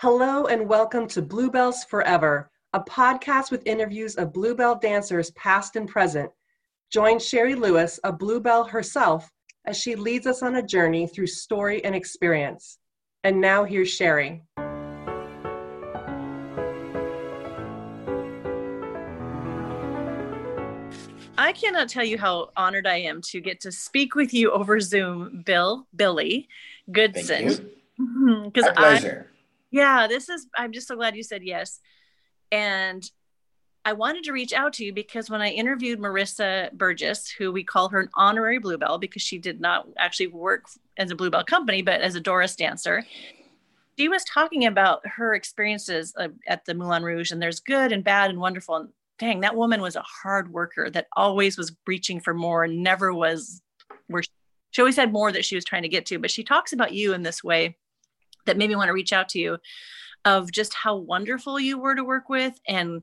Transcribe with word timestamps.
Hello 0.00 0.46
and 0.46 0.68
welcome 0.68 1.08
to 1.08 1.20
Bluebells 1.20 1.82
Forever, 1.82 2.52
a 2.72 2.78
podcast 2.78 3.50
with 3.50 3.66
interviews 3.66 4.14
of 4.14 4.32
Bluebell 4.32 4.76
dancers 4.76 5.32
past 5.32 5.74
and 5.74 5.88
present. 5.88 6.30
Join 6.92 7.18
Sherry 7.18 7.56
Lewis, 7.56 7.98
a 8.04 8.12
Bluebell 8.12 8.62
herself, 8.62 9.28
as 9.66 9.76
she 9.76 9.96
leads 9.96 10.28
us 10.28 10.40
on 10.40 10.54
a 10.54 10.62
journey 10.62 11.08
through 11.08 11.26
story 11.26 11.84
and 11.84 11.96
experience. 11.96 12.78
And 13.24 13.40
now 13.40 13.64
here's 13.64 13.88
Sherry. 13.88 14.44
I 21.36 21.52
cannot 21.54 21.88
tell 21.88 22.04
you 22.04 22.18
how 22.18 22.50
honored 22.56 22.86
I 22.86 22.98
am 22.98 23.20
to 23.32 23.40
get 23.40 23.62
to 23.62 23.72
speak 23.72 24.14
with 24.14 24.32
you 24.32 24.52
over 24.52 24.78
Zoom, 24.78 25.42
Bill, 25.44 25.88
Billy 25.96 26.46
Goodson. 26.92 27.72
Because 28.44 28.70
I, 28.76 29.24
yeah, 29.70 30.06
this 30.06 30.28
is, 30.28 30.46
I'm 30.56 30.72
just 30.72 30.88
so 30.88 30.96
glad 30.96 31.16
you 31.16 31.22
said 31.22 31.42
yes. 31.42 31.80
And 32.50 33.08
I 33.84 33.92
wanted 33.92 34.24
to 34.24 34.32
reach 34.32 34.52
out 34.52 34.74
to 34.74 34.84
you 34.84 34.92
because 34.92 35.30
when 35.30 35.40
I 35.40 35.48
interviewed 35.48 35.98
Marissa 35.98 36.72
Burgess, 36.72 37.30
who 37.30 37.52
we 37.52 37.64
call 37.64 37.88
her 37.88 38.00
an 38.00 38.10
honorary 38.14 38.58
Bluebell 38.58 38.98
because 38.98 39.22
she 39.22 39.38
did 39.38 39.60
not 39.60 39.88
actually 39.96 40.26
work 40.26 40.66
as 40.96 41.10
a 41.10 41.16
Bluebell 41.16 41.44
company, 41.44 41.82
but 41.82 42.00
as 42.00 42.14
a 42.14 42.20
Doris 42.20 42.56
dancer, 42.56 43.04
she 43.98 44.08
was 44.08 44.24
talking 44.24 44.66
about 44.66 45.06
her 45.06 45.34
experiences 45.34 46.12
uh, 46.18 46.28
at 46.46 46.64
the 46.66 46.74
Moulin 46.74 47.02
Rouge, 47.02 47.30
and 47.32 47.40
there's 47.40 47.60
good 47.60 47.92
and 47.92 48.04
bad 48.04 48.30
and 48.30 48.38
wonderful. 48.38 48.76
And 48.76 48.88
dang, 49.18 49.40
that 49.40 49.56
woman 49.56 49.80
was 49.80 49.96
a 49.96 50.02
hard 50.02 50.52
worker 50.52 50.90
that 50.90 51.06
always 51.16 51.56
was 51.56 51.74
reaching 51.86 52.20
for 52.20 52.34
more 52.34 52.64
and 52.64 52.82
never 52.82 53.12
was 53.12 53.62
where 54.06 54.22
she 54.70 54.82
always 54.82 54.96
had 54.96 55.12
more 55.12 55.32
that 55.32 55.44
she 55.44 55.54
was 55.54 55.64
trying 55.64 55.82
to 55.82 55.88
get 55.88 56.06
to. 56.06 56.18
But 56.18 56.30
she 56.30 56.44
talks 56.44 56.72
about 56.72 56.92
you 56.92 57.14
in 57.14 57.22
this 57.22 57.42
way 57.42 57.76
that 58.48 58.56
made 58.56 58.68
me 58.68 58.76
want 58.76 58.88
to 58.88 58.92
reach 58.92 59.12
out 59.12 59.28
to 59.30 59.38
you 59.38 59.58
of 60.24 60.50
just 60.50 60.74
how 60.74 60.96
wonderful 60.96 61.60
you 61.60 61.78
were 61.78 61.94
to 61.94 62.04
work 62.04 62.28
with 62.28 62.58
and 62.66 63.02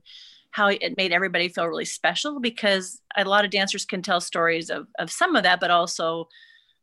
how 0.50 0.68
it 0.68 0.96
made 0.96 1.12
everybody 1.12 1.48
feel 1.48 1.66
really 1.66 1.84
special 1.84 2.40
because 2.40 3.00
a 3.16 3.24
lot 3.24 3.44
of 3.44 3.50
dancers 3.50 3.84
can 3.84 4.02
tell 4.02 4.20
stories 4.20 4.70
of, 4.70 4.86
of 4.98 5.10
some 5.10 5.36
of 5.36 5.42
that, 5.42 5.60
but 5.60 5.70
also, 5.70 6.28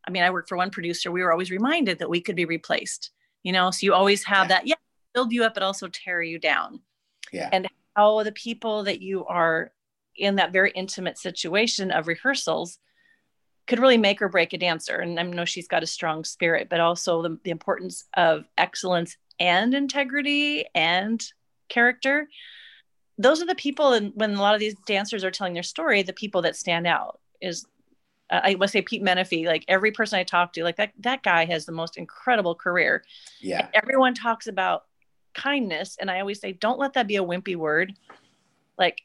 I 0.07 0.11
mean, 0.11 0.23
I 0.23 0.29
worked 0.29 0.49
for 0.49 0.57
one 0.57 0.69
producer. 0.69 1.11
We 1.11 1.23
were 1.23 1.31
always 1.31 1.49
reminded 1.49 1.99
that 1.99 2.09
we 2.09 2.21
could 2.21 2.35
be 2.35 2.45
replaced, 2.45 3.11
you 3.43 3.51
know, 3.51 3.71
so 3.71 3.85
you 3.85 3.93
always 3.93 4.23
have 4.25 4.45
yeah. 4.45 4.47
that, 4.57 4.67
yeah, 4.67 4.75
build 5.13 5.31
you 5.31 5.43
up, 5.43 5.53
but 5.53 5.63
also 5.63 5.88
tear 5.88 6.21
you 6.21 6.39
down. 6.39 6.81
Yeah. 7.31 7.49
And 7.51 7.67
how 7.95 8.21
the 8.23 8.31
people 8.31 8.83
that 8.83 9.01
you 9.01 9.25
are 9.25 9.71
in 10.16 10.35
that 10.35 10.53
very 10.53 10.71
intimate 10.71 11.17
situation 11.17 11.89
of 11.91 12.07
rehearsals 12.07 12.79
could 13.67 13.80
really 13.80 13.97
make 13.97 14.22
or 14.22 14.30
break 14.30 14.53
a 14.53 14.58
dancer. 14.58 14.97
And 14.97 15.19
I 15.19 15.23
know 15.23 15.45
she's 15.45 15.67
got 15.67 15.83
a 15.83 15.88
strong 15.88 16.23
spirit, 16.23 16.67
but 16.69 16.80
also 16.80 17.22
the, 17.22 17.39
the 17.44 17.52
importance 17.52 18.06
of 18.16 18.45
excellence 18.58 19.17
and 19.39 19.73
integrity 19.73 20.66
and 20.75 21.23
character. 21.69 22.28
Those 23.17 23.41
are 23.41 23.45
the 23.45 23.56
people, 23.56 23.94
and 23.94 24.11
when 24.16 24.34
a 24.34 24.41
lot 24.41 24.53
of 24.53 24.59
these 24.59 24.75
dancers 24.86 25.23
are 25.23 25.31
telling 25.31 25.53
their 25.53 25.64
story, 25.64 26.02
the 26.02 26.14
people 26.14 26.41
that 26.41 26.56
stand 26.56 26.88
out 26.88 27.19
is 27.41 27.66
uh, 28.30 28.41
I 28.44 28.56
must 28.56 28.73
say 28.73 28.81
Pete 28.81 29.03
Menefee. 29.03 29.45
Like 29.45 29.66
every 29.67 29.91
person 29.91 30.17
I 30.17 30.23
talk 30.23 30.53
to, 30.53 30.64
like 30.64 30.78
that 30.78 30.91
that 31.00 31.23
guy 31.23 31.45
has 31.45 31.66
the 31.66 31.72
most 31.72 31.97
incredible 31.97 32.56
career. 32.56 33.03
Yeah. 33.39 33.67
everyone 33.73 34.14
talks 34.16 34.47
about 34.47 34.86
kindness, 35.34 35.97
and 36.00 36.09
I 36.09 36.19
always 36.19 36.39
say, 36.39 36.53
don't 36.53 36.80
let 36.80 36.94
that 36.94 37.08
be 37.08 37.17
a 37.17 37.23
wimpy 37.23 37.56
word. 37.56 37.94
Like 38.78 39.02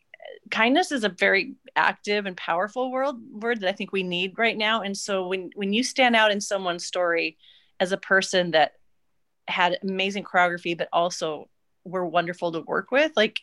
kindness 0.50 0.92
is 0.92 1.04
a 1.04 1.08
very 1.08 1.54
active 1.76 2.26
and 2.26 2.36
powerful 2.36 2.90
world 2.90 3.20
word 3.30 3.60
that 3.60 3.68
I 3.68 3.72
think 3.72 3.92
we 3.92 4.02
need 4.02 4.38
right 4.38 4.56
now. 4.56 4.82
And 4.82 4.96
so 4.96 5.26
when 5.26 5.50
when 5.54 5.72
you 5.72 5.82
stand 5.82 6.16
out 6.16 6.30
in 6.30 6.40
someone's 6.40 6.84
story 6.84 7.36
as 7.80 7.92
a 7.92 7.96
person 7.96 8.52
that 8.52 8.72
had 9.46 9.78
amazing 9.82 10.24
choreography, 10.24 10.76
but 10.76 10.88
also 10.92 11.48
were 11.84 12.06
wonderful 12.06 12.52
to 12.52 12.60
work 12.60 12.90
with, 12.90 13.12
like 13.16 13.40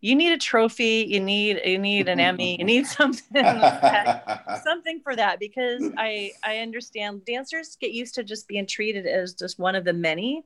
you 0.00 0.14
need 0.14 0.32
a 0.32 0.38
trophy, 0.38 1.06
you 1.08 1.20
need 1.20 1.60
you 1.64 1.78
need 1.78 2.08
an 2.08 2.20
Emmy, 2.20 2.56
you 2.58 2.64
need 2.64 2.86
something 2.98 3.44
something 4.64 5.00
for 5.00 5.16
that 5.16 5.38
because 5.40 5.90
I 5.96 6.32
I 6.44 6.58
understand 6.58 7.24
dancers 7.24 7.76
get 7.80 7.92
used 7.92 8.14
to 8.14 8.24
just 8.24 8.48
being 8.48 8.66
treated 8.66 9.06
as 9.06 9.34
just 9.34 9.58
one 9.58 9.74
of 9.74 9.84
the 9.84 9.92
many 9.92 10.44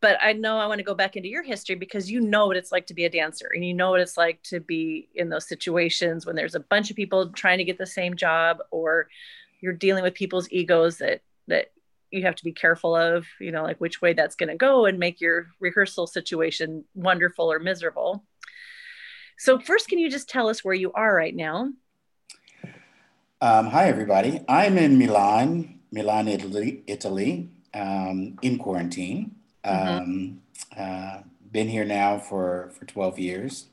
but 0.00 0.16
I 0.22 0.32
know 0.32 0.58
I 0.58 0.66
want 0.66 0.78
to 0.78 0.84
go 0.84 0.94
back 0.94 1.16
into 1.16 1.28
your 1.28 1.42
history 1.42 1.74
because 1.74 2.10
you 2.10 2.20
know 2.20 2.46
what 2.46 2.56
it's 2.56 2.72
like 2.72 2.86
to 2.86 2.94
be 2.94 3.04
a 3.04 3.10
dancer 3.10 3.50
and 3.52 3.64
you 3.64 3.74
know 3.74 3.90
what 3.90 4.00
it's 4.00 4.16
like 4.16 4.42
to 4.44 4.60
be 4.60 5.08
in 5.14 5.28
those 5.28 5.48
situations 5.48 6.24
when 6.24 6.36
there's 6.36 6.54
a 6.54 6.60
bunch 6.60 6.90
of 6.90 6.96
people 6.96 7.30
trying 7.30 7.58
to 7.58 7.64
get 7.64 7.78
the 7.78 7.86
same 7.86 8.16
job 8.16 8.58
or 8.70 9.08
you're 9.60 9.72
dealing 9.72 10.04
with 10.04 10.14
people's 10.14 10.50
egos 10.50 10.98
that 10.98 11.22
that 11.48 11.72
you 12.10 12.22
have 12.22 12.36
to 12.36 12.44
be 12.44 12.52
careful 12.52 12.96
of, 12.96 13.26
you 13.38 13.52
know, 13.52 13.62
like 13.62 13.78
which 13.78 14.00
way 14.00 14.12
that's 14.12 14.34
going 14.34 14.48
to 14.48 14.56
go 14.56 14.86
and 14.86 14.98
make 14.98 15.20
your 15.20 15.48
rehearsal 15.60 16.06
situation 16.06 16.84
wonderful 16.94 17.50
or 17.52 17.58
miserable. 17.58 18.24
So 19.38 19.58
first 19.58 19.88
can 19.88 19.98
you 19.98 20.10
just 20.10 20.28
tell 20.28 20.48
us 20.48 20.64
where 20.64 20.74
you 20.74 20.92
are 20.92 21.14
right 21.14 21.34
now? 21.34 21.72
Um, 23.40 23.66
hi 23.66 23.88
everybody. 23.88 24.40
I'm 24.48 24.78
in 24.78 24.98
Milan, 24.98 25.80
Milan, 25.92 26.28
Italy, 26.28 26.82
Italy, 26.86 27.50
um, 27.74 28.36
in 28.42 28.58
quarantine. 28.58 29.36
Mm-hmm. 29.68 29.98
Um, 29.98 30.40
uh, 30.76 31.18
been 31.50 31.68
here 31.68 31.84
now 31.84 32.18
for, 32.18 32.72
for 32.78 32.84
12 32.84 33.18
years. 33.18 33.68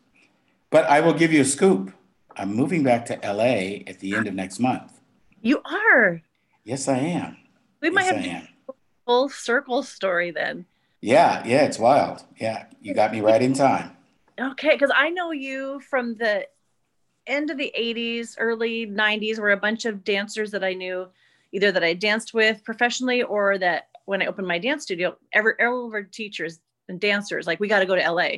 But 0.69 0.85
I 0.85 1.01
will 1.01 1.13
give 1.13 1.31
you 1.31 1.41
a 1.41 1.45
scoop. 1.45 1.93
I'm 2.35 2.53
moving 2.53 2.83
back 2.83 3.05
to 3.07 3.19
LA 3.23 3.83
at 3.87 3.99
the 3.99 4.15
end 4.15 4.27
of 4.27 4.33
next 4.33 4.59
month. 4.59 4.99
You 5.41 5.61
are? 5.63 6.21
Yes, 6.63 6.87
I 6.87 6.97
am. 6.97 7.37
We 7.81 7.89
might 7.89 8.05
yes, 8.05 8.25
have 8.25 8.49
a 8.69 8.73
full 9.05 9.29
circle 9.29 9.83
story 9.83 10.31
then. 10.31 10.65
Yeah, 11.01 11.43
yeah, 11.45 11.63
it's 11.63 11.77
wild. 11.77 12.23
Yeah, 12.37 12.65
you 12.81 12.93
got 12.93 13.11
me 13.11 13.21
right 13.21 13.41
in 13.41 13.53
time. 13.53 13.95
Okay, 14.39 14.71
because 14.71 14.91
I 14.93 15.09
know 15.11 15.31
you 15.31 15.79
from 15.81 16.15
the 16.15 16.47
end 17.27 17.51
of 17.51 17.57
the 17.57 17.71
80s, 17.77 18.35
early 18.37 18.87
90s, 18.87 19.39
were 19.39 19.51
a 19.51 19.57
bunch 19.57 19.85
of 19.85 20.03
dancers 20.03 20.51
that 20.51 20.63
I 20.63 20.73
knew, 20.73 21.07
either 21.51 21.71
that 21.71 21.83
I 21.83 21.93
danced 21.93 22.33
with 22.33 22.63
professionally 22.63 23.23
or 23.23 23.57
that 23.59 23.89
when 24.05 24.21
I 24.21 24.27
opened 24.27 24.47
my 24.47 24.59
dance 24.59 24.83
studio, 24.83 25.17
every 25.33 25.53
all 25.59 25.87
of 25.87 25.93
our 25.93 26.03
teachers 26.03 26.59
and 26.87 26.99
dancers, 26.99 27.47
like 27.47 27.59
we 27.59 27.67
got 27.67 27.79
to 27.79 27.85
go 27.85 27.95
to 27.95 28.11
LA. 28.11 28.29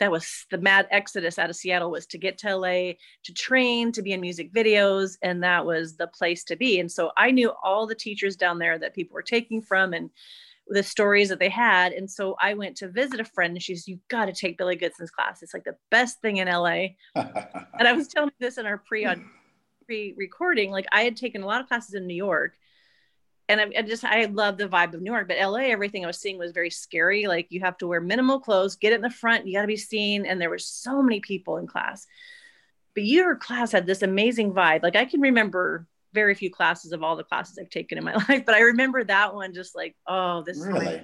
That 0.00 0.10
was 0.10 0.46
the 0.50 0.58
mad 0.58 0.88
exodus 0.90 1.38
out 1.38 1.50
of 1.50 1.54
Seattle 1.54 1.90
was 1.90 2.06
to 2.06 2.18
get 2.18 2.38
to 2.38 2.56
LA, 2.56 2.94
to 3.24 3.34
train, 3.34 3.92
to 3.92 4.02
be 4.02 4.12
in 4.12 4.20
music 4.20 4.52
videos, 4.52 5.16
and 5.22 5.44
that 5.44 5.64
was 5.64 5.96
the 5.96 6.08
place 6.08 6.42
to 6.44 6.56
be. 6.56 6.80
And 6.80 6.90
so 6.90 7.12
I 7.16 7.30
knew 7.30 7.52
all 7.62 7.86
the 7.86 7.94
teachers 7.94 8.34
down 8.34 8.58
there 8.58 8.78
that 8.78 8.94
people 8.94 9.14
were 9.14 9.22
taking 9.22 9.62
from 9.62 9.92
and 9.92 10.10
the 10.66 10.82
stories 10.82 11.28
that 11.28 11.38
they 11.38 11.48
had. 11.48 11.92
And 11.92 12.10
so 12.10 12.36
I 12.40 12.54
went 12.54 12.76
to 12.78 12.88
visit 12.88 13.20
a 13.20 13.24
friend 13.24 13.52
and 13.52 13.62
she's, 13.62 13.86
you 13.86 13.98
got 14.08 14.26
to 14.26 14.32
take 14.32 14.58
Billy 14.58 14.76
Goodson's 14.76 15.10
class. 15.10 15.42
It's 15.42 15.54
like 15.54 15.64
the 15.64 15.76
best 15.90 16.20
thing 16.20 16.38
in 16.38 16.48
LA. 16.48 16.86
and 17.14 17.86
I 17.86 17.92
was 17.92 18.08
telling 18.08 18.32
this 18.40 18.58
in 18.58 18.66
our 18.66 18.78
pre 18.78 19.06
pre 19.86 20.14
recording. 20.16 20.70
Like 20.70 20.86
I 20.90 21.02
had 21.02 21.16
taken 21.16 21.42
a 21.42 21.46
lot 21.46 21.60
of 21.60 21.68
classes 21.68 21.94
in 21.94 22.06
New 22.06 22.14
York 22.14 22.54
and 23.52 23.60
I, 23.60 23.78
I, 23.78 23.82
just 23.82 24.04
I 24.04 24.24
love 24.24 24.56
the 24.56 24.68
vibe 24.68 24.94
of 24.94 25.02
New 25.02 25.12
York, 25.12 25.28
but 25.28 25.38
LA, 25.38 25.70
everything 25.70 26.04
I 26.04 26.06
was 26.06 26.18
seeing 26.18 26.38
was 26.38 26.52
very 26.52 26.70
scary. 26.70 27.26
Like 27.26 27.46
you 27.50 27.60
have 27.60 27.76
to 27.78 27.86
wear 27.86 28.00
minimal 28.00 28.40
clothes, 28.40 28.76
get 28.76 28.92
in 28.92 29.02
the 29.02 29.10
front, 29.10 29.46
you 29.46 29.54
got 29.54 29.62
to 29.62 29.66
be 29.66 29.76
seen, 29.76 30.24
and 30.26 30.40
there 30.40 30.50
were 30.50 30.58
so 30.58 31.02
many 31.02 31.20
people 31.20 31.58
in 31.58 31.66
class. 31.66 32.06
But 32.94 33.04
your 33.04 33.36
class 33.36 33.72
had 33.72 33.86
this 33.86 34.02
amazing 34.02 34.52
vibe. 34.52 34.82
Like 34.82 34.96
I 34.96 35.04
can 35.04 35.20
remember 35.20 35.86
very 36.12 36.34
few 36.34 36.50
classes 36.50 36.92
of 36.92 37.02
all 37.02 37.16
the 37.16 37.24
classes 37.24 37.58
I've 37.58 37.70
taken 37.70 37.98
in 37.98 38.04
my 38.04 38.14
life, 38.28 38.44
but 38.46 38.54
I 38.54 38.60
remember 38.60 39.04
that 39.04 39.34
one 39.34 39.52
just 39.52 39.76
like, 39.76 39.94
oh, 40.06 40.42
this 40.42 40.58
really 40.58 41.02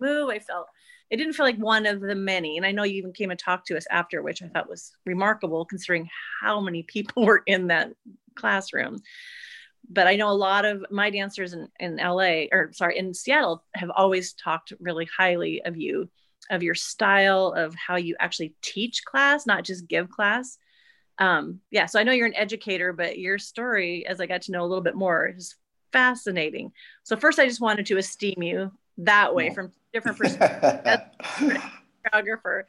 move. 0.00 0.30
I 0.30 0.38
felt 0.38 0.68
it 1.10 1.18
didn't 1.18 1.34
feel 1.34 1.44
like 1.44 1.58
one 1.58 1.84
of 1.84 2.00
the 2.00 2.14
many. 2.14 2.56
And 2.56 2.64
I 2.64 2.72
know 2.72 2.84
you 2.84 2.94
even 2.94 3.12
came 3.12 3.30
and 3.30 3.38
talked 3.38 3.66
to 3.66 3.76
us 3.76 3.86
after, 3.90 4.22
which 4.22 4.42
I 4.42 4.48
thought 4.48 4.70
was 4.70 4.92
remarkable 5.04 5.66
considering 5.66 6.08
how 6.40 6.58
many 6.58 6.84
people 6.84 7.26
were 7.26 7.42
in 7.46 7.66
that 7.66 7.92
classroom 8.34 8.98
but 9.88 10.06
I 10.06 10.16
know 10.16 10.30
a 10.30 10.32
lot 10.32 10.64
of 10.64 10.84
my 10.90 11.10
dancers 11.10 11.52
in, 11.52 11.68
in 11.78 11.96
LA 11.96 12.44
or 12.52 12.70
sorry, 12.72 12.98
in 12.98 13.14
Seattle 13.14 13.64
have 13.74 13.90
always 13.90 14.32
talked 14.32 14.72
really 14.80 15.06
highly 15.16 15.62
of 15.62 15.76
you, 15.76 16.08
of 16.50 16.62
your 16.62 16.74
style, 16.74 17.52
of 17.52 17.74
how 17.74 17.96
you 17.96 18.16
actually 18.18 18.54
teach 18.62 19.04
class, 19.04 19.46
not 19.46 19.64
just 19.64 19.88
give 19.88 20.08
class. 20.08 20.58
Um, 21.18 21.60
yeah, 21.70 21.86
so 21.86 22.00
I 22.00 22.04
know 22.04 22.12
you're 22.12 22.26
an 22.26 22.36
educator, 22.36 22.92
but 22.92 23.18
your 23.18 23.38
story, 23.38 24.06
as 24.06 24.20
I 24.20 24.26
got 24.26 24.42
to 24.42 24.52
know 24.52 24.62
a 24.62 24.66
little 24.66 24.82
bit 24.82 24.94
more, 24.94 25.28
is 25.28 25.56
fascinating. 25.92 26.72
So 27.02 27.16
first, 27.16 27.38
I 27.38 27.46
just 27.46 27.60
wanted 27.60 27.86
to 27.86 27.98
esteem 27.98 28.42
you 28.42 28.72
that 28.98 29.34
way 29.34 29.50
from 29.50 29.72
different 29.92 30.18
perspectives, 30.18 31.02
choreographer. 32.12 32.64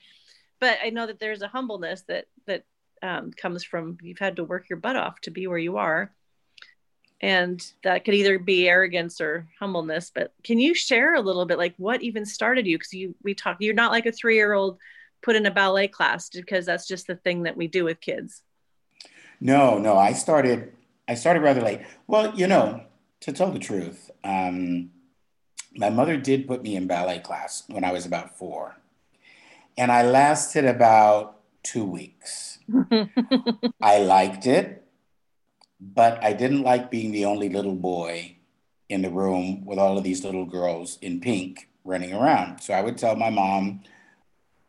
But 0.59 0.77
I 0.83 0.89
know 0.89 1.07
that 1.07 1.19
there's 1.19 1.41
a 1.41 1.47
humbleness 1.47 2.03
that 2.07 2.25
that 2.47 2.63
um, 3.01 3.31
comes 3.31 3.63
from 3.63 3.97
you've 4.01 4.19
had 4.19 4.37
to 4.37 4.43
work 4.43 4.69
your 4.69 4.79
butt 4.79 4.95
off 4.95 5.19
to 5.21 5.31
be 5.31 5.47
where 5.47 5.57
you 5.57 5.77
are 5.77 6.13
and 7.23 7.73
that 7.83 8.05
could 8.05 8.13
either 8.13 8.37
be 8.37 8.69
arrogance 8.69 9.19
or 9.19 9.47
humbleness 9.59 10.11
but 10.13 10.33
can 10.43 10.59
you 10.59 10.75
share 10.75 11.15
a 11.15 11.21
little 11.21 11.45
bit 11.45 11.57
like 11.57 11.73
what 11.77 12.03
even 12.03 12.25
started 12.25 12.67
you 12.67 12.77
because 12.77 12.93
you 12.93 13.15
we 13.23 13.33
talk 13.33 13.57
you're 13.59 13.73
not 13.73 13.91
like 13.91 14.05
a 14.05 14.11
three 14.11 14.35
year 14.35 14.53
old 14.53 14.77
put 15.21 15.35
in 15.35 15.45
a 15.45 15.51
ballet 15.51 15.87
class 15.87 16.29
because 16.29 16.65
that's 16.65 16.87
just 16.87 17.07
the 17.07 17.15
thing 17.15 17.43
that 17.43 17.57
we 17.57 17.67
do 17.67 17.83
with 17.83 17.99
kids 18.01 18.43
no 19.39 19.77
no 19.79 19.97
i 19.97 20.13
started 20.13 20.71
i 21.07 21.15
started 21.15 21.41
rather 21.41 21.61
late 21.61 21.81
well 22.07 22.33
you 22.35 22.45
know 22.45 22.83
to 23.19 23.31
tell 23.31 23.51
the 23.51 23.59
truth 23.59 24.11
um, 24.25 24.91
my 25.75 25.89
mother 25.89 26.17
did 26.17 26.47
put 26.47 26.61
me 26.61 26.75
in 26.75 26.87
ballet 26.87 27.19
class 27.19 27.63
when 27.67 27.83
I 27.83 27.91
was 27.91 28.05
about 28.05 28.37
four. 28.37 28.77
And 29.77 29.91
I 29.91 30.03
lasted 30.03 30.65
about 30.65 31.39
two 31.63 31.85
weeks. 31.85 32.59
I 33.81 33.99
liked 33.99 34.45
it, 34.45 34.82
but 35.93 36.23
I 36.23 36.33
didn't 36.33 36.63
like 36.63 36.89
being 36.89 37.11
the 37.11 37.25
only 37.25 37.49
little 37.49 37.75
boy 37.75 38.37
in 38.89 39.01
the 39.01 39.09
room 39.09 39.65
with 39.65 39.79
all 39.79 39.97
of 39.97 40.03
these 40.03 40.23
little 40.23 40.45
girls 40.45 40.97
in 41.01 41.19
pink 41.19 41.69
running 41.83 42.13
around. 42.13 42.59
So 42.59 42.73
I 42.73 42.81
would 42.81 42.97
tell 42.97 43.15
my 43.15 43.29
mom, 43.29 43.81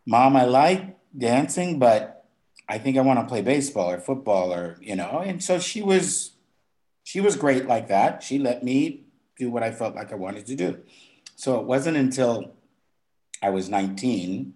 Mom, 0.06 0.36
I 0.36 0.44
like 0.44 0.96
dancing, 1.16 1.78
but 1.78 2.24
I 2.68 2.78
think 2.78 2.96
I 2.96 3.02
want 3.02 3.20
to 3.20 3.26
play 3.26 3.42
baseball 3.42 3.90
or 3.90 4.00
football 4.00 4.52
or, 4.52 4.76
you 4.80 4.96
know. 4.96 5.22
And 5.24 5.42
so 5.42 5.58
she 5.58 5.82
was 5.82 6.32
she 7.04 7.20
was 7.20 7.36
great 7.36 7.66
like 7.66 7.88
that. 7.88 8.22
She 8.22 8.38
let 8.38 8.64
me 8.64 9.04
do 9.38 9.50
what 9.50 9.62
I 9.62 9.70
felt 9.70 9.94
like 9.94 10.12
I 10.12 10.16
wanted 10.16 10.46
to 10.46 10.54
do. 10.54 10.80
So 11.36 11.60
it 11.60 11.66
wasn't 11.66 11.96
until 11.96 12.54
I 13.42 13.50
was 13.50 13.68
19, 13.68 14.54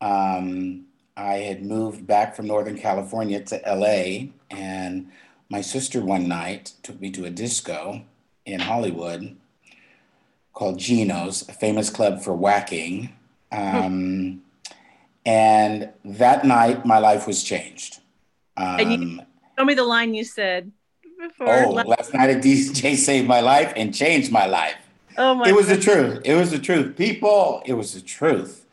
um, 0.00 0.86
I 1.16 1.34
had 1.34 1.64
moved 1.64 2.06
back 2.06 2.34
from 2.34 2.46
Northern 2.46 2.78
California 2.78 3.42
to 3.42 3.60
LA, 3.66 4.28
and 4.50 5.10
my 5.48 5.60
sister 5.60 6.00
one 6.00 6.28
night 6.28 6.72
took 6.82 7.00
me 7.00 7.10
to 7.12 7.24
a 7.24 7.30
disco 7.30 8.02
in 8.44 8.60
Hollywood 8.60 9.36
called 10.52 10.78
Gino's, 10.78 11.48
a 11.48 11.52
famous 11.52 11.90
club 11.90 12.22
for 12.22 12.34
whacking. 12.34 13.10
Um, 13.52 14.42
and 15.24 15.90
that 16.04 16.44
night, 16.44 16.86
my 16.86 16.98
life 16.98 17.26
was 17.26 17.42
changed. 17.42 18.00
Um, 18.56 18.80
and 18.80 18.92
you 18.92 19.20
told 19.56 19.68
me 19.68 19.74
the 19.74 19.84
line 19.84 20.14
you 20.14 20.24
said 20.24 20.72
before. 21.18 21.64
Oh, 21.64 21.70
last 21.70 22.14
night 22.14 22.30
a 22.30 22.38
DJ 22.38 22.96
saved 22.96 23.28
my 23.28 23.40
life 23.40 23.72
and 23.76 23.94
changed 23.94 24.32
my 24.32 24.46
life. 24.46 24.76
Oh 25.18 25.34
my! 25.34 25.48
It 25.48 25.54
was 25.54 25.68
the 25.68 25.78
truth. 25.78 26.22
It 26.24 26.34
was 26.34 26.50
the 26.50 26.58
truth. 26.58 26.96
People, 26.96 27.62
it 27.66 27.74
was 27.74 27.94
the 27.94 28.00
truth. 28.00 28.66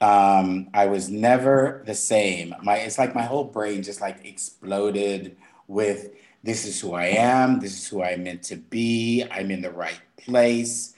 Um, 0.00 0.68
I 0.74 0.86
was 0.86 1.08
never 1.08 1.82
the 1.86 1.94
same. 1.94 2.54
My 2.62 2.76
it's 2.76 2.98
like 2.98 3.14
my 3.14 3.22
whole 3.22 3.44
brain 3.44 3.82
just 3.82 4.00
like 4.00 4.24
exploded 4.24 5.36
with 5.68 6.10
this 6.42 6.64
is 6.64 6.80
who 6.80 6.94
I 6.94 7.06
am. 7.06 7.58
This 7.58 7.72
is 7.72 7.88
who 7.88 8.02
I'm 8.02 8.22
meant 8.22 8.44
to 8.44 8.56
be. 8.56 9.24
I'm 9.30 9.50
in 9.50 9.62
the 9.62 9.70
right 9.70 10.00
place. 10.16 10.94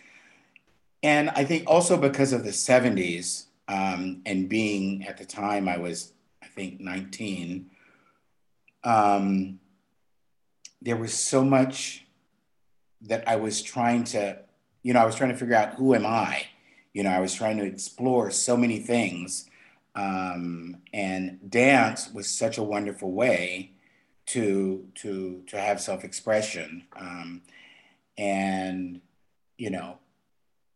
And 1.02 1.30
I 1.30 1.44
think 1.44 1.64
also 1.66 1.96
because 1.96 2.32
of 2.32 2.44
the 2.44 2.50
70s 2.50 3.46
um, 3.66 4.20
and 4.26 4.48
being 4.48 5.06
at 5.06 5.16
the 5.16 5.24
time 5.24 5.68
I 5.68 5.78
was, 5.78 6.12
I 6.42 6.46
think, 6.46 6.80
19, 6.80 7.70
um, 8.84 9.60
there 10.82 10.96
was 10.96 11.14
so 11.14 11.44
much 11.44 12.04
that 13.02 13.26
I 13.26 13.36
was 13.36 13.62
trying 13.62 14.04
to, 14.04 14.38
you 14.82 14.92
know, 14.92 15.00
I 15.00 15.06
was 15.06 15.14
trying 15.14 15.30
to 15.30 15.36
figure 15.36 15.54
out 15.54 15.74
who 15.74 15.94
am 15.94 16.04
I? 16.04 16.46
You 16.92 17.04
know, 17.04 17.10
I 17.10 17.20
was 17.20 17.32
trying 17.32 17.58
to 17.58 17.64
explore 17.64 18.30
so 18.30 18.56
many 18.56 18.80
things. 18.80 19.48
Um, 19.94 20.78
and 20.92 21.50
dance 21.50 22.12
was 22.12 22.28
such 22.28 22.58
a 22.58 22.62
wonderful 22.62 23.12
way 23.12 23.72
to 24.28 24.86
to 24.96 25.42
to 25.46 25.60
have 25.60 25.80
self-expression. 25.80 26.86
Um, 26.96 27.42
and 28.16 29.00
you 29.56 29.70
know, 29.70 29.98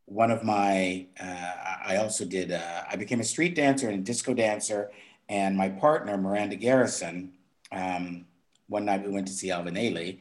one 0.07 0.31
of 0.31 0.45
my 0.45 1.07
uh, 1.19 1.53
I 1.87 1.97
also 1.97 2.25
did 2.25 2.53
uh, 2.53 2.83
I 2.91 2.97
became 2.97 3.21
a 3.21 3.25
street 3.25 3.55
dancer 3.55 3.89
and 3.89 4.01
a 4.01 4.03
disco 4.03 4.35
dancer, 4.35 4.91
and 5.29 5.57
my 5.57 5.69
partner 5.69 6.17
Miranda 6.17 6.57
Garrison. 6.57 7.33
Um, 7.71 8.27
one 8.73 8.87
night 8.87 9.05
we 9.05 9.13
went 9.13 9.27
to 9.29 9.33
see 9.33 9.51
Alvin 9.51 9.75
Ailey. 9.75 10.19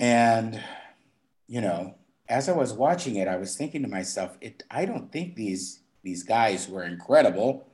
And, 0.00 0.60
you 1.46 1.60
know, 1.60 1.94
as 2.28 2.48
I 2.48 2.52
was 2.52 2.72
watching 2.72 3.16
it, 3.16 3.28
I 3.28 3.36
was 3.36 3.56
thinking 3.56 3.82
to 3.82 3.88
myself, 3.88 4.36
it, 4.40 4.62
I 4.70 4.86
don't 4.86 5.12
think 5.12 5.34
these, 5.34 5.80
these 6.02 6.22
guys 6.22 6.68
were 6.68 6.84
incredible 6.84 7.66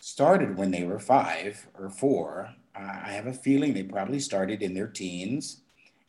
started 0.00 0.56
when 0.56 0.70
they 0.70 0.84
were 0.84 0.98
five 0.98 1.68
or 1.78 1.88
four. 1.90 2.54
I 2.78 3.12
have 3.12 3.26
a 3.26 3.32
feeling 3.32 3.74
they 3.74 3.82
probably 3.82 4.20
started 4.20 4.62
in 4.62 4.74
their 4.74 4.86
teens. 4.86 5.60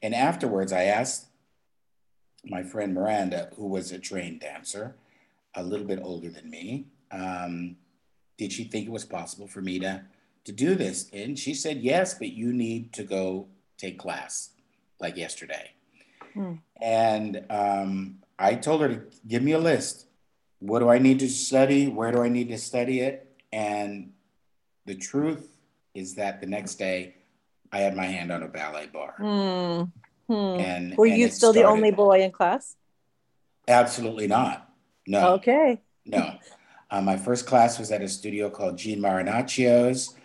And 0.02 0.14
afterwards, 0.14 0.72
I 0.72 0.84
asked 0.84 1.28
my 2.46 2.64
friend 2.64 2.94
Miranda, 2.94 3.50
who 3.56 3.68
was 3.68 3.92
a 3.92 4.00
trained 4.00 4.40
dancer, 4.42 4.96
a 5.56 5.64
little 5.64 5.86
bit 5.86 6.00
older 6.02 6.30
than 6.30 6.50
me, 6.50 6.86
um, 7.12 7.76
did 8.38 8.54
she 8.54 8.64
think 8.64 8.88
it 8.88 8.92
was 8.92 9.06
possible 9.06 9.48
for 9.48 9.62
me 9.62 9.80
to 9.80 10.04
to 10.46 10.52
do 10.54 10.76
this? 10.76 11.10
And 11.12 11.38
she 11.38 11.54
said, 11.54 11.82
yes, 11.82 12.14
but 12.14 12.30
you 12.32 12.54
need 12.54 12.94
to 12.94 13.04
go 13.04 13.48
take 13.78 14.00
class 14.00 14.52
like 15.00 15.18
yesterday. 15.18 15.72
Hmm. 16.34 16.54
And 16.82 17.46
um, 17.50 18.20
I 18.38 18.56
told 18.56 18.82
her 18.82 18.88
to 18.88 19.02
give 19.28 19.44
me 19.44 19.52
a 19.52 19.60
list. 19.60 20.06
What 20.60 20.80
do 20.80 20.90
I 20.90 20.98
need 20.98 21.20
to 21.20 21.30
study? 21.30 21.88
Where 21.88 22.12
do 22.12 22.22
I 22.22 22.30
need 22.30 22.50
to 22.50 22.58
study 22.58 23.02
it? 23.02 23.36
And 23.52 24.14
the 24.86 24.96
truth 24.96 25.50
is 25.94 26.16
that 26.16 26.42
the 26.42 26.48
next 26.48 26.76
day 26.76 27.16
I 27.72 27.80
had 27.80 27.96
my 27.96 28.06
hand 28.06 28.32
on 28.32 28.44
a 28.44 28.48
ballet 28.48 28.88
barre. 28.92 29.16
Hmm. 29.18 29.84
Hmm. 30.34 30.60
And 30.60 30.98
were 30.98 31.08
and 31.08 31.18
you 31.18 31.28
still 31.30 31.54
started, 31.54 31.60
the 31.62 31.68
only 31.68 31.92
boy 31.92 32.22
in 32.22 32.32
class? 32.32 32.76
Absolutely 33.68 34.28
not. 34.28 34.72
No. 35.08 35.34
Okay. 35.34 35.82
No. 36.06 36.38
Uh, 36.92 37.02
my 37.02 37.18
first 37.18 37.46
class 37.46 37.80
was 37.80 37.92
at 37.92 38.02
a 38.02 38.08
studio 38.08 38.50
called 38.50 38.78
Gene 38.78 39.00
Marinaccio's 39.00 40.16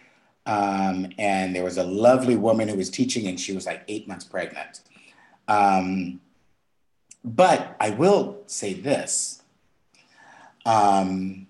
um, 0.46 1.08
and 1.18 1.54
there 1.54 1.64
was 1.64 1.78
a 1.78 1.84
lovely 1.84 2.36
woman 2.36 2.68
who 2.68 2.76
was 2.76 2.90
teaching, 2.90 3.26
and 3.26 3.40
she 3.40 3.52
was 3.52 3.66
like 3.66 3.82
eight 3.88 4.06
months 4.06 4.24
pregnant. 4.24 4.80
Um, 5.48 6.20
but 7.24 7.76
I 7.80 7.90
will 7.90 8.42
say 8.46 8.74
this 8.74 9.42
um, 10.66 11.46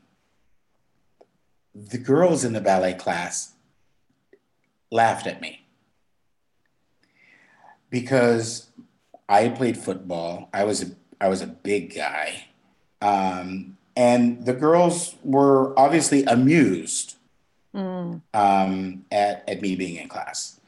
the 1.75 1.99
girls 1.99 2.45
in 2.45 2.53
the 2.53 2.61
ballet 2.61 2.95
class 2.95 3.54
laughed 4.95 5.27
at 5.27 5.41
me 5.41 5.67
because 7.91 8.71
I 9.29 9.49
played 9.49 9.77
football. 9.77 10.49
I 10.55 10.63
was 10.63 10.83
a, 10.85 10.87
I 11.21 11.29
was 11.29 11.43
a 11.43 11.49
big 11.49 11.95
guy. 11.95 12.47
Um, 13.03 13.77
and 13.97 14.47
the 14.47 14.55
girls 14.55 15.17
were 15.25 15.77
obviously 15.79 16.23
amused 16.25 17.17
mm. 17.75 18.23
um, 18.33 19.05
at, 19.11 19.49
at 19.49 19.61
me 19.61 19.75
being 19.75 19.97
in 19.97 20.09
class. 20.09 20.61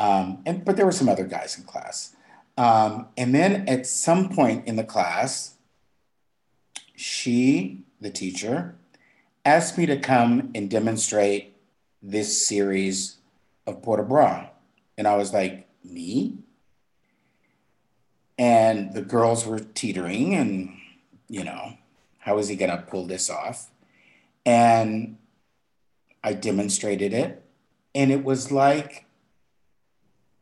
Um, 0.00 0.42
and 0.44 0.64
but 0.64 0.76
there 0.76 0.86
were 0.86 0.92
some 0.92 1.08
other 1.08 1.24
guys 1.24 1.56
in 1.56 1.64
class. 1.64 2.16
Um, 2.56 3.06
and 3.16 3.32
then 3.32 3.68
at 3.68 3.86
some 3.86 4.28
point 4.28 4.66
in 4.66 4.74
the 4.74 4.84
class, 4.84 5.54
she, 6.96 7.84
the 8.00 8.10
teacher, 8.10 8.74
asked 9.44 9.78
me 9.78 9.86
to 9.86 9.96
come 9.96 10.50
and 10.52 10.68
demonstrate 10.68 11.54
this 12.02 12.44
series 12.44 13.17
of 13.68 13.82
port 13.82 14.06
bras. 14.08 14.48
And 14.96 15.06
I 15.06 15.16
was 15.16 15.32
like, 15.32 15.68
me? 15.84 16.38
And 18.38 18.94
the 18.94 19.02
girls 19.02 19.46
were 19.46 19.58
teetering 19.58 20.34
and, 20.34 20.76
you 21.28 21.44
know, 21.44 21.74
how 22.18 22.38
is 22.38 22.48
he 22.48 22.56
going 22.56 22.70
to 22.70 22.78
pull 22.78 23.06
this 23.06 23.30
off? 23.30 23.70
And 24.46 25.18
I 26.22 26.32
demonstrated 26.32 27.12
it. 27.12 27.42
And 27.94 28.10
it 28.10 28.24
was 28.24 28.50
like 28.52 29.06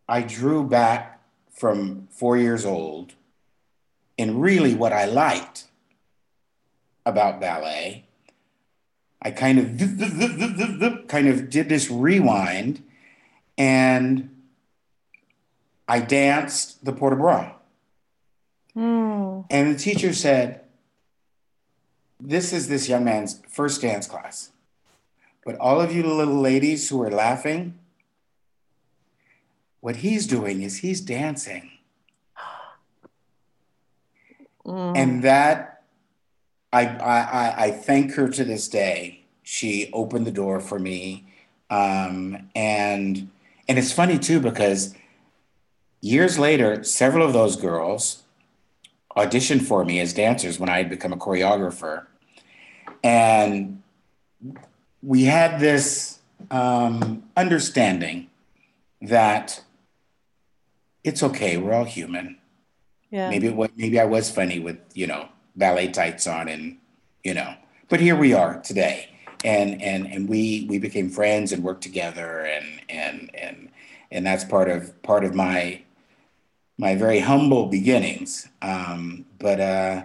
I 0.08 0.22
drew 0.22 0.64
back 0.64 1.22
from 1.50 2.08
four 2.10 2.36
years 2.36 2.64
old 2.64 3.14
and 4.18 4.40
really 4.40 4.74
what 4.74 4.92
I 4.92 5.06
liked 5.06 5.64
about 7.04 7.40
ballet. 7.40 8.04
I 9.22 9.30
kind 9.30 9.58
of 9.58 11.08
kind 11.08 11.28
of 11.28 11.50
did 11.50 11.68
this 11.68 11.90
rewind 11.90 12.82
and 13.56 14.30
I 15.88 16.00
danced 16.00 16.84
the 16.84 16.92
port 16.92 17.16
bras. 17.18 17.52
Mm. 18.76 19.46
And 19.50 19.74
the 19.74 19.78
teacher 19.78 20.12
said, 20.12 20.60
This 22.20 22.52
is 22.52 22.68
this 22.68 22.88
young 22.88 23.04
man's 23.04 23.40
first 23.48 23.80
dance 23.80 24.06
class. 24.06 24.50
But 25.44 25.56
all 25.58 25.80
of 25.80 25.94
you 25.94 26.02
little 26.02 26.40
ladies 26.40 26.88
who 26.88 27.00
are 27.02 27.10
laughing, 27.10 27.78
what 29.80 29.96
he's 29.96 30.26
doing 30.26 30.62
is 30.62 30.78
he's 30.78 31.00
dancing. 31.00 31.70
Mm. 34.66 34.96
And 34.96 35.22
that, 35.22 35.84
I, 36.72 36.86
I, 36.86 37.54
I 37.66 37.70
thank 37.70 38.14
her 38.14 38.28
to 38.28 38.44
this 38.44 38.66
day. 38.66 39.24
She 39.44 39.88
opened 39.92 40.26
the 40.26 40.32
door 40.32 40.58
for 40.58 40.80
me. 40.80 41.28
Um, 41.70 42.48
and, 42.56 43.30
and 43.68 43.78
it's 43.78 43.92
funny 43.92 44.18
too, 44.18 44.40
because 44.40 44.94
years 46.00 46.38
later, 46.38 46.84
several 46.84 47.26
of 47.26 47.32
those 47.32 47.56
girls 47.56 48.22
auditioned 49.16 49.62
for 49.62 49.84
me 49.84 49.98
as 50.00 50.12
dancers 50.12 50.60
when 50.60 50.68
I 50.68 50.78
had 50.78 50.90
become 50.90 51.12
a 51.12 51.16
choreographer. 51.16 52.06
And 53.02 53.82
we 55.02 55.24
had 55.24 55.58
this 55.58 56.20
um, 56.50 57.24
understanding 57.36 58.28
that 59.00 59.62
it's 61.02 61.22
okay, 61.22 61.56
we're 61.56 61.72
all 61.72 61.84
human. 61.84 62.38
Yeah. 63.10 63.30
Maybe 63.30 63.46
it 63.48 63.76
maybe 63.76 64.00
I 64.00 64.04
was 64.04 64.30
funny 64.30 64.58
with, 64.58 64.78
you 64.94 65.06
know, 65.06 65.28
ballet 65.54 65.88
tights 65.88 66.26
on 66.26 66.48
and, 66.48 66.78
you 67.24 67.34
know, 67.34 67.54
but 67.88 68.00
here 68.00 68.16
we 68.16 68.34
are 68.34 68.60
today. 68.60 69.15
And 69.46 69.80
and 69.82 70.06
and 70.12 70.28
we 70.28 70.66
we 70.68 70.78
became 70.78 71.08
friends 71.08 71.52
and 71.52 71.62
worked 71.62 71.82
together 71.82 72.44
and 72.44 72.66
and 72.88 73.30
and 73.34 73.70
and 74.10 74.26
that's 74.26 74.44
part 74.44 74.68
of 74.68 75.00
part 75.02 75.24
of 75.24 75.34
my 75.34 75.82
my 76.78 76.94
very 76.96 77.20
humble 77.20 77.66
beginnings. 77.66 78.48
Um, 78.60 79.26
but 79.38 79.60
uh 79.60 80.02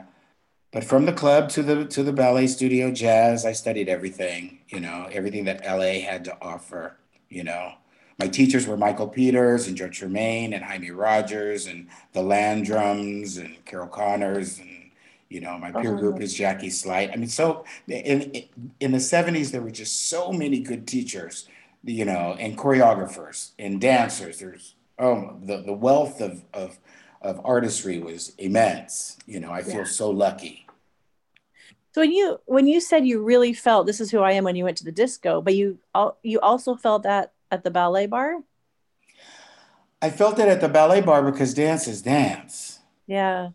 but 0.72 0.84
from 0.86 1.06
the 1.06 1.14
club 1.14 1.50
to 1.50 1.64
the 1.64 1.86
to 1.86 2.04
the 2.04 2.14
ballet 2.14 2.48
studio 2.48 2.92
jazz, 2.92 3.46
I 3.46 3.54
studied 3.54 3.90
everything, 3.90 4.60
you 4.70 4.80
know, 4.80 5.08
everything 5.12 5.46
that 5.46 5.66
LA 5.66 6.02
had 6.02 6.24
to 6.26 6.38
offer, 6.42 6.98
you 7.30 7.44
know 7.44 7.74
my 8.22 8.28
teachers 8.28 8.68
were 8.68 8.78
Michael 8.78 9.08
Peters 9.08 9.68
and 9.68 9.76
George 9.76 9.98
Tremaine 9.98 10.54
and 10.54 10.64
Jaime 10.64 10.92
Rogers 10.92 11.66
and 11.66 11.88
the 12.14 12.22
Landrums 12.22 13.38
and 13.38 13.66
Carol 13.66 13.88
Connors 13.88 14.60
and 14.60 14.71
you 15.32 15.40
know 15.40 15.58
my 15.58 15.72
peer 15.72 15.96
group 15.96 16.16
uh-huh. 16.16 16.24
is 16.24 16.34
Jackie 16.34 16.70
Sleight. 16.70 17.12
I 17.12 17.16
mean, 17.16 17.30
so 17.30 17.64
in 17.88 18.44
in 18.82 18.92
the 18.92 18.98
'70s 18.98 19.52
there 19.52 19.62
were 19.62 19.72
just 19.72 20.10
so 20.10 20.32
many 20.32 20.60
good 20.60 20.86
teachers, 20.86 21.48
you 21.84 22.04
know, 22.04 22.36
and 22.38 22.58
choreographers 22.58 23.52
and 23.58 23.80
dancers. 23.80 24.40
There's 24.40 24.76
oh 25.00 25.38
the 25.42 25.62
the 25.62 25.74
wealth 25.74 26.20
of 26.20 26.44
of 26.54 26.78
of 27.22 27.40
artistry 27.46 28.00
was 28.00 28.34
immense. 28.38 29.18
You 29.26 29.40
know, 29.40 29.52
I 29.52 29.64
feel 29.64 29.78
yeah. 29.78 29.84
so 29.86 30.10
lucky. 30.10 30.68
So 31.94 32.02
when 32.02 32.12
you 32.12 32.40
when 32.46 32.68
you 32.68 32.82
said 32.82 33.08
you 33.08 33.24
really 33.24 33.54
felt 33.54 33.86
this 33.86 34.02
is 34.02 34.12
who 34.12 34.20
I 34.20 34.34
am 34.34 34.44
when 34.44 34.58
you 34.58 34.66
went 34.66 34.78
to 34.78 34.86
the 34.86 34.92
disco, 34.92 35.42
but 35.42 35.56
you 35.56 35.80
you 36.24 36.42
also 36.42 36.76
felt 36.76 37.04
that 37.04 37.32
at 37.50 37.64
the 37.64 37.72
ballet 37.72 38.06
barre? 38.06 38.44
I 40.02 40.10
felt 40.10 40.40
it 40.40 40.48
at 40.50 40.60
the 40.60 40.70
ballet 40.70 41.00
barre 41.00 41.32
because 41.32 41.54
dance 41.54 41.88
is 41.88 42.02
dance. 42.02 42.80
Yeah. 43.08 43.50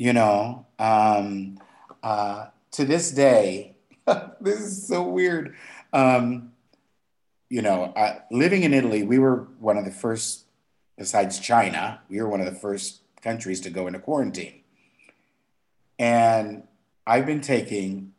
You 0.00 0.14
know, 0.14 0.64
um, 0.78 1.58
uh, 2.02 2.46
to 2.70 2.86
this 2.86 3.10
day, 3.10 3.76
this 4.40 4.60
is 4.60 4.88
so 4.88 5.06
weird. 5.06 5.54
Um, 5.92 6.52
you 7.50 7.60
know, 7.60 7.92
living 8.30 8.62
in 8.62 8.72
Italy, 8.72 9.02
we 9.02 9.18
were 9.18 9.48
one 9.58 9.76
of 9.76 9.84
the 9.84 9.90
first, 9.90 10.46
besides 10.96 11.38
China, 11.38 12.00
we 12.08 12.18
were 12.18 12.30
one 12.30 12.40
of 12.40 12.46
the 12.46 12.58
first 12.58 13.02
countries 13.20 13.60
to 13.60 13.68
go 13.68 13.86
into 13.88 13.98
quarantine. 13.98 14.62
And 15.98 16.62
I've 17.06 17.26
been 17.26 17.42
taking 17.42 18.14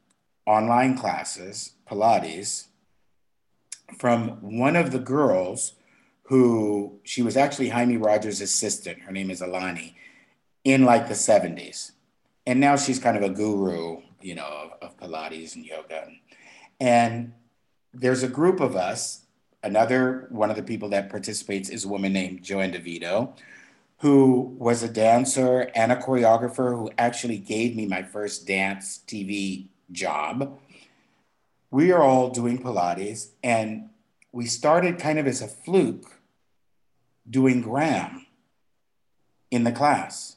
online 0.45 0.95
classes, 0.95 1.71
Pilates, 1.89 2.67
from 3.97 4.59
one 4.59 4.75
of 4.75 4.91
the 4.91 4.99
girls 4.99 5.73
who 6.25 6.99
she 7.01 7.23
was 7.23 7.35
actually 7.35 7.69
Jaime 7.69 7.97
Rogers' 7.97 8.39
assistant. 8.39 9.01
Her 9.01 9.11
name 9.11 9.31
is 9.31 9.41
Alani 9.41 9.95
in 10.63 10.85
like 10.85 11.07
the 11.07 11.13
70s. 11.13 11.91
And 12.45 12.59
now 12.59 12.75
she's 12.75 12.99
kind 12.99 13.17
of 13.17 13.23
a 13.23 13.29
guru, 13.29 14.01
you 14.21 14.35
know, 14.35 14.71
of, 14.81 14.89
of 14.89 14.97
Pilates 14.97 15.55
and 15.55 15.65
yoga. 15.65 16.07
And 16.79 17.33
there's 17.93 18.23
a 18.23 18.27
group 18.27 18.59
of 18.59 18.75
us. 18.75 19.25
Another 19.63 20.27
one 20.29 20.49
of 20.49 20.55
the 20.55 20.63
people 20.63 20.89
that 20.89 21.09
participates 21.09 21.69
is 21.69 21.85
a 21.85 21.87
woman 21.87 22.13
named 22.13 22.43
Joanne 22.43 22.73
DiVito, 22.73 23.37
who 23.99 24.55
was 24.57 24.81
a 24.81 24.89
dancer 24.89 25.69
and 25.75 25.91
a 25.91 25.95
choreographer 25.95 26.75
who 26.75 26.89
actually 26.97 27.37
gave 27.37 27.75
me 27.75 27.85
my 27.85 28.01
first 28.01 28.47
dance 28.47 29.01
TV 29.07 29.67
job 29.91 30.57
we 31.71 31.93
are 31.93 32.03
all 32.03 32.29
doing 32.29 32.61
Pilates, 32.61 33.29
and 33.41 33.89
we 34.33 34.45
started 34.45 34.99
kind 34.99 35.17
of 35.17 35.25
as 35.25 35.41
a 35.41 35.47
fluke 35.47 36.19
doing 37.29 37.61
Graham 37.61 38.27
in 39.49 39.63
the 39.63 39.71
class. 39.71 40.35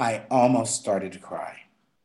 I 0.00 0.22
almost 0.30 0.80
started 0.80 1.12
to 1.12 1.18
cry. 1.18 1.58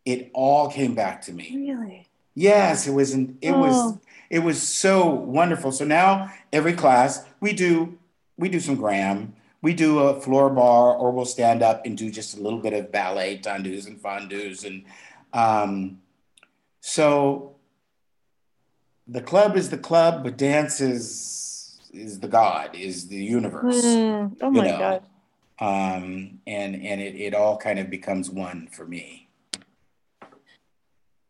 It 0.03 0.29
all 0.33 0.69
came 0.69 0.93
back 0.93 1.21
to 1.23 1.33
me. 1.33 1.51
Really? 1.55 2.07
Yes, 2.35 2.87
it 2.87 2.91
was. 2.91 3.13
An, 3.13 3.37
it 3.41 3.51
oh. 3.51 3.59
was. 3.59 3.97
It 4.29 4.39
was 4.39 4.61
so 4.61 5.07
wonderful. 5.07 5.71
So 5.71 5.85
now 5.85 6.31
every 6.51 6.73
class 6.73 7.25
we 7.39 7.53
do 7.53 7.97
we 8.37 8.49
do 8.49 8.59
some 8.59 8.75
Graham. 8.75 9.33
We 9.61 9.73
do 9.73 9.99
a 9.99 10.19
floor 10.19 10.49
barre, 10.49 10.93
or 10.93 11.11
we'll 11.11 11.25
stand 11.25 11.63
up 11.63 11.85
and 11.85 11.97
do 11.97 12.11
just 12.11 12.37
a 12.37 12.41
little 12.41 12.59
bit 12.59 12.73
of 12.73 12.91
ballet 12.91 13.39
tendus 13.39 13.87
and 13.87 13.99
fondus, 13.99 14.65
and 14.65 14.83
um, 15.33 16.01
so 16.81 17.55
the 19.07 19.21
club 19.21 19.55
is 19.55 19.69
the 19.69 19.77
club, 19.77 20.23
but 20.23 20.37
dance 20.37 20.81
is 20.81 21.79
is 21.93 22.19
the 22.19 22.27
God, 22.27 22.75
is 22.75 23.07
the 23.07 23.15
universe. 23.15 23.83
Mm, 23.83 24.37
oh 24.41 24.51
my 24.51 24.67
know? 24.67 24.77
God. 24.77 25.03
Um, 25.59 26.39
and 26.45 26.75
and 26.75 27.01
it, 27.01 27.15
it 27.15 27.33
all 27.33 27.57
kind 27.57 27.79
of 27.79 27.89
becomes 27.89 28.29
one 28.29 28.67
for 28.71 28.85
me. 28.85 29.29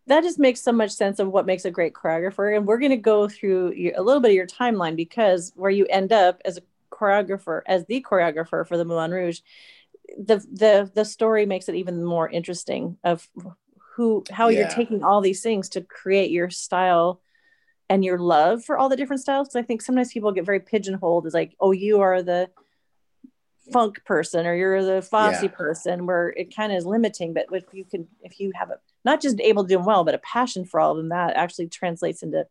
That 0.08 0.24
just 0.24 0.40
makes 0.40 0.62
so 0.62 0.72
much 0.72 0.92
sense 0.92 1.20
of 1.20 1.30
what 1.30 1.46
makes 1.46 1.66
a 1.66 1.72
great 1.72 1.94
choreographer. 1.94 2.56
And 2.56 2.68
we're 2.68 2.78
going 2.78 2.92
to 2.92 2.98
go 2.98 3.28
through 3.28 3.74
your, 3.74 3.94
a 3.96 4.04
little 4.04 4.22
bit 4.22 4.30
of 4.30 4.36
your 4.36 4.48
timeline 4.48 4.96
because 4.96 5.52
where 5.56 5.72
you 5.72 5.86
end 5.88 6.12
up 6.12 6.42
as 6.46 6.58
a 6.58 6.62
choreographer, 6.92 7.62
as 7.66 7.86
the 7.86 8.06
choreographer 8.08 8.68
for 8.68 8.78
the 8.78 8.86
Moulin 8.86 9.12
Rouge, 9.12 9.42
the 10.18 10.38
the 10.52 10.92
the 10.94 11.06
story 11.06 11.46
makes 11.46 11.70
it 11.70 11.76
even 11.76 12.04
more 12.04 12.30
interesting 12.30 12.98
of 13.04 13.28
who 13.96 14.24
how 14.32 14.50
yeah. 14.50 14.60
you're 14.60 14.70
taking 14.70 15.04
all 15.04 15.22
these 15.22 15.42
things 15.42 15.70
to 15.70 15.82
create 15.82 16.32
your 16.32 16.50
style 16.50 17.22
and 17.90 18.04
your 18.04 18.18
love 18.18 18.64
for 18.64 18.78
all 18.78 18.90
the 18.90 18.96
different 18.96 19.22
styles. 19.22 19.48
Because 19.48 19.64
I 19.64 19.66
think 19.66 19.82
sometimes 19.82 20.14
people 20.14 20.32
get 20.32 20.46
very 20.46 20.60
pigeonholed 20.60 21.28
as 21.28 21.34
like, 21.34 21.56
oh, 21.60 21.72
you 21.72 22.02
are 22.02 22.22
the 22.22 22.50
funk 23.72 24.04
person 24.06 24.46
or 24.46 24.56
you're 24.56 24.84
the 24.84 25.02
Fosse 25.02 25.44
yeah. 25.44 25.50
person, 25.50 26.06
where 26.06 26.30
it 26.30 26.56
kind 26.56 26.72
of 26.72 26.78
is 26.78 26.86
limiting. 26.86 27.34
But 27.34 27.48
if 27.52 27.66
you 27.74 27.86
can, 27.86 28.08
if 28.22 28.40
you 28.40 28.52
have 28.56 28.70
a 28.70 28.80
not 29.04 29.22
just 29.22 29.40
able 29.40 29.64
to 29.64 29.70
do 29.70 29.78
them 29.78 29.86
well, 29.86 30.04
but 30.04 30.16
a 30.16 30.20
passion 30.20 30.66
for 30.66 30.80
all 30.80 30.92
of 30.92 30.98
them, 30.98 31.10
that 31.10 31.36
actually 31.36 31.68
translates 31.68 32.24
into, 32.24 32.48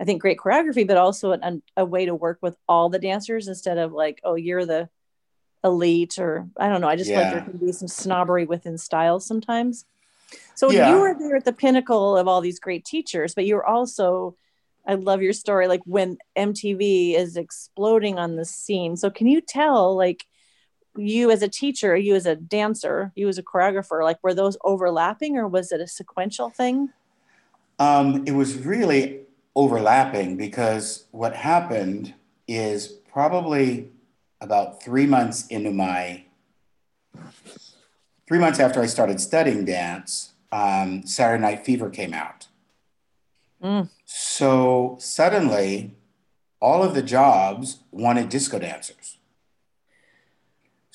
I 0.00 0.04
think, 0.04 0.20
great 0.20 0.38
choreography, 0.38 0.86
but 0.86 0.96
also 0.96 1.32
an, 1.32 1.62
a 1.76 1.84
way 1.84 2.06
to 2.06 2.14
work 2.14 2.38
with 2.42 2.56
all 2.68 2.88
the 2.88 2.98
dancers 2.98 3.48
instead 3.48 3.78
of 3.78 3.92
like, 3.92 4.20
oh, 4.24 4.34
you're 4.34 4.66
the 4.66 4.88
elite 5.64 6.18
or 6.18 6.48
I 6.56 6.68
don't 6.68 6.80
know. 6.80 6.88
I 6.88 6.96
just 6.96 7.10
yeah. 7.10 7.22
like 7.22 7.32
there 7.32 7.42
can 7.42 7.58
be 7.58 7.72
some 7.72 7.88
snobbery 7.88 8.44
within 8.44 8.78
styles 8.78 9.26
sometimes. 9.26 9.84
So 10.54 10.70
yeah. 10.70 10.90
you 10.90 11.00
were 11.00 11.14
there 11.18 11.36
at 11.36 11.44
the 11.44 11.52
pinnacle 11.52 12.16
of 12.16 12.28
all 12.28 12.40
these 12.40 12.58
great 12.58 12.84
teachers, 12.84 13.34
but 13.34 13.46
you 13.46 13.54
were 13.54 13.66
also 13.66 14.36
I 14.86 14.94
love 14.94 15.22
your 15.22 15.32
story. 15.32 15.66
Like 15.66 15.82
when 15.84 16.18
MTV 16.36 17.16
is 17.16 17.36
exploding 17.36 18.18
on 18.18 18.36
the 18.36 18.44
scene. 18.44 18.96
So 18.96 19.10
can 19.10 19.26
you 19.26 19.40
tell, 19.40 19.96
like, 19.96 20.24
you 20.96 21.30
as 21.30 21.42
a 21.42 21.48
teacher, 21.48 21.96
you 21.96 22.14
as 22.14 22.26
a 22.26 22.36
dancer, 22.36 23.12
you 23.14 23.28
as 23.28 23.38
a 23.38 23.42
choreographer, 23.42 24.02
like, 24.02 24.18
were 24.22 24.34
those 24.34 24.56
overlapping 24.64 25.36
or 25.36 25.46
was 25.48 25.72
it 25.72 25.80
a 25.80 25.86
sequential 25.86 26.50
thing? 26.50 26.90
Um, 27.78 28.24
it 28.26 28.32
was 28.32 28.56
really 28.58 29.20
overlapping 29.54 30.36
because 30.36 31.06
what 31.10 31.34
happened 31.34 32.14
is 32.48 32.88
probably 33.12 33.90
about 34.40 34.82
three 34.82 35.06
months 35.06 35.46
into 35.48 35.70
my 35.70 36.24
three 38.26 38.38
months 38.38 38.58
after 38.58 38.80
I 38.80 38.86
started 38.86 39.20
studying 39.20 39.64
dance, 39.64 40.32
um, 40.52 41.06
Saturday 41.06 41.40
Night 41.40 41.64
Fever 41.64 41.90
came 41.90 42.12
out. 42.12 42.48
Mm. 43.62 43.88
So 44.04 44.96
suddenly, 45.00 45.94
all 46.60 46.82
of 46.82 46.94
the 46.94 47.02
jobs 47.02 47.80
wanted 47.90 48.28
disco 48.28 48.58
dancers. 48.58 49.15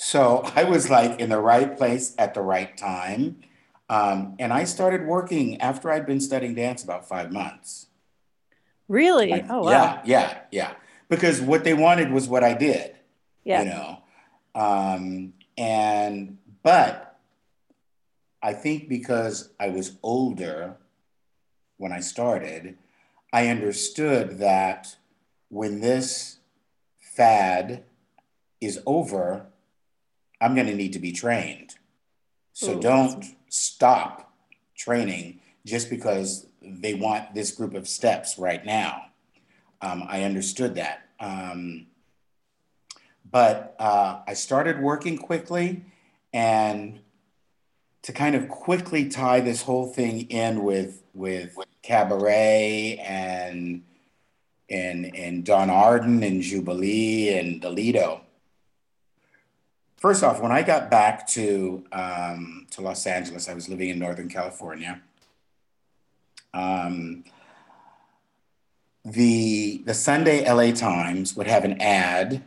So 0.02 0.42
I 0.56 0.64
was 0.64 0.90
like 0.90 1.20
in 1.20 1.30
the 1.30 1.40
right 1.40 1.78
place 1.78 2.16
at 2.18 2.34
the 2.34 2.42
right 2.42 2.76
time. 2.76 3.42
Um, 3.88 4.36
and 4.40 4.52
I 4.52 4.64
started 4.64 5.06
working 5.06 5.62
after 5.62 5.92
I'd 5.92 6.06
been 6.06 6.22
studying 6.22 6.56
dance 6.56 6.84
about 6.84 7.08
five 7.08 7.32
months. 7.32 7.88
Really? 8.88 9.30
Like, 9.30 9.46
oh, 9.50 9.64
wow. 9.64 9.70
Yeah, 9.70 10.02
yeah, 10.06 10.38
yeah. 10.52 10.74
Because 11.10 11.42
what 11.42 11.64
they 11.64 11.74
wanted 11.74 12.12
was 12.12 12.28
what 12.28 12.44
I 12.44 12.54
did. 12.54 12.96
Yeah. 13.44 13.64
You 13.64 13.70
know, 13.70 13.98
um, 14.56 15.34
and, 15.58 16.38
but 16.64 17.20
I 18.42 18.54
think 18.54 18.88
because 18.88 19.50
I 19.60 19.70
was 19.70 19.98
older 20.02 20.78
when 21.78 21.92
I 21.92 22.00
started, 22.00 22.78
I 23.34 23.48
understood 23.48 24.40
that 24.40 24.96
when 25.50 25.82
this 25.82 26.38
fad 27.00 27.84
is 28.62 28.80
over, 28.86 29.51
I'm 30.42 30.56
going 30.56 30.68
to 30.68 30.76
need 30.76 30.94
to 30.94 31.00
be 31.00 31.12
trained. 31.12 31.76
So 32.54 32.78
Ooh, 32.78 32.82
don't 32.82 33.24
stop 33.50 34.34
training 34.76 35.40
just 35.66 35.90
because 35.90 36.48
they 36.62 36.96
want 36.96 37.34
this 37.34 37.52
group 37.52 37.76
of 37.76 37.88
steps 37.88 38.38
right 38.38 38.66
now. 38.66 39.06
Um, 39.82 40.04
I 40.08 40.24
understood 40.24 40.76
that. 40.76 41.08
Um, 41.20 41.88
but 43.30 43.76
uh, 43.80 44.20
I 44.28 44.34
started 44.34 44.80
working 44.82 45.18
quickly 45.18 45.86
and 46.34 47.00
to 48.04 48.14
kind 48.14 48.36
of 48.36 48.50
quickly 48.50 49.10
tie 49.10 49.40
this 49.42 49.62
whole 49.62 49.88
thing 49.88 50.22
in 50.30 50.64
with 50.64 51.04
with 51.14 51.56
Cabaret 51.84 52.98
and 53.06 53.84
and 54.70 55.16
and 55.16 55.46
Donn 55.46 55.70
Arden 55.70 56.24
and 56.24 56.42
Jubilee 56.42 57.38
and 57.38 57.62
the 57.62 57.70
Lido. 57.70 58.22
First 60.02 60.24
off, 60.24 60.42
when 60.42 60.52
I 60.52 60.64
got 60.64 60.90
back 60.90 61.28
to 61.28 61.86
um, 61.94 62.66
to 62.72 62.82
Los 62.82 63.06
Angeles, 63.06 63.48
I 63.48 63.54
was 63.54 63.70
living 63.70 63.90
in 63.90 64.00
Northern 64.00 64.28
California. 64.28 65.02
Um, 66.54 67.24
the 69.06 69.84
the 69.86 69.94
Sunday 69.94 70.52
LA 70.52 70.74
Times 70.74 71.36
would 71.38 71.48
have 71.48 71.64
an 71.64 71.80
ad, 71.82 72.44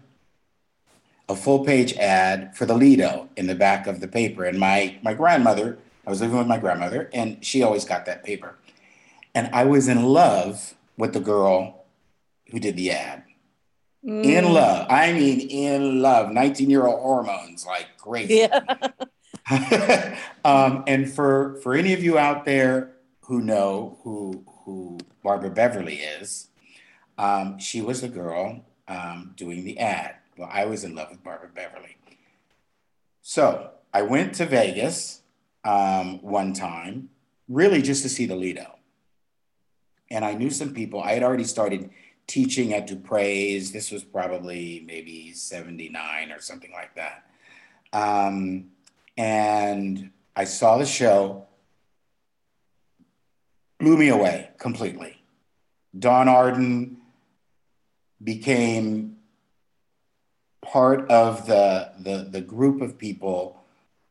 a 1.29 1.37
full 1.37 1.65
page 1.65 1.95
ad 1.95 2.55
for 2.57 2.67
the 2.67 2.75
Lido 2.75 3.29
in 3.37 3.47
the 3.47 3.55
back 3.55 3.87
of 3.87 4.01
the 4.01 4.09
paper. 4.09 4.45
And 4.45 4.59
my 4.59 4.99
my 5.03 5.15
grandmother, 5.15 5.79
I 6.07 6.11
was 6.11 6.21
living 6.21 6.37
with 6.37 6.49
my 6.49 6.59
grandmother, 6.59 7.09
and 7.15 7.43
she 7.45 7.63
always 7.63 7.85
got 7.85 8.05
that 8.07 8.25
paper. 8.25 8.57
And 9.35 9.49
I 9.55 9.65
was 9.65 9.89
in 9.89 10.05
love 10.05 10.75
with 10.97 11.13
the 11.13 11.21
girl 11.21 11.85
who 12.51 12.61
did 12.61 12.77
the 12.77 12.91
ad. 12.91 13.24
Mm. 14.05 14.25
In 14.25 14.53
love. 14.53 14.87
I 14.91 15.13
mean 15.13 15.41
in 15.41 16.03
love. 16.03 16.31
19 16.31 16.69
year 16.69 16.87
old 16.87 17.01
hormones 17.01 17.65
like 17.67 17.87
crazy. 17.97 18.35
Yeah. 18.37 18.61
um, 20.45 20.85
and 20.87 21.11
for 21.11 21.57
for 21.63 21.75
any 21.75 21.93
of 21.93 22.03
you 22.03 22.19
out 22.19 22.45
there 22.45 22.93
who 23.23 23.43
know 23.43 23.99
who 24.03 24.45
who 24.65 24.99
Barbara 25.23 25.51
Beverly 25.51 25.97
is, 25.97 26.49
um, 27.19 27.59
she 27.59 27.81
was 27.81 28.01
the 28.01 28.09
girl 28.09 28.65
um, 28.89 29.35
doing 29.37 29.65
the 29.65 29.79
ad. 29.79 30.17
Well, 30.37 30.49
I 30.51 30.65
was 30.65 30.85
in 30.85 30.95
love 30.95 31.11
with 31.11 31.23
Barbara 31.23 31.51
Beverly. 31.55 31.97
So 33.21 33.71
I 33.93 34.03
went 34.03 34.35
to 34.37 34.47
Vegas 34.47 35.23
um, 35.65 36.21
one 36.23 36.53
time, 36.53 37.11
really 37.49 37.83
just 37.83 38.03
to 38.03 38.09
see 38.09 38.27
the 38.27 38.37
Lido. 38.37 38.77
And 40.11 40.25
I 40.25 40.35
knew 40.35 40.51
some 40.51 40.75
people. 40.75 41.01
I 41.01 41.13
had 41.13 41.23
already 41.23 41.45
started 41.45 41.91
teaching 42.27 42.73
at 42.75 42.89
Dupree's. 42.89 43.73
This 43.73 43.91
was 43.91 44.05
probably 44.05 44.83
maybe 44.87 45.33
79 45.33 46.33
or 46.33 46.41
something 46.41 46.73
like 46.73 46.95
that. 46.95 47.25
Um, 47.93 48.71
and 49.17 50.11
I 50.35 50.45
saw 50.45 50.79
the 50.79 50.87
show 50.87 51.47
blew 53.79 53.97
me 53.97 54.09
away 54.09 54.51
completely. 54.59 55.23
Donn 55.97 56.29
Arden 56.29 56.97
became 58.23 59.17
part 60.63 61.09
of 61.11 61.47
the 61.47 61.93
the, 62.01 62.29
the 62.31 62.41
group 62.41 62.81
of 62.81 62.99
people, 62.99 63.63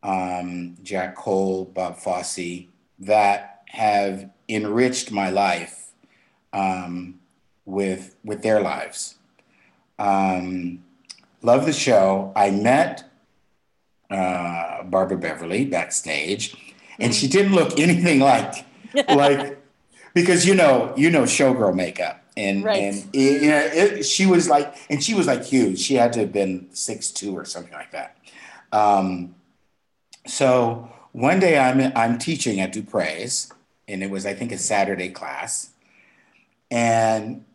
um, 0.01 0.75
Jack 0.81 1.15
Cole, 1.15 1.65
Bob 1.65 1.97
Fosse, 1.97 2.67
that 2.99 3.63
have 3.67 4.29
enriched 4.47 5.11
my 5.11 5.29
life 5.29 5.91
um, 6.53 7.19
with 7.65 8.15
with 8.23 8.41
their 8.41 8.61
lives. 8.61 9.15
Um, 9.99 10.83
love 11.41 11.65
the 11.65 11.73
show. 11.73 12.31
I 12.35 12.51
met 12.51 13.09
uh, 14.09 14.83
Barbara 14.83 15.17
Beverly 15.17 15.65
backstage, 15.65 16.55
and 16.99 17.13
she 17.13 17.27
didn't 17.27 17.53
look 17.53 17.79
anything 17.79 18.19
like 18.19 18.65
like 19.09 19.59
because 20.13 20.45
you 20.45 20.55
know 20.55 20.93
you 20.95 21.09
know 21.09 21.23
showgirl 21.23 21.75
makeup 21.75 22.23
and 22.35 22.63
right. 22.63 22.81
and 22.81 23.09
it, 23.13 23.43
it, 23.43 24.03
she 24.05 24.25
was 24.25 24.49
like 24.49 24.75
and 24.89 25.03
she 25.03 25.13
was 25.13 25.27
like 25.27 25.43
huge 25.43 25.79
she 25.79 25.95
had 25.95 26.13
to 26.13 26.19
have 26.19 26.31
been 26.31 26.67
six 26.71 27.11
two 27.11 27.35
or 27.35 27.45
something 27.45 27.73
like 27.73 27.91
that 27.91 28.17
um, 28.71 29.35
so 30.25 30.89
one 31.11 31.39
day 31.39 31.57
i'm 31.59 31.91
i'm 31.95 32.17
teaching 32.17 32.59
at 32.59 32.73
dupree's 32.73 33.51
and 33.87 34.01
it 34.01 34.09
was 34.09 34.25
i 34.25 34.33
think 34.33 34.51
a 34.51 34.57
saturday 34.57 35.09
class 35.09 35.71
and 36.71 37.45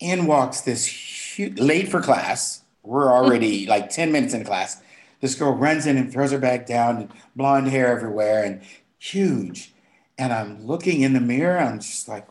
in 0.00 0.26
walks 0.26 0.62
this 0.62 0.86
huge, 0.86 1.58
late 1.58 1.88
for 1.88 2.00
class 2.00 2.62
we're 2.82 3.12
already 3.12 3.66
like 3.74 3.90
10 3.90 4.10
minutes 4.12 4.34
in 4.34 4.44
class 4.44 4.82
this 5.20 5.34
girl 5.34 5.52
runs 5.52 5.86
in 5.86 5.96
and 5.96 6.12
throws 6.12 6.32
her 6.32 6.38
bag 6.38 6.66
down 6.66 6.96
and 6.96 7.10
blonde 7.36 7.68
hair 7.68 7.88
everywhere 7.88 8.42
and 8.44 8.62
huge 8.98 9.72
and 10.20 10.34
I'm 10.34 10.66
looking 10.66 11.00
in 11.00 11.14
the 11.14 11.20
mirror, 11.20 11.58
I'm 11.58 11.80
just 11.80 12.06
like, 12.06 12.28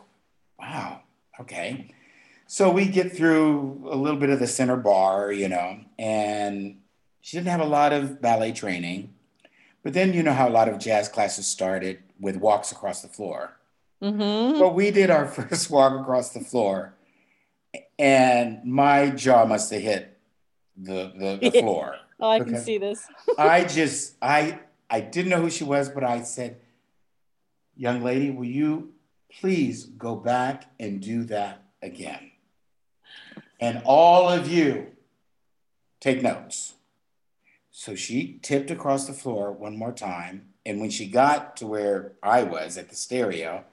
wow, 0.60 1.00
okay. 1.40 1.92
So 2.46 2.70
we 2.70 2.86
get 2.86 3.12
through 3.12 3.82
a 3.90 3.96
little 3.96 4.18
bit 4.18 4.30
of 4.30 4.38
the 4.38 4.46
center 4.46 4.76
bar, 4.76 5.32
you 5.32 5.48
know, 5.48 5.80
and 5.98 6.78
she 7.20 7.36
didn't 7.36 7.48
have 7.48 7.60
a 7.60 7.64
lot 7.64 7.92
of 7.92 8.22
ballet 8.22 8.52
training. 8.52 9.12
But 9.82 9.92
then 9.94 10.12
you 10.12 10.22
know 10.22 10.32
how 10.32 10.48
a 10.48 10.50
lot 10.50 10.68
of 10.68 10.78
jazz 10.78 11.08
classes 11.08 11.48
started 11.48 11.98
with 12.20 12.36
walks 12.36 12.70
across 12.70 13.02
the 13.02 13.08
floor. 13.08 13.56
Mm-hmm. 14.00 14.60
But 14.60 14.76
we 14.76 14.92
did 14.92 15.10
our 15.10 15.26
first 15.36 15.68
walk 15.68 16.00
across 16.00 16.30
the 16.30 16.40
floor, 16.40 16.94
and 18.00 18.64
my 18.64 19.10
jaw 19.10 19.44
must 19.44 19.70
have 19.70 19.82
hit 19.82 20.18
the 20.76 21.12
the, 21.16 21.50
the 21.50 21.60
floor. 21.60 21.96
oh, 22.18 22.30
I 22.30 22.40
can 22.40 22.56
see 22.56 22.78
this. 22.78 23.06
I 23.38 23.64
just 23.64 24.16
I 24.22 24.60
I 24.88 25.00
didn't 25.00 25.30
know 25.30 25.40
who 25.40 25.50
she 25.50 25.64
was, 25.64 25.90
but 25.90 26.02
I 26.02 26.22
said, 26.22 26.56
young 27.76 28.02
lady, 28.02 28.30
will 28.30 28.46
you 28.46 28.92
please 29.40 29.84
go 29.84 30.16
back 30.16 30.64
and 30.80 31.00
do 31.00 31.24
that 31.24 31.62
again? 31.82 32.32
And 33.60 33.82
all 33.84 34.28
of 34.28 34.48
you 34.48 34.88
take 36.00 36.22
notes. 36.22 36.74
So 37.70 37.94
she 37.94 38.38
tipped 38.42 38.70
across 38.70 39.06
the 39.06 39.12
floor 39.12 39.52
one 39.52 39.76
more 39.76 39.92
time. 39.92 40.46
And 40.64 40.80
when 40.80 40.90
she 40.90 41.06
got 41.06 41.56
to 41.58 41.66
where 41.66 42.12
I 42.22 42.42
was 42.42 42.76
at 42.76 42.88
the 42.88 42.96
stereo, 42.96 43.64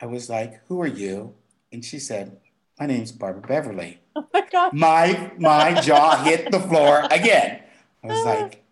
I 0.00 0.06
was 0.06 0.30
like, 0.30 0.64
Who 0.68 0.80
are 0.80 0.86
you? 0.86 1.34
And 1.72 1.84
she 1.84 1.98
said, 1.98 2.38
My 2.78 2.86
name's 2.86 3.12
Barbara 3.12 3.42
Beverly. 3.42 4.00
Oh 4.16 4.26
my 4.32 4.44
God. 4.50 4.72
My, 4.72 5.32
my 5.38 5.80
jaw 5.80 6.22
hit 6.24 6.50
the 6.50 6.60
floor 6.60 7.06
again. 7.10 7.62
I 8.02 8.06
was 8.06 8.24
like, 8.24 8.64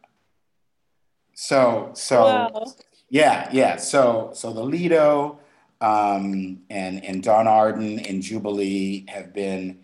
So, 1.34 1.90
so 1.94 2.22
wow. 2.24 2.64
Yeah, 3.12 3.50
yeah. 3.52 3.76
So 3.76 4.30
so 4.32 4.54
the 4.54 4.62
Lido 4.62 5.38
um, 5.82 6.62
and 6.70 7.04
and 7.04 7.22
Donn 7.22 7.46
Arden 7.46 7.98
and 7.98 8.22
Jubilee 8.22 9.04
have 9.08 9.34
been 9.34 9.80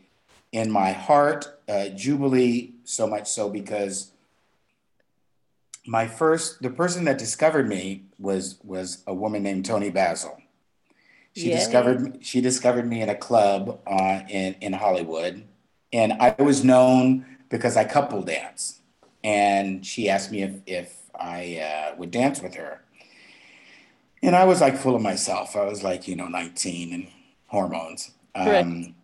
in 0.50 0.70
my 0.70 0.92
heart. 0.92 1.46
Uh, 1.68 1.90
Jubilee 1.90 2.72
so 2.84 3.06
much 3.06 3.28
so 3.28 3.50
because 3.50 4.12
my 5.86 6.08
first 6.08 6.62
the 6.62 6.70
person 6.70 7.04
that 7.04 7.18
discovered 7.18 7.68
me 7.68 8.04
was 8.18 8.58
was 8.64 9.02
a 9.06 9.12
woman 9.12 9.42
named 9.42 9.66
Toni 9.66 9.90
Basil. 9.90 10.38
She 11.38 11.50
discovered 11.50 12.18
she 12.20 12.40
discovered 12.40 12.88
me 12.88 13.02
in 13.02 13.08
a 13.08 13.14
club 13.14 13.80
uh, 13.86 14.20
in 14.28 14.54
in 14.60 14.72
Hollywood, 14.72 15.44
and 15.92 16.14
I 16.14 16.34
was 16.38 16.64
known 16.64 17.26
because 17.48 17.76
I 17.76 17.84
couple 17.84 18.22
dance. 18.22 18.80
And 19.24 19.84
she 19.84 20.08
asked 20.08 20.30
me 20.30 20.42
if 20.42 20.54
if 20.66 20.96
I 21.18 21.58
uh, 21.92 21.96
would 21.96 22.10
dance 22.10 22.40
with 22.40 22.54
her 22.54 22.82
and 24.22 24.34
I 24.34 24.44
was 24.44 24.60
like 24.60 24.76
full 24.76 24.96
of 24.96 25.02
myself. 25.02 25.56
I 25.56 25.64
was 25.64 25.82
like, 25.82 26.08
you 26.08 26.16
know, 26.16 26.28
19 26.28 26.92
and 26.92 27.08
hormones. 27.46 28.12
Um, 28.34 28.94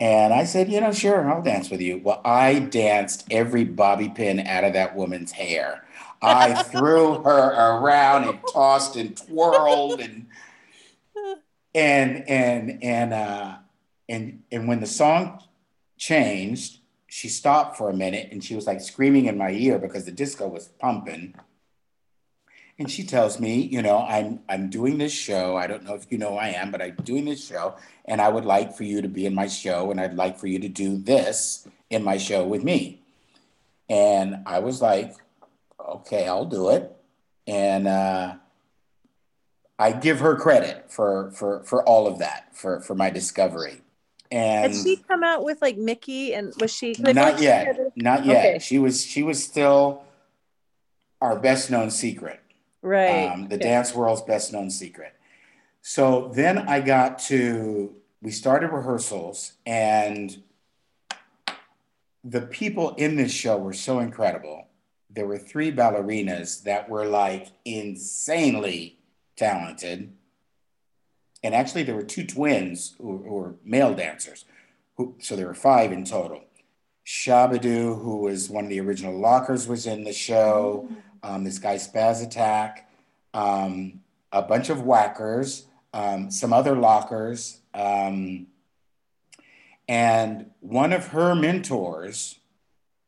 and 0.00 0.32
I 0.32 0.44
said, 0.44 0.70
you 0.70 0.80
know, 0.80 0.92
sure, 0.92 1.30
I'll 1.30 1.42
dance 1.42 1.70
with 1.70 1.80
you. 1.80 2.00
Well, 2.02 2.20
I 2.24 2.58
danced 2.60 3.26
every 3.30 3.64
bobby 3.64 4.08
pin 4.08 4.40
out 4.40 4.64
of 4.64 4.72
that 4.72 4.94
woman's 4.94 5.32
hair. 5.32 5.84
I 6.22 6.62
threw 6.64 7.22
her 7.22 7.50
around 7.50 8.24
and 8.24 8.38
tossed 8.52 8.96
and 8.96 9.16
twirled 9.16 10.00
and 10.00 10.26
and 11.74 12.28
and 12.28 12.82
and 12.82 13.12
uh, 13.12 13.56
and 14.08 14.42
and 14.52 14.68
when 14.68 14.80
the 14.80 14.86
song 14.86 15.42
changed, 15.98 16.78
she 17.08 17.28
stopped 17.28 17.76
for 17.76 17.90
a 17.90 17.94
minute 17.94 18.28
and 18.32 18.42
she 18.44 18.54
was 18.54 18.66
like 18.66 18.80
screaming 18.80 19.26
in 19.26 19.38
my 19.38 19.50
ear 19.50 19.78
because 19.78 20.04
the 20.04 20.12
disco 20.12 20.48
was 20.48 20.68
pumping 20.68 21.34
and 22.78 22.90
she 22.90 23.04
tells 23.04 23.38
me, 23.38 23.60
you 23.60 23.82
know, 23.82 23.98
I'm 23.98 24.40
I'm 24.48 24.68
doing 24.68 24.98
this 24.98 25.12
show. 25.12 25.56
I 25.56 25.66
don't 25.66 25.84
know 25.84 25.94
if 25.94 26.10
you 26.10 26.18
know 26.18 26.36
I 26.36 26.48
am, 26.48 26.70
but 26.70 26.82
I'm 26.82 26.96
doing 27.04 27.24
this 27.24 27.46
show, 27.46 27.76
and 28.04 28.20
I 28.20 28.28
would 28.28 28.44
like 28.44 28.76
for 28.76 28.84
you 28.84 29.00
to 29.02 29.08
be 29.08 29.26
in 29.26 29.34
my 29.34 29.46
show, 29.46 29.90
and 29.90 30.00
I'd 30.00 30.14
like 30.14 30.38
for 30.38 30.48
you 30.48 30.58
to 30.58 30.68
do 30.68 30.96
this 30.96 31.68
in 31.90 32.02
my 32.02 32.16
show 32.16 32.44
with 32.44 32.64
me. 32.64 33.00
And 33.88 34.38
I 34.46 34.58
was 34.58 34.82
like, 34.82 35.14
okay, 35.78 36.26
I'll 36.26 36.46
do 36.46 36.70
it. 36.70 36.96
And 37.46 37.86
uh, 37.86 38.34
I 39.78 39.92
give 39.92 40.20
her 40.20 40.36
credit 40.36 40.90
for 40.90 41.30
for 41.32 41.62
for 41.64 41.82
all 41.84 42.06
of 42.06 42.18
that 42.18 42.56
for 42.56 42.80
for 42.80 42.94
my 42.94 43.10
discovery. 43.10 43.80
And 44.30 44.72
had 44.72 44.82
she 44.82 44.96
come 44.96 45.22
out 45.22 45.44
with 45.44 45.60
like 45.62 45.76
Mickey? 45.76 46.34
And 46.34 46.52
was 46.58 46.72
she 46.72 46.94
not 46.98 47.40
yet? 47.40 47.92
Not 47.96 48.24
yet. 48.24 48.46
Okay. 48.46 48.58
She 48.58 48.78
was 48.78 49.04
she 49.04 49.22
was 49.22 49.42
still 49.42 50.04
our 51.24 51.38
best 51.38 51.70
known 51.70 51.90
secret 51.90 52.38
right 52.82 53.28
um, 53.28 53.48
the 53.48 53.56
dance 53.56 53.94
world's 53.94 54.20
best 54.22 54.52
known 54.52 54.70
secret 54.70 55.14
so 55.80 56.30
then 56.34 56.58
i 56.68 56.80
got 56.80 57.18
to 57.18 57.94
we 58.20 58.30
started 58.30 58.68
rehearsals 58.68 59.54
and 59.64 60.42
the 62.22 62.42
people 62.42 62.94
in 62.96 63.16
this 63.16 63.32
show 63.32 63.56
were 63.56 63.72
so 63.72 64.00
incredible 64.00 64.68
there 65.08 65.26
were 65.26 65.38
three 65.38 65.72
ballerinas 65.72 66.62
that 66.64 66.88
were 66.90 67.06
like 67.06 67.48
insanely 67.64 68.98
talented. 69.36 70.12
And 71.42 71.54
actually 71.54 71.82
there 71.82 71.94
were 71.94 72.02
two 72.02 72.24
twins 72.24 72.94
who, 72.98 73.18
who 73.18 73.34
were 73.34 73.54
male 73.64 73.94
dancers 73.94 74.44
who, 74.96 75.14
so 75.20 75.36
there 75.36 75.46
were 75.46 75.54
five 75.54 75.92
in 75.92 76.04
total. 76.04 76.44
Shabadoo, 77.06 78.02
who 78.02 78.18
was 78.18 78.48
one 78.48 78.64
of 78.64 78.70
the 78.70 78.80
original 78.80 79.18
Lockers, 79.18 79.68
was 79.68 79.86
in 79.86 80.04
the 80.04 80.12
show. 80.12 80.88
Um, 81.22 81.44
this 81.44 81.58
guy 81.58 81.76
Spaz 81.76 82.22
Attack, 82.22 82.88
um, 83.34 84.00
a 84.32 84.42
bunch 84.42 84.70
of 84.70 84.82
whackers, 84.82 85.66
um, 85.92 86.30
some 86.30 86.52
other 86.52 86.76
Lockers, 86.76 87.60
um, 87.74 88.46
and 89.86 90.50
one 90.60 90.92
of 90.92 91.08
her 91.08 91.34
mentors, 91.34 92.38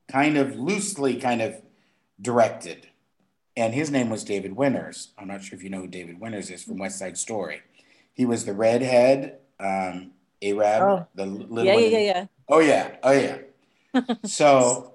kind 0.09 0.37
of 0.37 0.57
loosely, 0.57 1.17
kind 1.17 1.41
of 1.41 1.63
directed, 2.21 2.87
and 3.57 3.73
his 3.75 3.91
name 3.91 4.11
was 4.11 4.25
David 4.25 4.55
Winters. 4.57 5.09
I'm 5.19 5.29
not 5.29 5.43
sure 5.43 5.57
if 5.57 5.63
you 5.65 5.71
know 5.71 5.81
who 5.83 5.87
David 5.89 6.21
Winters 6.21 6.51
is 6.51 6.65
from 6.65 6.79
West 6.79 6.99
Side 6.99 7.17
Story. 7.19 7.63
He 8.15 8.25
was 8.27 8.45
the 8.45 8.53
redhead 8.55 9.39
um, 9.61 10.13
Arab, 10.43 10.83
Oh. 10.83 11.07
the 11.15 11.27
little 11.27 11.65
Yeah, 11.65 11.75
one 11.75 11.83
yeah, 11.85 11.89
yeah, 11.89 11.99
yeah. 11.99 12.27
Oh 12.49 12.61
yeah, 12.61 12.97
oh 13.03 13.13
yeah. 13.13 13.39
so, 14.25 14.95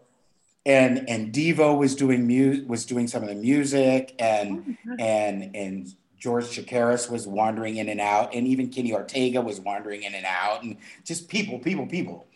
and 0.65 1.09
and 1.09 1.33
Devo 1.33 1.77
was 1.77 1.95
doing 1.95 2.27
mu- 2.27 2.63
was 2.67 2.85
doing 2.85 3.07
some 3.07 3.23
of 3.23 3.29
the 3.29 3.35
music, 3.35 4.15
and 4.19 4.77
and 4.99 5.55
and 5.55 5.95
George 6.19 6.45
Chakiris 6.45 7.09
was 7.09 7.27
wandering 7.27 7.77
in 7.77 7.89
and 7.89 7.99
out, 7.99 8.33
and 8.35 8.45
even 8.47 8.69
Kenny 8.69 8.93
Ortega 8.93 9.41
was 9.41 9.59
wandering 9.59 10.03
in 10.03 10.13
and 10.13 10.25
out, 10.25 10.61
and 10.63 10.77
just 11.03 11.27
people, 11.29 11.57
people, 11.57 11.87
people. 11.87 12.27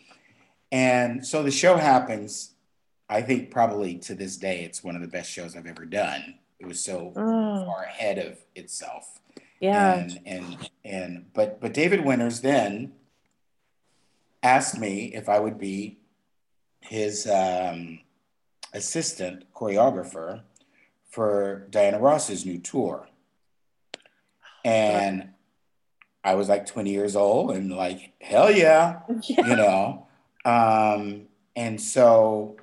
And 0.72 1.24
so 1.24 1.42
the 1.44 1.52
show 1.52 1.76
happens. 1.76 2.50
I 3.08 3.22
think 3.22 3.50
probably 3.50 3.98
to 3.98 4.14
this 4.14 4.36
day, 4.36 4.64
it's 4.64 4.82
one 4.82 4.96
of 4.96 5.02
the 5.02 5.08
best 5.08 5.30
shows 5.30 5.56
I've 5.56 5.66
ever 5.66 5.84
done. 5.84 6.34
It 6.58 6.66
was 6.66 6.82
so 6.82 7.12
Oh, 7.16 7.64
far 7.66 7.82
ahead 7.84 8.18
of 8.18 8.38
itself 8.54 9.20
yeah. 9.60 9.94
and 9.94 10.20
and 10.26 10.70
and 10.84 11.26
but 11.34 11.60
but 11.60 11.72
David 11.74 12.04
Winters 12.04 12.40
then 12.40 12.92
asked 14.42 14.78
me 14.78 15.12
if 15.14 15.28
I 15.28 15.38
would 15.38 15.58
be 15.58 15.98
his 16.80 17.26
um, 17.26 18.00
assistant 18.72 19.44
choreographer 19.54 20.42
for 21.10 21.66
Diana 21.70 21.98
Ross's 21.98 22.44
new 22.46 22.58
tour, 22.58 23.08
and 24.64 25.30
I 26.24 26.34
was 26.34 26.48
like 26.48 26.66
20 26.66 26.90
years 26.90 27.16
old 27.16 27.52
and 27.52 27.72
like 27.72 28.12
hell 28.20 28.50
yeah, 28.50 29.00
yeah. 29.22 29.46
you 29.46 29.56
know, 29.56 30.06
um, 30.44 31.22
and 31.54 31.80
so 31.80 32.56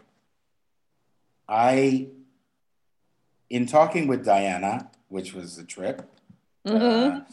I, 1.48 2.08
in 3.50 3.66
talking 3.66 4.08
with 4.08 4.26
Diana, 4.26 4.90
which 5.10 5.34
was 5.34 5.58
the 5.58 5.64
trip 5.64 6.10
Mhm. 6.66 7.26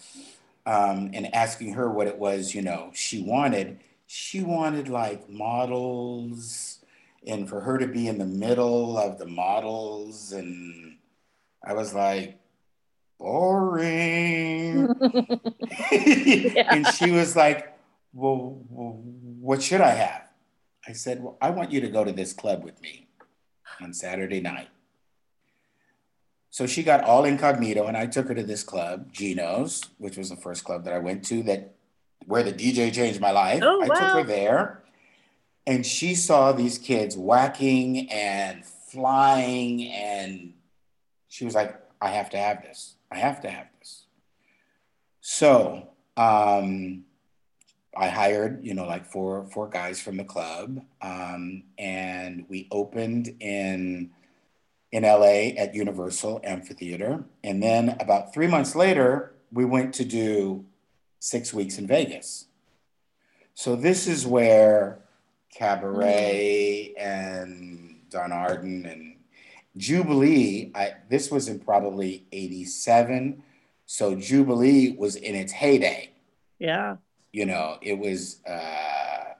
uh, 0.66 0.70
um, 0.70 1.10
and 1.14 1.32
asking 1.34 1.74
her 1.74 1.90
what 1.90 2.06
it 2.06 2.18
was, 2.18 2.54
you 2.54 2.62
know, 2.62 2.90
she 2.94 3.22
wanted. 3.22 3.80
She 4.06 4.42
wanted 4.42 4.88
like 4.88 5.28
models 5.28 6.80
and 7.26 7.48
for 7.48 7.60
her 7.60 7.78
to 7.78 7.86
be 7.86 8.08
in 8.08 8.18
the 8.18 8.26
middle 8.26 8.98
of 8.98 9.18
the 9.18 9.26
models. 9.26 10.32
And 10.32 10.96
I 11.64 11.74
was 11.74 11.94
like, 11.94 12.38
boring. 13.18 14.88
and 15.90 16.86
she 16.86 17.10
was 17.10 17.36
like, 17.36 17.76
well, 18.12 18.60
well, 18.68 19.00
what 19.40 19.62
should 19.62 19.80
I 19.80 19.90
have? 19.90 20.22
I 20.88 20.92
said, 20.92 21.22
well, 21.22 21.36
I 21.40 21.50
want 21.50 21.70
you 21.70 21.80
to 21.82 21.88
go 21.88 22.04
to 22.04 22.12
this 22.12 22.32
club 22.32 22.64
with 22.64 22.80
me 22.82 23.06
on 23.82 23.92
Saturday 23.92 24.40
night. 24.40 24.68
So 26.50 26.66
she 26.66 26.82
got 26.82 27.04
all 27.04 27.24
incognito, 27.24 27.86
and 27.86 27.96
I 27.96 28.06
took 28.06 28.28
her 28.28 28.34
to 28.34 28.42
this 28.42 28.64
club, 28.64 29.12
Gino's, 29.12 29.84
which 29.98 30.16
was 30.16 30.30
the 30.30 30.36
first 30.36 30.64
club 30.64 30.84
that 30.84 30.92
I 30.92 30.98
went 30.98 31.24
to 31.26 31.42
that 31.44 31.74
where 32.26 32.42
the 32.42 32.52
DJ 32.52 32.92
changed 32.92 33.20
my 33.20 33.30
life. 33.30 33.62
Oh, 33.64 33.82
I 33.82 33.86
took 33.86 33.96
her 33.96 34.24
there, 34.24 34.82
and 35.66 35.86
she 35.86 36.14
saw 36.14 36.52
these 36.52 36.76
kids 36.76 37.16
whacking 37.16 38.10
and 38.10 38.64
flying, 38.64 39.88
and 39.88 40.54
she 41.28 41.44
was 41.44 41.54
like, 41.54 41.80
"I 42.00 42.08
have 42.08 42.30
to 42.30 42.38
have 42.38 42.62
this. 42.62 42.96
I 43.12 43.18
have 43.18 43.40
to 43.42 43.50
have 43.50 43.68
this." 43.78 44.06
So 45.20 45.90
um, 46.16 47.04
I 47.96 48.08
hired, 48.08 48.64
you 48.64 48.74
know, 48.74 48.86
like 48.86 49.04
four 49.04 49.46
four 49.46 49.68
guys 49.68 50.00
from 50.00 50.16
the 50.16 50.24
club, 50.24 50.80
um, 51.02 51.64
and 51.78 52.46
we 52.48 52.68
opened 52.70 53.34
in 53.40 54.10
in 54.92 55.02
LA 55.04 55.54
at 55.56 55.74
Universal 55.74 56.40
Amphitheater. 56.44 57.24
And 57.44 57.62
then 57.62 57.96
about 58.00 58.34
three 58.34 58.46
months 58.46 58.74
later, 58.74 59.34
we 59.52 59.64
went 59.64 59.94
to 59.94 60.04
do 60.04 60.64
six 61.20 61.52
weeks 61.52 61.78
in 61.78 61.86
Vegas. 61.86 62.46
So 63.54 63.76
this 63.76 64.06
is 64.06 64.26
where 64.26 65.00
Cabaret 65.54 66.94
and 66.98 68.00
Donn 68.08 68.32
Arden 68.32 68.86
and 68.86 69.16
Jubilee, 69.76 70.72
I, 70.74 70.94
this 71.08 71.30
was 71.30 71.48
in 71.48 71.60
probably 71.60 72.24
87. 72.32 73.42
So 73.86 74.14
Jubilee 74.16 74.96
was 74.96 75.16
in 75.16 75.34
its 75.34 75.52
heyday. 75.52 76.10
Yeah. 76.58 76.96
You 77.32 77.46
know, 77.46 77.78
it 77.80 77.98
was 77.98 78.44
uh, 78.44 79.34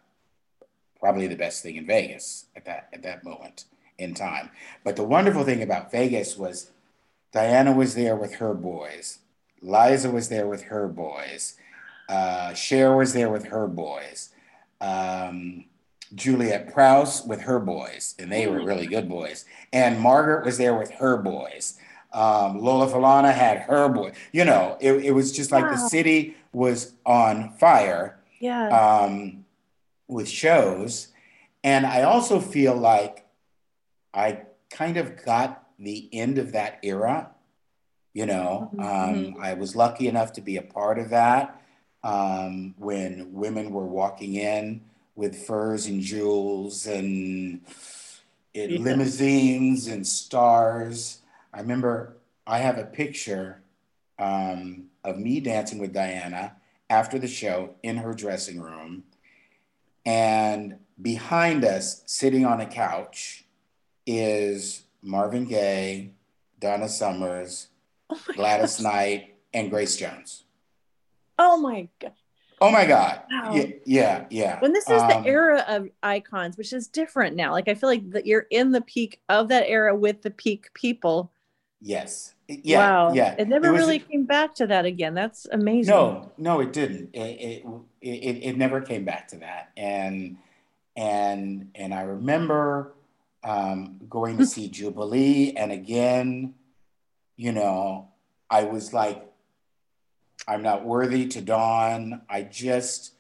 probably 1.01 1.27
the 1.27 1.37
best 1.37 1.63
thing 1.63 1.77
in 1.77 1.87
Vegas 1.87 2.47
at 2.55 2.65
that 2.67 2.89
at 2.93 3.03
that 3.03 3.25
moment 3.25 3.65
in 3.99 4.15
time. 4.15 4.51
But 4.85 4.97
the 4.97 5.05
wonderful 5.05 5.45
thing 5.45 5.63
about 5.63 5.91
Vegas 5.91 6.37
was 6.37 6.71
Diana 7.33 7.73
was 7.73 7.95
there 7.95 8.17
with 8.17 8.35
her 8.35 8.55
boys, 8.55 9.19
Liza 9.63 10.11
was 10.11 10.29
there 10.29 10.47
with 10.47 10.65
her 10.65 10.89
boys, 10.89 11.57
uh, 12.09 12.55
Cher 12.55 12.97
was 12.97 13.13
there 13.13 13.31
with 13.31 13.47
her 13.47 13.67
boys, 13.67 14.31
um, 14.81 15.65
Juliet 16.15 16.73
Prowse 16.73 17.25
with 17.25 17.43
her 17.43 17.61
boys, 17.61 18.15
and 18.19 18.33
they 18.33 18.47
were 18.47 18.65
really 18.65 18.87
good 18.87 19.09
boys, 19.09 19.45
and 19.73 20.01
Margaret 20.01 20.45
was 20.45 20.59
there 20.59 20.77
with 20.77 20.91
her 20.93 21.17
boys. 21.17 21.79
Um, 22.13 22.61
Lola 22.61 22.89
Falana 22.89 23.33
had 23.33 23.59
her 23.59 23.89
boy. 23.89 24.13
You 24.33 24.45
know, 24.45 24.77
it, 24.81 24.93
it 24.95 25.13
was 25.13 25.31
just 25.31 25.53
like 25.53 25.71
the 25.71 25.77
city 25.77 26.37
was 26.53 26.95
on 27.07 27.53
fire 27.59 28.21
Yeah. 28.41 28.69
um, 28.69 29.45
with 30.09 30.29
shows. 30.29 31.09
And 31.63 31.87
I 31.87 32.03
also 32.03 32.41
feel 32.41 32.75
like 32.75 33.27
I 34.13 34.43
kind 34.71 34.97
of 34.97 35.23
got 35.25 35.67
the 35.79 36.09
end 36.13 36.39
of 36.39 36.53
that 36.53 36.79
era. 36.83 37.31
You 38.13 38.27
know, 38.27 38.71
um, 38.81 39.37
I 39.41 39.55
was 39.55 39.77
lucky 39.77 40.09
enough 40.09 40.33
to 40.33 40.41
be 40.41 40.57
a 40.57 40.63
part 40.63 40.99
of 40.99 41.11
that 41.11 41.61
um, 42.03 42.75
when 42.77 43.33
women 43.33 43.71
were 43.71 43.87
walking 43.87 44.35
in 44.35 44.81
with 45.15 45.47
furs 45.47 45.87
and 45.87 46.01
jewels 46.01 46.87
and 46.87 47.61
it, 48.53 48.71
Yeah. 48.71 48.79
limousines 48.81 49.87
and 49.87 50.05
stars. 50.05 51.21
I 51.55 51.61
remember 51.61 52.17
I 52.47 52.59
have 52.59 52.79
a 52.79 52.85
picture 52.85 53.63
um, 54.21 54.85
of 55.03 55.19
me 55.19 55.41
dancing 55.41 55.79
with 55.79 55.93
Diana 55.93 56.57
after 56.89 57.19
the 57.19 57.27
show 57.29 57.75
in 57.83 57.97
her 57.97 58.15
dressing 58.15 58.61
room. 58.61 59.05
And 60.07 60.77
behind 61.01 61.65
us, 61.65 62.03
sitting 62.07 62.45
on 62.45 62.61
a 62.61 62.67
couch, 62.67 63.45
is 64.07 64.85
Marvin 65.03 65.45
Gaye, 65.45 66.13
Donna 66.59 66.89
Summers, 66.89 67.69
oh 68.11 68.21
Gladys 68.35 68.77
gosh. 68.77 68.85
Knight, 68.85 69.35
and 69.55 69.71
Grace 69.71 69.97
Jones. 69.97 70.45
Oh 71.39 71.57
my 71.59 71.89
god. 72.01 72.13
Oh 72.61 72.71
my 72.71 72.85
God. 72.85 73.23
Wow. 73.31 73.55
Yeah, 73.55 73.67
yeah, 73.87 74.25
yeah. 74.29 74.61
When 74.61 74.73
this 74.75 74.85
is 74.85 75.01
Um, 75.01 75.09
the 75.09 75.29
era 75.29 75.65
of 75.67 75.89
icons, 76.03 76.59
which 76.59 76.75
is 76.75 76.89
different 76.89 77.35
now. 77.35 77.53
Like 77.53 77.69
I 77.69 77.75
feel 77.75 77.89
like 77.89 78.11
that 78.11 78.27
you're 78.27 78.47
in 78.51 78.73
the 78.73 78.83
peak 78.83 79.23
of 79.31 79.49
that 79.49 79.67
era 79.67 79.95
with 79.95 80.21
the 80.23 80.31
peak 80.31 80.73
people. 80.75 81.33
Yes. 81.81 82.35
Yeah. 82.65 82.79
wow. 82.79 83.13
Yeah. 83.13 83.35
It 83.39 83.49
never 83.49 83.73
was- 83.73 83.81
really 83.81 83.99
came 83.99 84.25
back 84.25 84.55
to 84.57 84.67
that 84.67 84.85
again. 84.85 85.15
That's 85.15 85.47
amazing. 85.51 85.95
No, 85.95 86.33
no, 86.37 86.61
it 86.61 86.73
didn't. 86.73 87.11
It, 87.15 87.63
it, 87.63 87.67
it, 88.01 88.37
it 88.43 88.57
never 88.57 88.81
came 88.81 89.05
back 89.05 89.29
to 89.29 89.37
that. 89.39 89.71
And, 89.77 90.37
and, 90.97 91.71
and 91.75 91.95
I 91.95 92.03
remember 92.03 92.93
um, 93.45 94.01
going 94.09 94.39
to 94.39 94.47
see 94.55 94.69
Jubilee. 94.69 95.55
And 95.57 95.73
again, 95.73 96.55
you 97.37 97.53
know, 97.53 98.09
I 98.51 98.65
was 98.65 98.93
like, 98.93 99.25
I'm 100.49 100.63
not 100.63 100.85
worthy 100.85 101.29
to 101.29 101.41
Dawn. 101.41 102.23
I 102.29 102.43
just, 102.43 103.13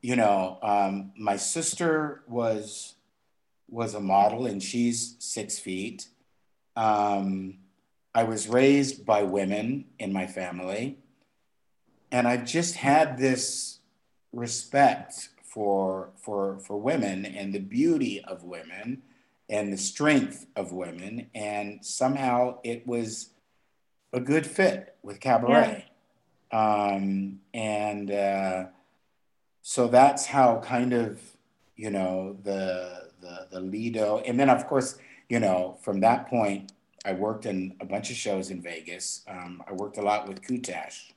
you 0.00 0.16
know, 0.16 0.58
um, 0.62 1.12
my 1.16 1.36
sister 1.36 2.22
was, 2.26 2.94
was 3.68 3.94
a 3.94 4.00
model 4.00 4.46
and 4.46 4.62
she's 4.62 5.16
six 5.18 5.58
feet. 5.58 6.08
Um, 6.76 7.58
I 8.14 8.24
was 8.24 8.48
raised 8.48 9.06
by 9.06 9.22
women 9.22 9.84
in 9.98 10.12
my 10.12 10.26
family, 10.26 10.98
and 12.10 12.26
I've 12.26 12.44
just 12.44 12.74
had 12.76 13.18
this 13.18 13.78
respect 14.32 15.28
for 15.44 16.10
for 16.16 16.58
for 16.58 16.76
women 16.76 17.24
and 17.24 17.52
the 17.52 17.60
beauty 17.60 18.22
of 18.24 18.42
women 18.42 19.02
and 19.48 19.72
the 19.72 19.76
strength 19.76 20.46
of 20.56 20.72
women, 20.72 21.28
and 21.34 21.84
somehow 21.84 22.58
it 22.64 22.86
was 22.86 23.30
a 24.12 24.20
good 24.20 24.46
fit 24.46 24.96
with 25.02 25.20
cabaret, 25.20 25.84
um, 26.52 27.40
and 27.54 28.10
uh, 28.10 28.64
so 29.62 29.86
that's 29.86 30.26
how 30.26 30.60
kind 30.64 30.92
of 30.92 31.20
you 31.76 31.90
know 31.90 32.36
the 32.42 33.08
the 33.20 33.46
the 33.52 33.60
Lido, 33.60 34.18
and 34.18 34.38
then 34.38 34.50
of 34.50 34.66
course, 34.66 34.98
you 35.28 35.38
know, 35.38 35.78
from 35.82 36.00
that 36.00 36.28
point, 36.28 36.72
I 37.04 37.12
worked 37.12 37.46
in 37.46 37.76
a 37.80 37.84
bunch 37.84 38.10
of 38.10 38.16
shows 38.16 38.50
in 38.50 38.60
Vegas. 38.60 39.22
Um, 39.26 39.62
I 39.66 39.72
worked 39.72 39.96
a 39.96 40.02
lot 40.02 40.28
with 40.28 40.42
Kutash. 40.42 41.12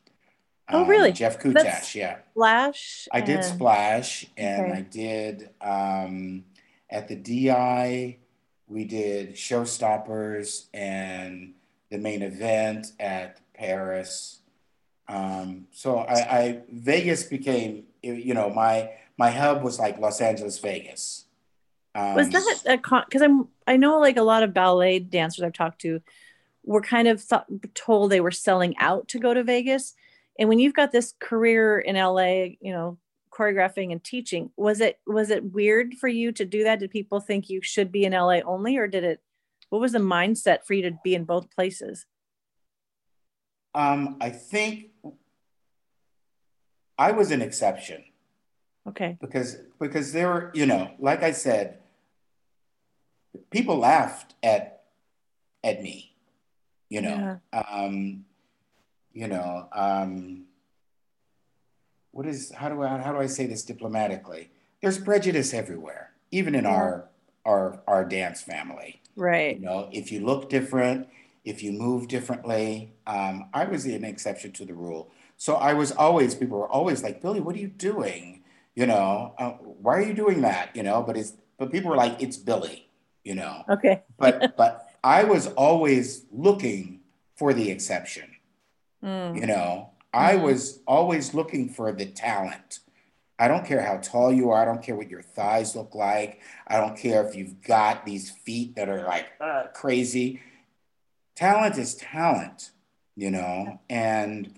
Oh, 0.69 0.86
really? 0.86 1.10
Um, 1.10 1.15
Jeff 1.15 1.39
Kutash, 1.39 1.93
yeah. 1.96 2.19
Splash. 2.32 3.08
I 3.12 3.19
did 3.22 3.38
and- 3.38 3.46
Splash, 3.46 4.26
and 4.38 4.65
Okay. 4.72 4.78
I 4.78 4.82
did 4.82 5.50
um, 5.62 6.46
at 6.89 7.08
the 7.10 7.15
DI. 7.15 8.17
We 8.67 8.86
did 8.86 9.34
Showstoppers 9.36 10.67
and 10.74 11.54
the 11.91 11.98
main 11.98 12.22
event 12.22 12.88
at 13.00 13.39
Paris. 13.54 14.39
Um, 15.10 15.67
so 15.72 15.98
I, 16.00 16.13
I 16.13 16.62
Vegas 16.72 17.24
became, 17.24 17.84
you 18.02 18.34
know, 18.34 18.50
my 18.50 18.91
my 19.17 19.30
hub 19.32 19.63
was 19.63 19.80
like 19.80 20.00
Los 20.00 20.22
Angeles, 20.22 20.58
Vegas. 20.60 21.23
Um, 21.96 22.16
was 22.16 22.30
that 22.30 22.64
a 22.66 22.78
con 22.78 23.04
because 23.06 23.22
i'm 23.22 23.48
i 23.68 23.78
know 23.78 24.00
like 24.00 24.18
a 24.18 24.24
lot 24.24 24.42
of 24.42 24.52
ballet 24.52 24.98
dancers 24.98 25.44
i've 25.44 25.54
talked 25.54 25.82
to 25.82 26.02
were 26.64 26.82
kind 26.82 27.08
of 27.08 27.22
thought, 27.22 27.46
told 27.74 28.12
they 28.12 28.22
were 28.22 28.32
selling 28.32 28.76
out 28.80 29.08
to 29.10 29.20
go 29.20 29.34
to 29.34 29.44
vegas. 29.44 29.94
And 30.40 30.50
when 30.50 30.60
you've 30.60 30.74
got 30.74 30.92
this 30.92 31.14
career 31.20 31.80
in 31.80 31.96
la 31.96 32.22
you 32.22 32.58
know 32.72 32.98
choreographing 33.32 33.92
and 33.92 34.04
teaching 34.04 34.52
was 34.56 34.80
it 34.80 35.00
was 35.08 35.32
it 35.32 35.54
weird 35.54 35.96
for 35.96 36.08
you 36.08 36.32
to 36.34 36.46
do 36.46 36.64
that? 36.64 36.80
Did 36.80 36.92
people 36.92 37.20
think 37.20 37.50
you 37.50 37.62
should 37.62 37.92
be 37.92 38.06
in 38.06 38.14
la 38.14 38.40
only 38.46 38.78
or 38.78 38.88
did 38.88 39.04
it 39.04 39.22
what 39.70 39.82
was 39.82 39.94
the 39.94 40.00
mindset 40.00 40.64
for 40.66 40.74
you 40.74 40.84
to 40.84 40.98
be 41.04 41.16
in 41.16 41.26
both 41.26 41.50
places? 41.52 42.06
Um, 43.76 44.18
I 44.22 44.30
think 44.30 44.92
I 46.98 47.12
was 47.12 47.32
an 47.32 47.42
exception. 47.42 48.04
okay. 48.88 49.18
Because 49.20 49.58
because 49.80 50.14
there 50.14 50.28
were 50.28 50.52
you 50.54 50.66
know 50.66 50.92
like 51.00 51.24
i 51.24 51.32
said 51.32 51.80
people 53.50 53.78
laughed 53.78 54.36
at 54.43 54.84
at 55.63 55.82
me 55.82 56.13
you 56.89 57.02
know 57.02 57.39
um 57.54 58.26
you 59.13 59.28
know 59.28 59.67
um 59.72 60.46
what 62.12 62.26
is 62.28 62.52
how 62.54 62.69
do 62.69 62.82
i 62.84 62.98
how 62.98 63.12
do 63.12 63.19
i 63.19 63.26
say 63.26 63.46
this 63.48 63.63
diplomatically? 63.63 64.52
There's 64.82 64.98
prejudice 65.00 65.54
everywhere 65.54 66.12
even 66.32 66.56
in 66.56 66.63
Yeah. 66.65 66.72
our 66.72 67.10
our 67.46 67.82
our 67.88 68.06
dance 68.06 68.41
family. 68.41 69.02
Right. 69.15 69.56
You 69.58 69.65
know 69.65 69.89
if 69.91 70.12
you 70.12 70.26
look 70.26 70.50
different 70.50 71.08
if 71.46 71.62
you 71.63 71.72
move 71.74 72.08
differently 72.08 72.93
um, 73.06 73.50
i 73.54 73.65
was 73.65 73.86
an 73.86 74.04
exception 74.06 74.52
to 74.54 74.65
the 74.65 74.74
rule. 74.74 75.10
So 75.38 75.56
i 75.56 75.74
was 75.74 75.91
always 75.91 76.36
people 76.36 76.58
were 76.60 76.69
always 76.69 77.04
like 77.04 77.22
billy 77.22 77.39
what 77.39 77.56
are 77.56 77.60
you 77.60 77.67
doing? 77.67 78.43
You 78.76 78.86
know 78.88 79.34
uh, 79.38 79.52
why 79.52 79.98
are 79.98 80.02
you 80.02 80.13
doing 80.13 80.41
that? 80.41 80.76
You 80.76 80.84
know 80.84 81.02
but 81.02 81.17
it's 81.17 81.34
but 81.58 81.72
people 81.72 81.89
were 81.91 81.98
like 81.98 82.22
it's 82.22 82.38
billy 82.38 82.83
you 83.24 83.36
know. 83.36 83.64
Okay. 83.70 84.04
But 84.18 84.56
but 84.58 84.90
i 85.04 85.24
was 85.24 85.48
always 85.48 86.26
looking 86.32 87.02
for 87.36 87.54
the 87.54 87.70
exception 87.72 88.30
Mm. 89.04 89.38
you 89.40 89.46
know. 89.46 89.90
I 90.14 90.36
Mhm. 90.36 90.44
was 90.44 90.80
always 90.88 91.34
looking 91.34 91.68
for 91.68 91.92
the 91.92 92.06
talent. 92.06 92.80
I 93.40 93.48
don't 93.50 93.66
care 93.66 93.82
how 93.82 93.98
tall 93.98 94.32
you 94.32 94.52
are 94.52 94.62
i 94.62 94.66
don't 94.66 94.82
care 94.82 94.96
what 94.96 95.10
your 95.10 95.22
thighs 95.24 95.76
look 95.76 95.94
like 95.96 96.40
i 96.68 96.78
don't 96.78 96.96
care 96.96 97.28
if 97.28 97.36
you've 97.36 97.62
got 97.62 98.06
these 98.06 98.30
feet 98.30 98.76
that 98.76 98.88
are 98.90 99.04
like 99.04 99.28
uh, 99.42 99.64
crazy. 99.74 100.40
Talent 101.36 101.78
is 101.78 101.96
talent 101.96 102.72
you 103.16 103.30
know 103.32 103.80
and 103.90 104.54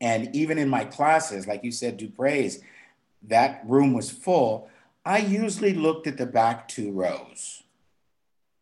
and 0.00 0.34
even 0.36 0.58
in 0.58 0.68
my 0.68 0.84
classes 0.84 1.46
like 1.46 1.64
you 1.64 1.70
said 1.72 1.96
dupree's 1.98 2.60
that 3.22 3.62
room 3.66 3.92
was 3.94 4.10
full 4.10 4.68
i 5.06 5.18
usually 5.18 5.72
looked 5.72 6.06
at 6.06 6.16
the 6.18 6.26
back 6.26 6.68
two 6.68 6.90
rows 6.92 7.62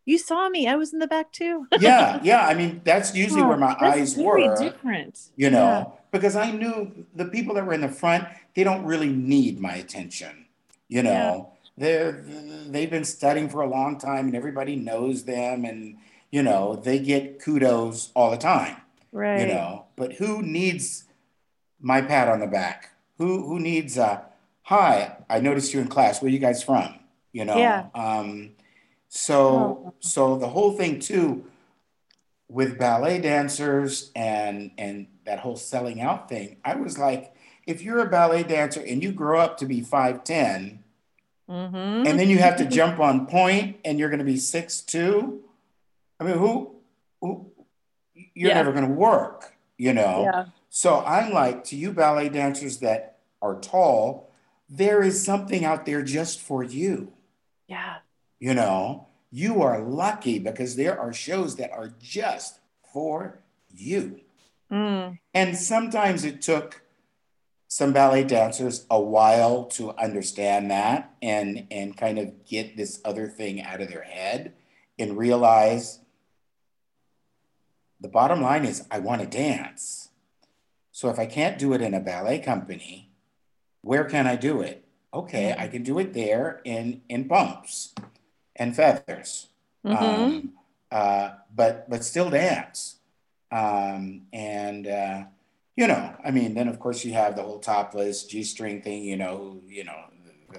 you 0.05 0.19
saw 0.19 0.49
me 0.49 0.69
i 0.69 0.77
was 0.77 0.93
in 0.93 0.99
the 0.99 1.07
back 1.07 1.33
too 1.33 1.67
yeah 1.81 2.21
yeah 2.23 2.47
i 2.47 2.55
mean 2.55 2.81
that's 2.85 3.15
usually 3.15 3.43
where 3.43 3.57
my 3.57 3.75
Oh, 3.81 3.87
eyes 3.87 4.15
very 4.15 4.49
were 4.49 4.57
different 4.57 5.19
you 5.37 5.51
know, 5.51 5.59
Yeah. 5.59 5.85
because 6.13 6.37
I 6.37 6.53
knew 6.53 7.07
the 7.17 7.25
people 7.37 7.55
that 7.57 7.67
were 7.67 7.73
in 7.75 7.81
the 7.81 7.89
front, 8.03 8.23
they 8.55 8.63
don't 8.63 8.85
really 8.85 9.09
need 9.09 9.59
my 9.61 9.75
attention. 9.85 10.47
You 10.87 11.03
know, 11.03 11.51
they're 11.77 12.13
they've 12.73 12.91
been 12.97 13.05
studying 13.19 13.49
for 13.49 13.63
a 13.63 13.67
long 13.79 13.99
time 13.99 14.25
and 14.29 14.37
everybody 14.37 14.77
knows 14.77 15.25
them 15.25 15.65
and 15.65 15.97
you 16.31 16.43
know, 16.49 16.77
they 16.77 16.99
get 17.01 17.41
kudos 17.45 18.13
all 18.15 18.31
the 18.31 18.37
time, 18.55 18.77
right 19.11 19.41
you 19.41 19.47
know. 19.55 19.87
But 19.97 20.09
who 20.21 20.41
needs 20.43 21.05
my 21.81 22.01
pat 22.01 22.29
on 22.29 22.39
the 22.41 22.47
back? 22.61 22.91
Who 23.19 23.31
who 23.49 23.59
needs 23.59 23.99
uh 23.99 24.21
hi, 24.65 25.17
I 25.29 25.41
noticed 25.41 25.73
you 25.73 25.81
in 25.81 25.89
class. 25.89 26.21
Where 26.21 26.31
you 26.31 26.39
guys 26.39 26.63
from? 26.63 26.99
You 27.33 27.45
know? 27.45 27.57
Yeah. 27.57 27.87
Um 27.95 28.53
so 29.09 29.95
so 30.01 30.37
the 30.37 30.49
whole 30.49 30.73
thing 30.77 30.99
too 30.99 31.47
with 32.49 32.79
ballet 32.79 33.21
dancers 33.21 34.11
and 34.17 34.73
and 34.77 35.07
that 35.25 35.39
whole 35.39 35.57
selling 35.57 36.01
out 36.01 36.29
thing, 36.29 36.57
I 36.65 36.75
was 36.75 36.99
like, 36.99 37.35
if 37.67 37.83
you're 37.83 38.01
a 38.01 38.09
ballet 38.09 38.43
dancer 38.43 38.81
and 38.81 39.03
you 39.03 39.13
grow 39.13 39.41
up 39.41 39.59
to 39.59 39.67
be 39.67 39.81
5'10 39.81 40.79
mm-hmm. 41.49 41.77
and 41.77 42.19
then 42.19 42.29
you 42.29 42.39
have 42.39 42.57
to 42.57 42.65
jump 42.65 43.01
on 43.01 43.27
pointe 43.27 43.79
and 43.85 43.99
you're 43.99 44.11
gonna 44.11 44.25
be 44.25 44.35
6'2, 44.37 45.39
I 46.19 46.25
mean 46.25 46.39
who 46.39 46.75
who 47.21 47.51
you're 48.15 48.51
Yeah. 48.51 48.55
never 48.55 48.73
gonna 48.73 48.89
work, 48.89 49.55
you 49.79 49.93
know. 49.93 50.25
yeah 50.25 50.47
So 50.71 51.05
I'm 51.05 51.33
like, 51.33 51.65
to 51.65 51.77
you 51.77 51.93
ballet 51.93 52.29
dancers 52.29 52.79
that 52.79 53.19
are 53.41 53.61
tall, 53.61 54.31
there 54.77 55.03
is 55.03 55.25
something 55.25 55.65
out 55.65 55.87
there 55.87 56.03
just 56.03 56.41
for 56.41 56.63
you. 56.63 57.13
yeah 57.69 57.97
You 58.39 58.55
know, 58.55 59.09
you 59.31 59.63
are 59.63 59.81
lucky 59.81 60.39
because 60.39 60.77
there 60.77 60.99
are 60.99 61.13
shows 61.13 61.57
that 61.57 61.71
are 61.73 61.95
just 62.01 62.61
for 62.93 63.41
you. 63.71 64.21
mm. 64.71 65.19
And 65.33 65.57
sometimes 65.57 66.25
it 66.25 66.43
took 66.43 66.83
some 67.69 67.93
ballet 67.93 68.25
dancers 68.25 68.87
a 68.91 69.01
while 69.01 69.65
to 69.65 69.91
understand 69.97 70.71
that 70.71 71.15
and 71.21 71.67
and 71.71 71.97
kind 71.97 72.19
of 72.19 72.45
get 72.45 72.77
this 72.77 73.01
other 73.05 73.29
thing 73.29 73.61
out 73.63 73.81
of 73.81 73.89
their 73.89 74.03
head 74.03 74.55
and 74.99 75.19
realize 75.19 75.99
the 78.01 78.09
bottom 78.09 78.41
line 78.41 78.65
is 78.65 78.87
I 78.91 78.99
want 78.99 79.23
to 79.23 79.27
dance. 79.27 80.11
So 80.93 81.09
if 81.11 81.19
I 81.19 81.27
can't 81.27 81.59
do 81.59 81.73
it 81.73 81.81
in 81.81 81.95
a 81.95 82.01
ballet 82.01 82.39
company, 82.39 83.11
where 83.85 84.05
can 84.05 84.27
I 84.27 84.37
do 84.37 84.61
it? 84.63 84.85
Okay, 85.13 85.55
I 85.57 85.69
can 85.69 85.83
do 85.83 85.99
it 85.99 86.13
there 86.15 86.61
in 86.65 87.03
in 87.09 87.29
bumps 87.29 87.95
and 88.57 88.75
feathers. 88.75 89.49
Mhm. 89.85 89.97
Um, 89.97 90.53
uh, 90.91 91.31
but 91.55 91.89
but 91.89 92.05
still 92.05 92.31
dance. 92.31 92.97
Um, 93.53 94.23
and 94.33 94.87
uh, 94.87 95.25
you 95.77 95.87
know, 95.87 96.15
I 96.25 96.31
mean, 96.31 96.55
then 96.55 96.69
of 96.69 96.79
course 96.81 97.05
you 97.05 97.13
have 97.15 97.37
the 97.37 97.43
whole 97.43 97.61
topless 97.61 98.25
G-string 98.25 98.83
thing. 98.83 99.05
You 99.05 99.17
know, 99.17 99.61
you 99.69 99.85
know 99.85 100.01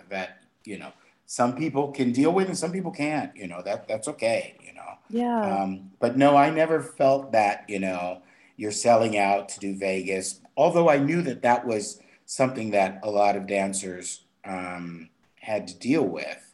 that 0.10 0.44
you 0.64 0.78
know 0.78 0.92
some 1.26 1.56
people 1.56 1.92
can 1.92 2.12
deal 2.12 2.32
with 2.32 2.48
and 2.48 2.58
some 2.58 2.72
people 2.72 2.92
can't. 2.92 3.36
You 3.36 3.48
know 3.48 3.62
that 3.64 3.88
that's 3.88 4.08
okay. 4.08 4.56
You 4.64 4.74
know. 4.74 4.92
yeah 5.10 5.42
Um, 5.64 5.92
but 6.00 6.18
no, 6.18 6.36
I 6.38 6.50
never 6.50 6.82
felt 6.82 7.32
that, 7.32 7.66
you 7.68 7.80
know, 7.80 8.22
you're 8.58 8.72
selling 8.72 9.18
out 9.18 9.50
to 9.50 9.60
do 9.60 9.76
Vegas. 9.76 10.40
Although 10.58 10.90
I 10.90 10.98
knew 10.98 11.22
that 11.24 11.42
that 11.42 11.66
was 11.66 12.00
something 12.26 12.72
that 12.72 13.00
a 13.04 13.10
lot 13.10 13.36
of 13.36 13.48
dancers 13.48 14.24
um, 14.44 15.10
had 15.40 15.68
to 15.68 15.76
deal 15.78 16.04
with. 16.04 16.54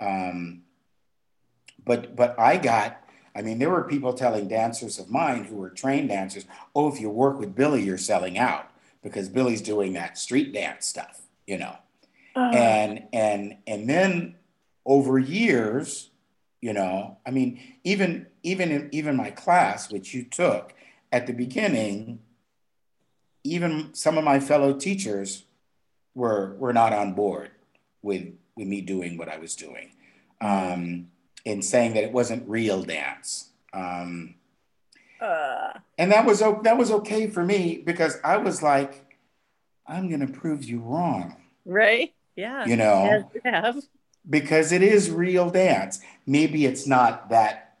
Um, 0.00 0.62
but 1.84 2.16
but 2.16 2.38
I 2.38 2.56
got, 2.58 3.02
I 3.34 3.42
mean, 3.42 3.58
there 3.58 3.70
were 3.70 3.84
people 3.84 4.12
telling 4.12 4.48
dancers 4.48 4.98
of 4.98 5.10
mine 5.10 5.44
who 5.44 5.56
were 5.56 5.70
trained 5.70 6.08
dancers, 6.08 6.46
oh, 6.74 6.92
if 6.92 7.00
you 7.00 7.10
work 7.10 7.38
with 7.38 7.54
Billy, 7.54 7.82
you're 7.82 7.98
selling 7.98 8.38
out 8.38 8.70
because 9.02 9.28
Billy's 9.28 9.62
doing 9.62 9.92
that 9.94 10.18
street 10.18 10.52
dance 10.52 10.86
stuff, 10.86 11.22
you 11.46 11.58
know 11.58 11.76
Ah, 12.36 12.50
and 12.50 13.04
and 13.14 13.56
and 13.66 13.88
then 13.88 14.34
over 14.84 15.18
years 15.18 16.10
you 16.60 16.74
know 16.74 17.16
i 17.24 17.30
mean 17.30 17.58
even 17.82 18.26
even 18.42 18.70
in 18.70 18.88
even 18.92 19.16
my 19.16 19.30
class 19.30 19.90
which 19.90 20.12
you 20.12 20.22
took 20.22 20.74
at 21.10 21.26
the 21.26 21.32
beginning 21.32 22.18
even 23.46 23.94
some 23.94 24.18
of 24.18 24.24
my 24.24 24.40
fellow 24.40 24.72
teachers 24.72 25.44
were 26.14 26.54
were 26.58 26.72
not 26.72 26.92
on 26.92 27.12
board 27.14 27.50
with 28.02 28.26
with 28.56 28.66
me 28.66 28.80
doing 28.80 29.16
what 29.16 29.28
i 29.28 29.38
was 29.38 29.54
doing 29.54 29.92
um 30.40 31.08
and 31.44 31.64
saying 31.64 31.94
that 31.94 32.04
it 32.04 32.12
wasn't 32.12 32.46
real 32.48 32.82
dance 32.82 33.50
um 33.72 34.34
uh, 35.20 35.72
and 35.96 36.12
that 36.12 36.26
was 36.26 36.40
that 36.40 36.76
was 36.76 36.90
okay 36.90 37.26
for 37.26 37.42
me 37.44 37.82
because 37.84 38.18
i 38.22 38.36
was 38.36 38.62
like 38.62 39.16
i'm 39.86 40.08
going 40.08 40.26
to 40.26 40.32
prove 40.32 40.62
you 40.64 40.78
wrong 40.80 41.36
right 41.64 42.12
yeah 42.36 42.66
you 42.66 42.76
know 42.76 43.06
As 43.10 43.24
you 43.34 43.40
have. 43.44 43.76
because 44.28 44.72
it 44.72 44.82
is 44.82 45.10
real 45.10 45.48
dance. 45.50 46.00
Maybe 46.26 46.66
it's 46.66 46.86
not 46.86 47.30
that 47.30 47.78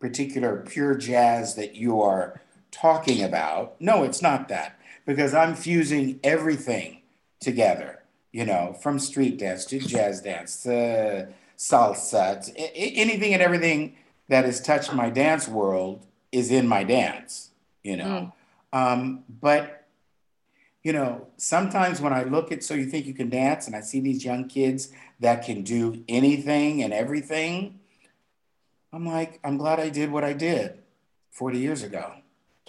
particular 0.00 0.64
pure 0.66 0.94
jazz 0.94 1.56
that 1.56 1.74
you 1.74 2.00
are 2.00 2.40
talking 2.70 3.22
about. 3.22 3.78
No, 3.80 4.04
it's 4.04 4.22
not 4.22 4.48
that 4.48 4.79
because 5.10 5.34
I'm 5.34 5.56
fusing 5.56 6.20
everything 6.22 7.02
together. 7.40 7.96
you 8.32 8.44
know, 8.44 8.76
from 8.80 9.00
street 9.00 9.40
dance 9.40 9.64
to 9.64 9.80
jazz 9.80 10.20
dance 10.20 10.62
to 10.62 11.28
salsa, 11.58 12.44
to 12.44 12.56
anything 12.76 13.34
and 13.34 13.42
everything 13.42 13.96
that 14.28 14.44
has 14.44 14.60
touched 14.60 14.94
my 14.94 15.10
dance 15.10 15.48
world 15.48 16.06
is 16.30 16.52
in 16.52 16.68
my 16.68 16.84
dance, 16.84 17.50
you 17.82 17.96
know. 17.96 18.32
Mm. 18.72 18.92
Um, 18.92 19.24
but, 19.28 19.88
you 20.84 20.92
know, 20.92 21.26
sometimes 21.38 22.00
when 22.00 22.12
I 22.12 22.22
look 22.22 22.52
at 22.52 22.62
So 22.62 22.74
You 22.74 22.86
Think 22.86 23.06
You 23.06 23.14
Can 23.14 23.30
Dance 23.30 23.66
and 23.66 23.74
I 23.74 23.80
see 23.80 23.98
these 23.98 24.24
young 24.24 24.46
kids 24.46 24.92
that 25.18 25.44
can 25.44 25.64
do 25.64 26.04
anything 26.08 26.84
and 26.84 26.92
everything, 26.92 27.80
I'm 28.92 29.04
like, 29.04 29.40
I'm 29.42 29.58
glad 29.58 29.80
I 29.80 29.88
did 29.88 30.12
what 30.12 30.22
I 30.22 30.34
did 30.34 30.78
40 31.32 31.58
years 31.58 31.82
ago. 31.82 32.12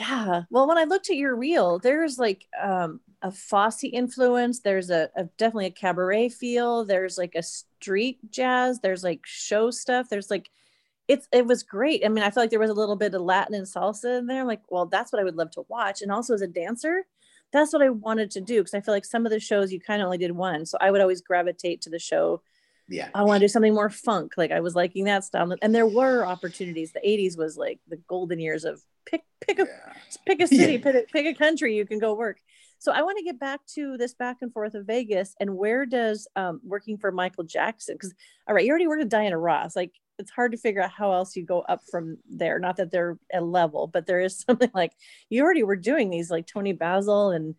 Yeah. 0.02 0.44
Well, 0.50 0.68
when 0.68 0.80
I 0.80 0.86
looked 0.86 1.12
at 1.12 1.16
your 1.16 1.36
reel, 1.36 1.78
there's 1.78 2.18
like 2.18 2.48
um, 2.60 3.02
a 3.22 3.32
Fosse 3.32 3.84
influence. 3.84 4.62
There's 4.62 4.90
a, 4.90 5.10
a, 5.16 5.26
definitely 5.38 5.68
a 5.68 5.72
cabaret 5.72 6.30
feel. 6.30 6.86
There's 6.86 7.20
like 7.20 7.36
a 7.36 7.44
street 7.44 8.18
jazz. 8.32 8.80
There's 8.80 9.04
like 9.04 9.22
show 9.26 9.70
stuff. 9.70 10.10
There's 10.10 10.32
like 10.32 10.50
it's 11.08 11.28
it 11.32 11.46
was 11.46 11.62
great. 11.62 12.04
I 12.04 12.10
mean, 12.10 12.24
I 12.24 12.32
feel 12.32 12.42
like 12.42 12.50
there 12.50 12.60
was 12.60 12.72
a 12.72 12.76
little 12.76 12.96
bit 12.96 13.14
of 13.14 13.22
Latin 13.22 13.54
and 13.54 13.68
salsa 13.68 14.18
in 14.18 14.26
there. 14.26 14.42
I'm 14.42 14.48
like, 14.48 14.64
well, 14.70 14.88
that's 14.88 15.12
what 15.12 15.20
I 15.20 15.24
would 15.24 15.36
love 15.36 15.52
to 15.52 15.66
watch. 15.68 16.02
And 16.02 16.12
also 16.12 16.34
as 16.34 16.42
a 16.42 16.48
dancer, 16.48 17.04
that's 17.54 17.72
what 17.72 17.84
I 17.84 17.90
wanted 17.90 18.32
to 18.32 18.42
do 18.42 18.60
because 18.62 18.74
I 18.74 18.82
feel 18.82 18.96
like 18.96 19.06
some 19.06 19.28
of 19.28 19.32
the 19.32 19.40
shows 19.40 19.72
you 19.72 19.80
kind 19.80 20.02
of 20.02 20.06
only 20.06 20.18
did 20.18 20.32
one. 20.32 20.66
So 20.66 20.80
I 20.82 20.90
would 20.90 21.02
always 21.02 21.22
gravitate 21.22 21.82
to 21.82 21.92
the 21.92 22.00
show. 22.00 22.42
Yeah. 22.88 23.10
I 23.14 23.22
want 23.24 23.40
to 23.40 23.44
do 23.44 23.50
something 23.50 23.74
more 23.74 23.90
funk. 23.90 24.34
Like 24.36 24.52
I 24.52 24.62
was 24.62 24.74
liking 24.74 25.06
that 25.06 25.24
style. 25.26 25.56
And 25.62 25.76
there 25.76 25.86
were 25.86 26.26
opportunities. 26.26 26.92
The 26.92 27.02
80s 27.02 27.38
was 27.38 27.56
like 27.56 27.80
the 27.88 27.98
golden 28.08 28.40
years 28.40 28.66
of 28.66 28.82
pick 29.06 29.24
pick 29.40 29.60
a 29.60 29.64
yeah. 29.64 29.94
pick 30.26 30.42
a 30.42 30.48
city, 30.60 30.74
yeah. 30.74 30.80
pick, 30.84 30.96
a, 30.96 31.12
pick 31.12 31.26
a 31.26 31.34
country 31.34 31.76
you 31.76 31.86
can 31.86 32.00
go 32.00 32.14
work. 32.14 32.38
So 32.80 32.92
I 32.92 33.04
want 33.04 33.20
to 33.20 33.24
get 33.24 33.40
back 33.40 33.60
to 33.76 33.96
this 33.98 34.16
back 34.16 34.38
and 34.42 34.52
forth 34.52 34.74
of 34.74 34.88
Vegas 34.88 35.36
and 35.40 35.56
where 35.56 35.86
does 35.86 36.28
um, 36.36 36.60
working 36.64 36.98
for 36.98 37.12
Michael 37.12 37.44
Jackson? 37.44 37.96
Because 37.96 38.14
all 38.48 38.56
right, 38.56 38.66
you 38.66 38.72
already 38.72 38.88
worked 38.88 39.04
with 39.04 39.10
Diana 39.10 39.38
Ross. 39.38 39.76
Like 39.76 39.92
it's 40.18 40.32
hard 40.32 40.52
to 40.52 40.58
figure 40.58 40.82
out 40.82 40.92
how 40.92 41.12
else 41.14 41.36
you 41.36 41.46
go 41.46 41.62
up 41.62 41.82
from 41.90 42.18
there. 42.30 42.60
Not 42.60 42.78
that 42.78 42.92
they're 42.92 43.18
a 43.34 43.42
level, 43.42 43.88
but 43.88 44.06
there 44.06 44.20
is 44.20 44.40
something 44.48 44.72
like 44.74 44.94
you 45.30 45.44
already 45.44 45.64
were 45.64 45.76
doing 45.76 46.10
these 46.10 46.32
like 46.32 46.48
Toni 46.48 46.74
Basil 46.74 47.32
and 47.32 47.56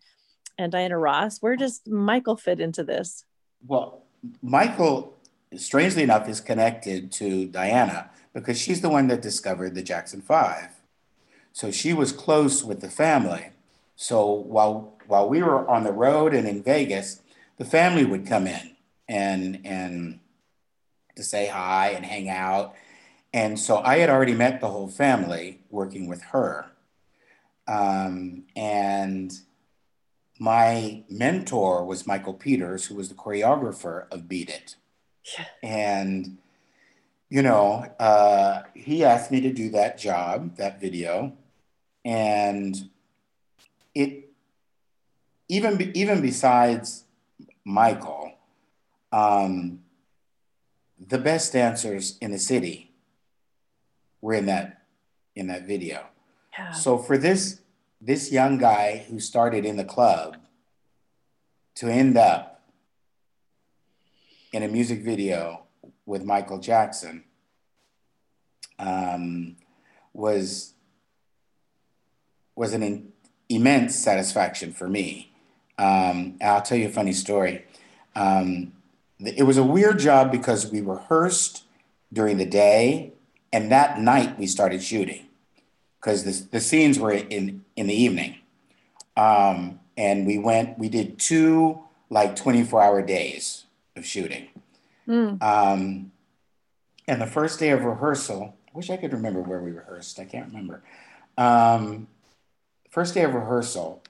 and 0.57 0.71
Diana 0.71 0.97
Ross. 0.97 1.39
Where 1.39 1.55
does 1.55 1.81
Michael 1.87 2.37
fit 2.37 2.59
into 2.59 2.83
this? 2.83 3.25
Well, 3.65 4.03
Michael, 4.41 5.17
strangely 5.55 6.03
enough, 6.03 6.27
is 6.27 6.41
connected 6.41 7.11
to 7.13 7.47
Diana 7.47 8.11
because 8.33 8.59
she's 8.59 8.81
the 8.81 8.89
one 8.89 9.07
that 9.07 9.21
discovered 9.21 9.73
the 9.73 9.81
Jackson 9.81 10.21
Five. 10.21 10.72
So 11.53 11.71
she 11.71 11.93
was 11.93 12.11
close 12.11 12.63
with 12.63 12.81
the 12.81 12.89
family. 12.89 13.45
So 13.95 14.29
while 14.29 14.97
while 15.07 15.29
we 15.29 15.41
were 15.41 15.67
on 15.69 15.83
the 15.83 15.91
road 15.91 16.33
and 16.33 16.47
in 16.47 16.63
Vegas, 16.63 17.21
the 17.57 17.65
family 17.65 18.03
would 18.03 18.27
come 18.27 18.47
in 18.47 18.75
and 19.07 19.61
and 19.63 20.19
to 21.15 21.23
say 21.23 21.47
hi 21.47 21.89
and 21.89 22.05
hang 22.05 22.27
out. 22.29 22.73
And 23.33 23.59
so 23.59 23.77
I 23.77 23.97
had 23.97 24.09
already 24.09 24.33
met 24.33 24.61
the 24.61 24.69
whole 24.69 24.87
family 24.87 25.61
working 25.69 26.07
with 26.07 26.21
her. 26.23 26.71
Um, 27.67 28.43
and 28.55 29.31
my 30.39 31.03
mentor 31.09 31.85
was 31.85 32.05
Michael 32.07 32.33
Peters, 32.33 32.85
who 32.85 32.95
was 32.95 33.09
the 33.09 33.15
choreographer 33.15 34.07
of 34.11 34.27
Beat 34.27 34.49
It. 34.49 34.75
Yeah. 35.37 35.45
And, 35.63 36.37
you 37.29 37.41
know, 37.41 37.85
uh, 37.99 38.63
he 38.75 39.03
asked 39.03 39.31
me 39.31 39.41
to 39.41 39.53
do 39.53 39.69
that 39.69 39.97
job, 39.97 40.57
that 40.57 40.81
video. 40.81 41.33
And 42.05 42.89
it 43.95 44.29
even 45.47 45.91
even 45.95 46.21
besides 46.21 47.03
Michael, 47.65 48.33
um, 49.11 49.79
the 51.07 51.17
best 51.17 51.53
dancers 51.53 52.17
in 52.19 52.31
the 52.31 52.39
city 52.39 52.91
were 54.21 54.33
in 54.33 54.45
that 54.47 54.83
in 55.35 55.47
that 55.47 55.65
video. 55.65 56.05
Yeah. 56.57 56.71
So 56.71 56.97
for 56.97 57.17
this 57.17 57.61
this 58.01 58.31
young 58.31 58.57
guy 58.57 59.05
who 59.09 59.19
started 59.19 59.65
in 59.65 59.77
the 59.77 59.85
club 59.85 60.37
to 61.75 61.87
end 61.87 62.17
up 62.17 62.61
in 64.51 64.63
a 64.63 64.67
music 64.67 65.03
video 65.03 65.63
with 66.05 66.23
Michael 66.23 66.59
Jackson 66.59 67.23
um, 68.77 69.55
was 70.13 70.72
was 72.55 72.73
an 72.73 72.83
in, 72.83 73.11
immense 73.49 73.95
satisfaction 73.95 74.73
for 74.73 74.87
me. 74.87 75.31
Um, 75.77 76.37
I'll 76.41 76.61
tell 76.61 76.77
you 76.77 76.87
a 76.87 76.91
funny 76.91 77.13
story. 77.13 77.65
Um, 78.15 78.73
it 79.19 79.43
was 79.43 79.57
a 79.57 79.63
weird 79.63 79.99
job 79.99 80.31
because 80.31 80.71
we 80.71 80.81
rehearsed 80.81 81.63
during 82.11 82.37
the 82.37 82.45
day, 82.45 83.13
and 83.51 83.71
that 83.71 83.99
night 83.99 84.37
we 84.37 84.47
started 84.47 84.83
shooting 84.83 85.27
because 85.99 86.23
the, 86.23 86.47
the 86.51 86.59
scenes 86.59 86.99
were 86.99 87.11
in 87.13 87.63
in 87.75 87.87
the 87.87 87.95
evening. 87.95 88.35
Um, 89.15 89.79
and 89.95 90.25
we 90.25 90.37
went, 90.37 90.79
we 90.79 90.89
did 90.89 91.19
two 91.19 91.79
like 92.09 92.35
24 92.35 92.81
hour 92.81 93.01
days 93.01 93.65
of 93.95 94.05
shooting. 94.05 94.47
Mm. 95.07 95.41
Um, 95.41 96.11
and 97.07 97.21
the 97.21 97.27
first 97.27 97.59
day 97.59 97.69
of 97.69 97.83
rehearsal, 97.83 98.55
I 98.67 98.77
wish 98.77 98.89
I 98.89 98.97
could 98.97 99.13
remember 99.13 99.41
where 99.41 99.59
we 99.59 99.71
rehearsed. 99.71 100.19
I 100.19 100.25
can't 100.25 100.47
remember. 100.47 100.83
Um, 101.37 102.07
first 102.93 103.15
day 103.15 103.23
of 103.23 103.33
rehearsal, 103.33 104.03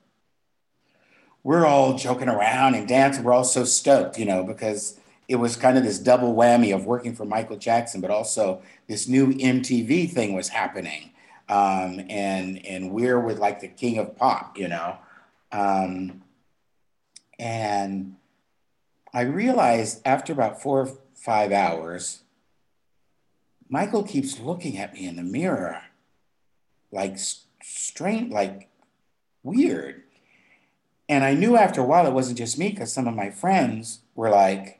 we're 1.41 1.65
all 1.65 1.97
joking 1.97 2.27
around 2.27 2.75
and 2.75 2.85
dancing. 2.85 3.23
We're 3.23 3.31
all 3.31 3.45
so 3.45 3.63
stoked, 3.63 4.19
you 4.19 4.25
know, 4.25 4.43
because 4.43 4.99
it 5.29 5.37
was 5.37 5.55
kind 5.55 5.77
of 5.77 5.85
this 5.85 5.99
double 5.99 6.35
whammy 6.35 6.75
of 6.75 6.85
working 6.85 7.15
for 7.15 7.23
Michael 7.23 7.55
Jackson, 7.55 8.01
but 8.01 8.11
also 8.11 8.61
this 8.89 9.07
new 9.07 9.27
MTV 9.27 10.11
thing 10.11 10.33
was 10.33 10.49
happening. 10.49 11.11
Um, 11.47 12.01
and 12.09 12.65
and 12.65 12.91
we're 12.91 13.21
with 13.21 13.39
like 13.39 13.61
the 13.61 13.69
king 13.69 13.99
of 13.99 14.17
pop, 14.17 14.57
you 14.57 14.67
know. 14.67 14.97
Um, 15.53 16.21
and 17.39 18.17
I 19.13 19.21
realized 19.21 20.01
after 20.05 20.33
about 20.33 20.61
four 20.61 20.81
or 20.81 20.91
five 21.15 21.53
hours, 21.53 22.23
Michael 23.69 24.03
keeps 24.03 24.41
looking 24.41 24.77
at 24.77 24.93
me 24.93 25.07
in 25.07 25.15
the 25.15 25.23
mirror, 25.23 25.83
like 26.91 27.17
strange, 27.61 28.31
like 28.33 28.69
weird. 29.43 30.03
And 31.09 31.23
I 31.23 31.33
knew 31.33 31.57
after 31.57 31.81
a 31.81 31.85
while 31.85 32.07
it 32.07 32.13
wasn't 32.13 32.37
just 32.37 32.57
me 32.57 32.69
because 32.69 32.91
some 32.91 33.07
of 33.07 33.15
my 33.15 33.29
friends 33.29 33.99
were 34.15 34.29
like, 34.29 34.79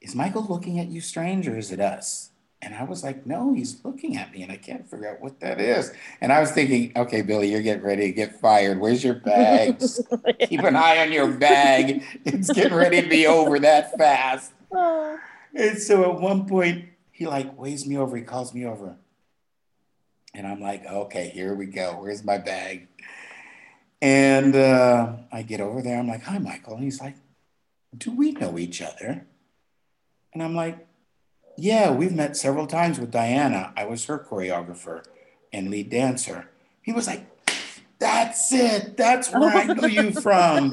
Is 0.00 0.14
Michael 0.14 0.46
looking 0.48 0.80
at 0.80 0.88
you 0.88 1.00
strange 1.00 1.46
or 1.46 1.56
is 1.56 1.70
it 1.70 1.80
us? 1.80 2.30
And 2.60 2.74
I 2.74 2.82
was 2.84 3.04
like, 3.04 3.26
No, 3.26 3.52
he's 3.52 3.84
looking 3.84 4.16
at 4.16 4.32
me 4.32 4.42
and 4.42 4.50
I 4.50 4.56
can't 4.56 4.88
figure 4.88 5.10
out 5.10 5.20
what 5.20 5.40
that 5.40 5.60
is. 5.60 5.92
And 6.20 6.32
I 6.32 6.40
was 6.40 6.50
thinking, 6.50 6.92
Okay, 6.96 7.22
Billy, 7.22 7.50
you're 7.50 7.62
getting 7.62 7.84
ready 7.84 8.06
to 8.06 8.12
get 8.12 8.40
fired. 8.40 8.80
Where's 8.80 9.04
your 9.04 9.14
bags? 9.14 10.00
yeah. 10.26 10.46
Keep 10.46 10.64
an 10.64 10.76
eye 10.76 10.98
on 10.98 11.12
your 11.12 11.28
bag. 11.28 12.02
It's 12.24 12.50
getting 12.50 12.76
ready 12.76 13.02
to 13.02 13.08
be 13.08 13.26
over 13.26 13.58
that 13.60 13.96
fast. 13.98 14.52
Oh. 14.72 15.18
And 15.54 15.78
so 15.78 16.10
at 16.10 16.20
one 16.20 16.46
point, 16.46 16.86
he 17.12 17.26
like 17.26 17.58
waves 17.58 17.86
me 17.86 17.96
over, 17.96 18.16
he 18.16 18.22
calls 18.22 18.54
me 18.54 18.64
over. 18.64 18.96
And 20.34 20.46
I'm 20.46 20.60
like, 20.60 20.86
okay, 20.86 21.30
here 21.30 21.54
we 21.54 21.66
go. 21.66 21.98
Where's 22.00 22.24
my 22.24 22.38
bag? 22.38 22.86
And 24.00 24.54
uh, 24.54 25.16
I 25.32 25.42
get 25.42 25.60
over 25.60 25.82
there. 25.82 25.98
I'm 25.98 26.08
like, 26.08 26.22
hi, 26.22 26.38
Michael. 26.38 26.74
And 26.74 26.84
he's 26.84 27.00
like, 27.00 27.16
do 27.96 28.14
we 28.14 28.32
know 28.32 28.58
each 28.58 28.80
other? 28.80 29.26
And 30.32 30.42
I'm 30.42 30.54
like, 30.54 30.86
yeah, 31.56 31.90
we've 31.90 32.14
met 32.14 32.36
several 32.36 32.66
times 32.66 33.00
with 33.00 33.10
Diana. 33.10 33.72
I 33.76 33.84
was 33.86 34.04
her 34.04 34.18
choreographer 34.18 35.04
and 35.52 35.70
lead 35.70 35.90
dancer. 35.90 36.48
He 36.82 36.92
was 36.92 37.06
like, 37.06 37.26
that's 37.98 38.52
it. 38.52 38.96
That's 38.96 39.32
where 39.32 39.50
I 39.50 39.64
know 39.64 39.86
you 39.86 40.12
from. 40.20 40.72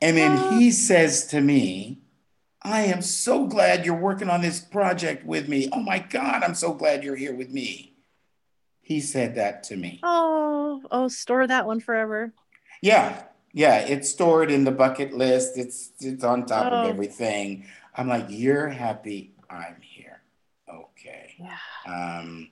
And 0.00 0.16
then 0.16 0.58
he 0.58 0.70
says 0.70 1.26
to 1.28 1.40
me, 1.40 1.98
I 2.62 2.82
am 2.82 3.02
so 3.02 3.46
glad 3.46 3.84
you're 3.84 3.94
working 3.94 4.30
on 4.30 4.40
this 4.40 4.60
project 4.60 5.26
with 5.26 5.48
me. 5.48 5.68
Oh 5.70 5.80
my 5.80 5.98
God, 5.98 6.42
I'm 6.42 6.54
so 6.54 6.72
glad 6.72 7.04
you're 7.04 7.16
here 7.16 7.34
with 7.34 7.50
me. 7.50 7.93
He 8.84 9.00
said 9.00 9.36
that 9.36 9.62
to 9.64 9.76
me. 9.76 9.98
Oh, 10.02 10.82
oh, 10.90 11.08
store 11.08 11.46
that 11.46 11.66
one 11.66 11.80
forever. 11.80 12.34
Yeah, 12.82 13.22
yeah, 13.54 13.78
it's 13.78 14.10
stored 14.10 14.50
in 14.50 14.64
the 14.64 14.72
bucket 14.72 15.14
list. 15.14 15.56
It's 15.56 15.92
it's 16.00 16.22
on 16.22 16.44
top 16.44 16.70
oh. 16.70 16.82
of 16.82 16.88
everything. 16.88 17.64
I'm 17.96 18.08
like, 18.08 18.26
you're 18.28 18.68
happy. 18.68 19.32
I'm 19.48 19.76
here. 19.80 20.20
Okay. 20.68 21.34
Yeah. 21.38 21.56
Um. 21.86 22.50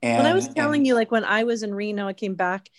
And, 0.00 0.18
when 0.18 0.26
I 0.26 0.34
was 0.34 0.46
telling 0.46 0.80
and, 0.80 0.86
you, 0.86 0.94
like 0.94 1.10
when 1.10 1.24
I 1.24 1.42
was 1.42 1.64
in 1.64 1.74
Reno, 1.74 2.06
I 2.06 2.12
came 2.12 2.34
back 2.34 2.70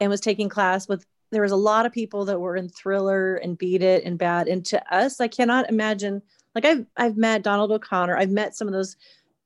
and 0.00 0.10
was 0.10 0.20
taking 0.20 0.50
class 0.50 0.86
with. 0.86 1.06
There 1.30 1.42
was 1.42 1.52
a 1.52 1.56
lot 1.56 1.86
of 1.86 1.92
people 1.92 2.26
that 2.26 2.38
were 2.38 2.54
in 2.54 2.68
Thriller 2.68 3.36
and 3.36 3.56
Beat 3.56 3.82
It 3.82 4.04
and 4.04 4.18
Bad, 4.18 4.46
and 4.46 4.62
to 4.66 4.94
us, 4.94 5.20
I 5.20 5.28
cannot 5.28 5.70
imagine. 5.70 6.20
Like 6.54 6.66
I've 6.66 6.86
I've 6.98 7.16
met 7.16 7.42
Donald 7.42 7.72
O'Connor. 7.72 8.16
I've 8.16 8.30
met 8.30 8.54
some 8.54 8.68
of 8.68 8.74
those 8.74 8.96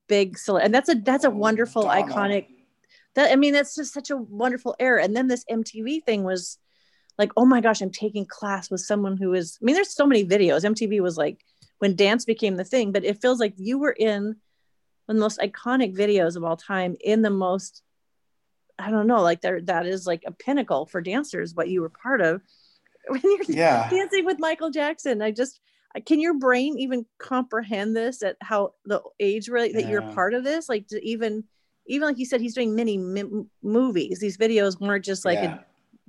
big 0.08 0.38
cele- 0.38 0.56
and 0.58 0.74
that's 0.74 0.88
a 0.88 0.94
that's 0.94 1.24
a 1.24 1.28
oh, 1.28 1.30
wonderful 1.30 1.84
iconic 1.84 2.46
that 3.14 3.30
i 3.32 3.36
mean 3.36 3.52
that's 3.52 3.74
just 3.74 3.92
such 3.92 4.10
a 4.10 4.16
wonderful 4.16 4.74
era. 4.80 5.02
And 5.02 5.14
then 5.16 5.28
this 5.28 5.44
mtv 5.50 6.04
thing 6.04 6.24
was 6.24 6.58
like 7.18 7.32
oh 7.36 7.44
my 7.44 7.60
gosh 7.60 7.80
i'm 7.80 7.90
taking 7.90 8.26
class 8.26 8.70
with 8.70 8.80
someone 8.80 9.16
who 9.16 9.34
is 9.34 9.58
i 9.60 9.64
mean 9.64 9.74
there's 9.74 9.94
so 9.94 10.06
many 10.06 10.24
videos. 10.24 10.64
Mtv 10.64 11.00
was 11.00 11.16
like 11.16 11.44
when 11.78 11.94
dance 11.94 12.24
became 12.24 12.56
the 12.56 12.64
thing 12.64 12.92
but 12.92 13.04
it 13.04 13.20
feels 13.20 13.38
like 13.40 13.54
you 13.56 13.78
were 13.78 13.92
in 13.92 14.22
one 14.24 14.36
of 15.08 15.16
the 15.16 15.20
most 15.20 15.38
iconic 15.40 15.96
videos 15.96 16.36
of 16.36 16.44
all 16.44 16.56
time 16.56 16.96
in 17.00 17.22
the 17.22 17.30
most 17.30 17.82
i 18.78 18.90
don't 18.90 19.06
know 19.06 19.22
like 19.22 19.40
there 19.40 19.60
that 19.62 19.86
is 19.86 20.06
like 20.06 20.22
a 20.26 20.32
pinnacle 20.32 20.86
for 20.86 21.00
dancers 21.00 21.54
what 21.54 21.68
you 21.68 21.80
were 21.80 21.90
part 21.90 22.20
of. 22.20 22.40
When 23.08 23.22
you're 23.24 23.40
Yeah. 23.48 23.88
dancing 23.90 24.24
with 24.26 24.38
michael 24.38 24.70
jackson 24.70 25.22
i 25.22 25.30
just 25.30 25.60
can 26.06 26.20
your 26.20 26.34
brain 26.34 26.78
even 26.78 27.04
comprehend 27.18 27.96
this 27.96 28.22
at 28.22 28.36
how 28.40 28.74
the 28.84 29.00
age 29.20 29.48
rate 29.48 29.74
that 29.74 29.88
you're 29.88 30.02
part 30.12 30.34
of 30.34 30.44
this 30.44 30.68
like 30.68 30.86
to 30.88 31.04
even 31.04 31.42
even 31.86 32.06
like 32.06 32.18
you 32.18 32.26
said 32.26 32.40
he's 32.40 32.54
doing 32.54 32.74
mini 32.74 32.98
mi- 32.98 33.46
movies 33.62 34.18
these 34.20 34.36
videos 34.36 34.80
weren't 34.80 35.04
just 35.04 35.24
like 35.24 35.38
a 35.38 35.64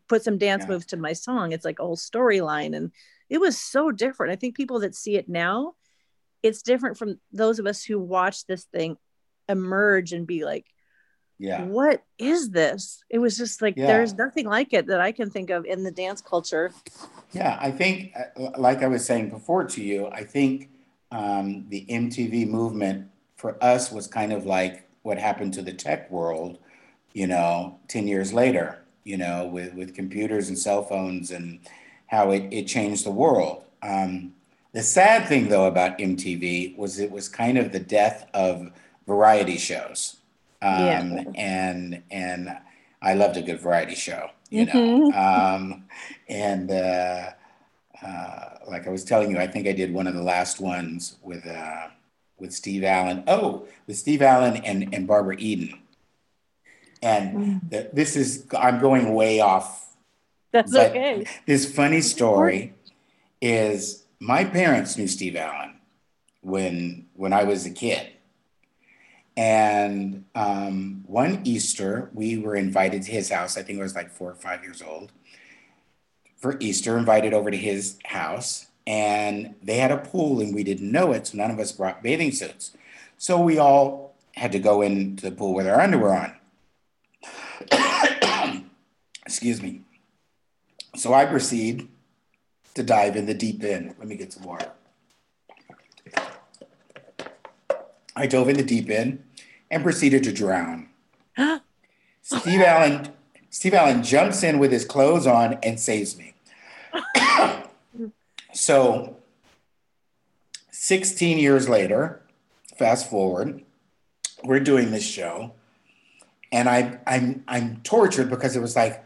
put 0.07 0.23
some 0.23 0.37
dance 0.39 0.63
Yeah. 0.63 0.69
moves 0.71 0.87
to 0.87 0.97
my 0.97 1.13
song. 1.13 1.51
It's 1.51 1.63
like 1.63 1.77
a 1.77 1.83
whole 1.83 1.95
storyline. 1.95 2.75
And 2.75 2.91
it 3.29 3.39
was 3.39 3.59
so 3.59 3.91
different. 3.91 4.33
I 4.33 4.37
think 4.37 4.57
people 4.57 4.79
that 4.79 4.95
see 4.95 5.15
it 5.17 5.29
now, 5.29 5.75
it's 6.41 6.63
different 6.63 6.97
from 6.97 7.19
those 7.31 7.59
of 7.59 7.67
us 7.67 7.83
who 7.83 7.99
watch 7.99 8.47
this 8.47 8.63
thing 8.63 8.97
emerge 9.47 10.11
and 10.11 10.25
be 10.25 10.43
like, 10.45 10.65
yeah. 11.37 11.63
what 11.63 12.01
is 12.17 12.49
this? 12.49 13.03
It 13.07 13.19
was 13.19 13.37
just 13.37 13.61
like, 13.61 13.75
Yeah. 13.77 13.85
there's 13.85 14.15
nothing 14.15 14.47
like 14.47 14.73
it 14.73 14.87
that 14.87 14.99
I 14.99 15.11
can 15.11 15.29
think 15.29 15.51
of 15.51 15.63
in 15.65 15.83
the 15.83 15.91
dance 15.91 16.21
culture. 16.21 16.71
Yeah, 17.31 17.57
I 17.61 17.71
think, 17.71 18.13
uh, 18.15 18.49
like 18.57 18.81
I 18.81 18.87
was 18.87 19.05
saying 19.05 19.29
before 19.29 19.63
to 19.65 19.83
you, 19.83 20.07
I 20.07 20.23
think 20.23 20.69
um, 21.11 21.65
the 21.69 21.85
MTV 21.89 22.47
movement 22.47 23.07
for 23.35 23.61
us 23.63 23.91
was 23.91 24.07
kind 24.07 24.33
of 24.33 24.45
like 24.45 24.87
what 25.03 25.17
happened 25.17 25.53
to 25.53 25.61
the 25.61 25.73
tech 25.73 26.09
world, 26.11 26.57
you 27.13 27.27
know, 27.27 27.79
10 27.87 28.07
years 28.07 28.33
later, 28.33 28.79
you 29.03 29.17
know, 29.17 29.45
with, 29.45 29.73
with 29.75 29.95
computers 29.95 30.49
and 30.49 30.57
cell 30.57 30.83
phones 30.83 31.31
and 31.31 31.59
how 32.07 32.31
it, 32.31 32.47
it 32.51 32.65
changed 32.67 33.05
the 33.05 33.11
world. 33.11 33.63
Um, 33.83 34.33
the 34.73 34.83
sad 34.83 35.27
thing, 35.27 35.49
though, 35.49 35.65
about 35.65 35.97
MTV 35.99 36.77
was 36.77 36.99
it 36.99 37.11
was 37.11 37.27
kind 37.29 37.57
of 37.57 37.71
the 37.71 37.79
death 37.79 38.27
of 38.33 38.71
variety 39.07 39.57
shows. 39.57 40.17
Um, 40.61 40.69
Yeah. 40.85 41.23
And, 41.35 42.03
and 42.11 42.57
I 43.01 43.13
loved 43.13 43.37
a 43.37 43.41
good 43.41 43.59
variety 43.59 43.95
show, 43.95 44.29
you 44.49 44.65
know. 44.65 45.11
Um, 45.11 45.85
and 46.27 46.71
uh, 46.71 47.31
uh, 48.05 48.49
like 48.67 48.87
I 48.87 48.89
was 48.89 49.03
telling 49.03 49.31
you, 49.31 49.39
I 49.39 49.47
think 49.47 49.67
I 49.67 49.71
did 49.71 49.93
one 49.93 50.07
of 50.07 50.13
the 50.13 50.23
last 50.23 50.59
ones 50.59 51.17
with 51.21 51.45
uh, 51.45 51.87
with 52.39 52.53
Steve 52.53 52.83
Allen. 52.83 53.23
Oh, 53.27 53.67
with 53.87 53.97
Steve 53.97 54.21
Allen 54.21 54.57
and, 54.57 54.93
and 54.93 55.07
Barbara 55.07 55.35
Eden. 55.37 55.79
And 57.01 57.61
the, 57.69 57.89
this 57.93 58.15
is 58.15 58.45
I'm 58.57 58.79
going 58.79 59.13
way 59.13 59.39
off. 59.39 59.95
That's 60.51 60.75
okay. 60.75 61.25
This 61.45 61.71
funny 61.71 62.01
story 62.01 62.73
is 63.41 64.03
my 64.19 64.43
parents 64.43 64.97
knew 64.97 65.07
Steve 65.07 65.35
Allen 65.35 65.75
when 66.41 67.07
when 67.15 67.33
I 67.33 67.43
was 67.43 67.65
a 67.65 67.69
kid. 67.69 68.09
And 69.39 70.25
um, 70.35 71.05
one 71.07 71.39
Easter, 71.45 72.09
we 72.13 72.37
were 72.37 72.57
invited 72.57 73.03
to 73.03 73.11
his 73.11 73.29
house. 73.29 73.55
I 73.55 73.63
think 73.63 73.79
I 73.79 73.83
was 73.83 73.95
like 73.95 74.11
four 74.11 74.29
or 74.29 74.35
five 74.35 74.63
years 74.63 74.81
old. 74.81 75.13
For 76.35 76.57
Easter, 76.59 76.97
invited 76.97 77.33
over 77.33 77.49
to 77.49 77.55
his 77.55 77.97
house, 78.03 78.67
and 78.85 79.55
they 79.63 79.77
had 79.77 79.91
a 79.91 79.97
pool, 79.97 80.41
and 80.41 80.53
we 80.53 80.65
didn't 80.65 80.91
know 80.91 81.13
it, 81.13 81.27
so 81.27 81.37
none 81.37 81.51
of 81.51 81.59
us 81.59 81.71
brought 81.71 82.03
bathing 82.03 82.33
suits. 82.33 82.75
So 83.17 83.39
we 83.39 83.57
all 83.57 84.13
had 84.35 84.51
to 84.51 84.59
go 84.59 84.81
into 84.81 85.29
the 85.29 85.33
pool 85.33 85.53
with 85.53 85.67
our 85.67 85.79
underwear 85.79 86.35
on. 87.71 88.65
Excuse 89.25 89.61
me. 89.61 89.83
So 90.97 91.13
I 91.13 91.25
proceed 91.25 91.87
to 92.73 92.83
dive 92.83 93.15
in 93.15 93.25
the 93.25 93.33
deep 93.33 93.63
end. 93.63 93.95
Let 93.99 94.09
me 94.09 94.17
get 94.17 94.33
some 94.33 94.43
water. 94.43 94.69
I 98.17 98.27
dove 98.27 98.49
in 98.49 98.57
the 98.57 98.63
deep 98.63 98.89
end 98.89 99.23
and 99.71 99.83
proceeded 99.83 100.23
to 100.23 100.33
drown. 100.33 100.89
Steve 102.21 102.61
Allen, 102.61 103.09
Steve 103.49 103.73
Allen 103.73 104.03
jumps 104.03 104.43
in 104.43 104.59
with 104.59 104.71
his 104.71 104.85
clothes 104.85 105.27
on 105.27 105.57
and 105.63 105.79
saves 105.79 106.17
me. 106.17 106.33
so, 108.53 109.15
16 110.71 111.37
years 111.37 111.67
later, 111.67 112.21
fast 112.77 113.09
forward, 113.09 113.63
we're 114.43 114.59
doing 114.59 114.91
this 114.91 115.05
show, 115.05 115.53
and 116.51 116.69
I, 116.69 116.99
I'm 117.05 117.43
I'm 117.47 117.81
tortured 117.83 118.29
because 118.29 118.55
it 118.55 118.61
was 118.61 118.75
like, 118.75 119.03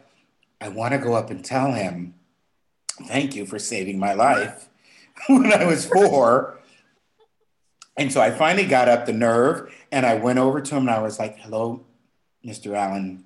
I 0.61 0.69
want 0.69 0.93
to 0.93 0.97
go 0.97 1.13
up 1.13 1.29
and 1.29 1.43
tell 1.43 1.73
him, 1.73 2.13
thank 3.07 3.35
you 3.35 3.45
for 3.45 3.59
saving 3.59 3.99
my 3.99 4.13
life 4.13 4.69
when 5.27 5.51
I 5.51 5.65
was 5.65 5.85
four. 5.85 6.59
And 7.95 8.11
so 8.11 8.21
I 8.21 8.31
finally 8.31 8.65
got 8.65 8.89
up 8.89 9.05
the 9.05 9.13
nerve 9.13 9.73
and 9.91 10.05
I 10.05 10.15
went 10.15 10.39
over 10.39 10.61
to 10.61 10.75
him 10.75 10.87
and 10.87 10.89
I 10.89 11.01
was 11.01 11.19
like, 11.19 11.37
hello, 11.37 11.85
Mr. 12.45 12.75
Allen. 12.75 13.25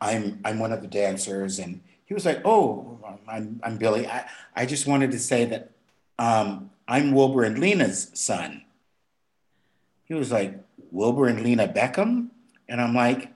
I'm 0.00 0.40
I'm 0.44 0.58
one 0.58 0.72
of 0.72 0.82
the 0.82 0.88
dancers. 0.88 1.58
And 1.58 1.80
he 2.06 2.14
was 2.14 2.24
like, 2.24 2.40
oh, 2.44 2.98
I'm, 3.28 3.60
I'm 3.62 3.76
Billy. 3.76 4.06
I, 4.06 4.26
I 4.56 4.66
just 4.66 4.86
wanted 4.86 5.12
to 5.12 5.18
say 5.18 5.44
that 5.46 5.70
um, 6.18 6.70
I'm 6.88 7.12
Wilbur 7.12 7.44
and 7.44 7.58
Lena's 7.58 8.10
son. 8.14 8.64
He 10.04 10.14
was 10.14 10.32
like, 10.32 10.58
Wilbur 10.90 11.28
and 11.28 11.42
Lena 11.42 11.68
Beckham? 11.68 12.30
And 12.68 12.80
I'm 12.80 12.94
like, 12.94 13.32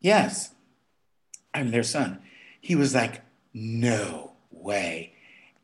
yes, 0.00 0.50
I'm 1.54 1.70
their 1.70 1.82
son. 1.82 2.20
He 2.60 2.74
was 2.74 2.94
like, 2.94 3.22
no 3.54 4.32
way. 4.50 5.14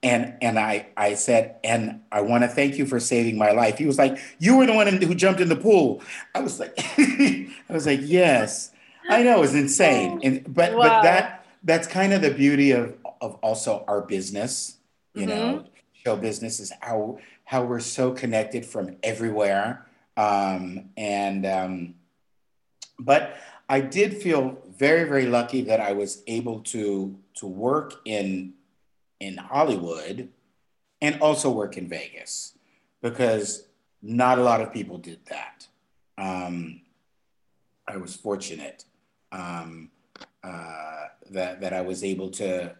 And 0.06 0.34
and 0.40 0.58
I 0.58 0.86
I 0.96 1.14
said, 1.14 1.56
and 1.64 2.00
I 2.12 2.20
want 2.20 2.44
to 2.44 2.48
thank 2.48 2.78
you 2.78 2.86
for 2.86 3.00
saving 3.00 3.36
my 3.36 3.50
life. 3.50 3.76
He 3.78 3.86
was 3.86 3.98
like, 3.98 4.18
you 4.38 4.56
were 4.56 4.66
the 4.66 4.72
one 4.74 4.86
who 4.86 5.14
jumped 5.14 5.40
in 5.40 5.48
the 5.48 5.56
pool. 5.56 6.00
I 6.34 6.40
was 6.40 6.60
like, 6.60 6.74
I 6.78 7.72
was 7.78 7.86
like, 7.86 8.00
yes, 8.02 8.70
I 9.08 9.22
know, 9.24 9.38
it 9.38 9.40
was 9.40 9.54
insane. 9.54 10.20
And 10.22 10.54
but 10.54 10.70
Wow. 10.74 10.82
but 10.84 11.02
that 11.02 11.46
that's 11.64 11.86
kind 11.88 12.12
of 12.12 12.22
the 12.22 12.30
beauty 12.30 12.70
of 12.70 12.94
of 13.20 13.34
also 13.42 13.84
our 13.88 14.00
business, 14.02 14.78
you 15.14 15.26
know, 15.26 15.64
show 16.04 16.16
business 16.16 16.60
is 16.60 16.72
how 16.80 17.18
how 17.44 17.64
we're 17.64 17.80
so 17.80 18.12
connected 18.12 18.64
from 18.64 18.96
everywhere. 19.02 19.86
Um, 20.16 20.90
and 20.96 21.44
um, 21.46 21.94
but 22.98 23.36
I 23.68 23.80
did 23.80 24.16
feel 24.22 24.58
very 24.78 25.04
very 25.04 25.26
lucky 25.26 25.62
that 25.62 25.80
I 25.80 25.92
was 25.92 26.22
able 26.26 26.60
to 26.74 27.18
to 27.38 27.46
work 27.46 27.94
in 28.04 28.54
in 29.20 29.36
Hollywood 29.36 30.28
and 31.00 31.20
also 31.20 31.50
work 31.50 31.76
in 31.76 31.88
Vegas 31.88 32.54
because 33.02 33.66
not 34.02 34.38
a 34.38 34.42
lot 34.42 34.60
of 34.60 34.72
people 34.72 34.98
did 34.98 35.24
that. 35.26 35.66
Um, 36.18 36.82
I 37.88 37.96
was 37.96 38.16
fortunate 38.16 38.84
um, 39.32 39.90
uh, 40.42 41.06
that 41.30 41.60
that 41.60 41.72
I 41.72 41.82
was 41.82 42.02
able 42.02 42.30
to 42.32 42.74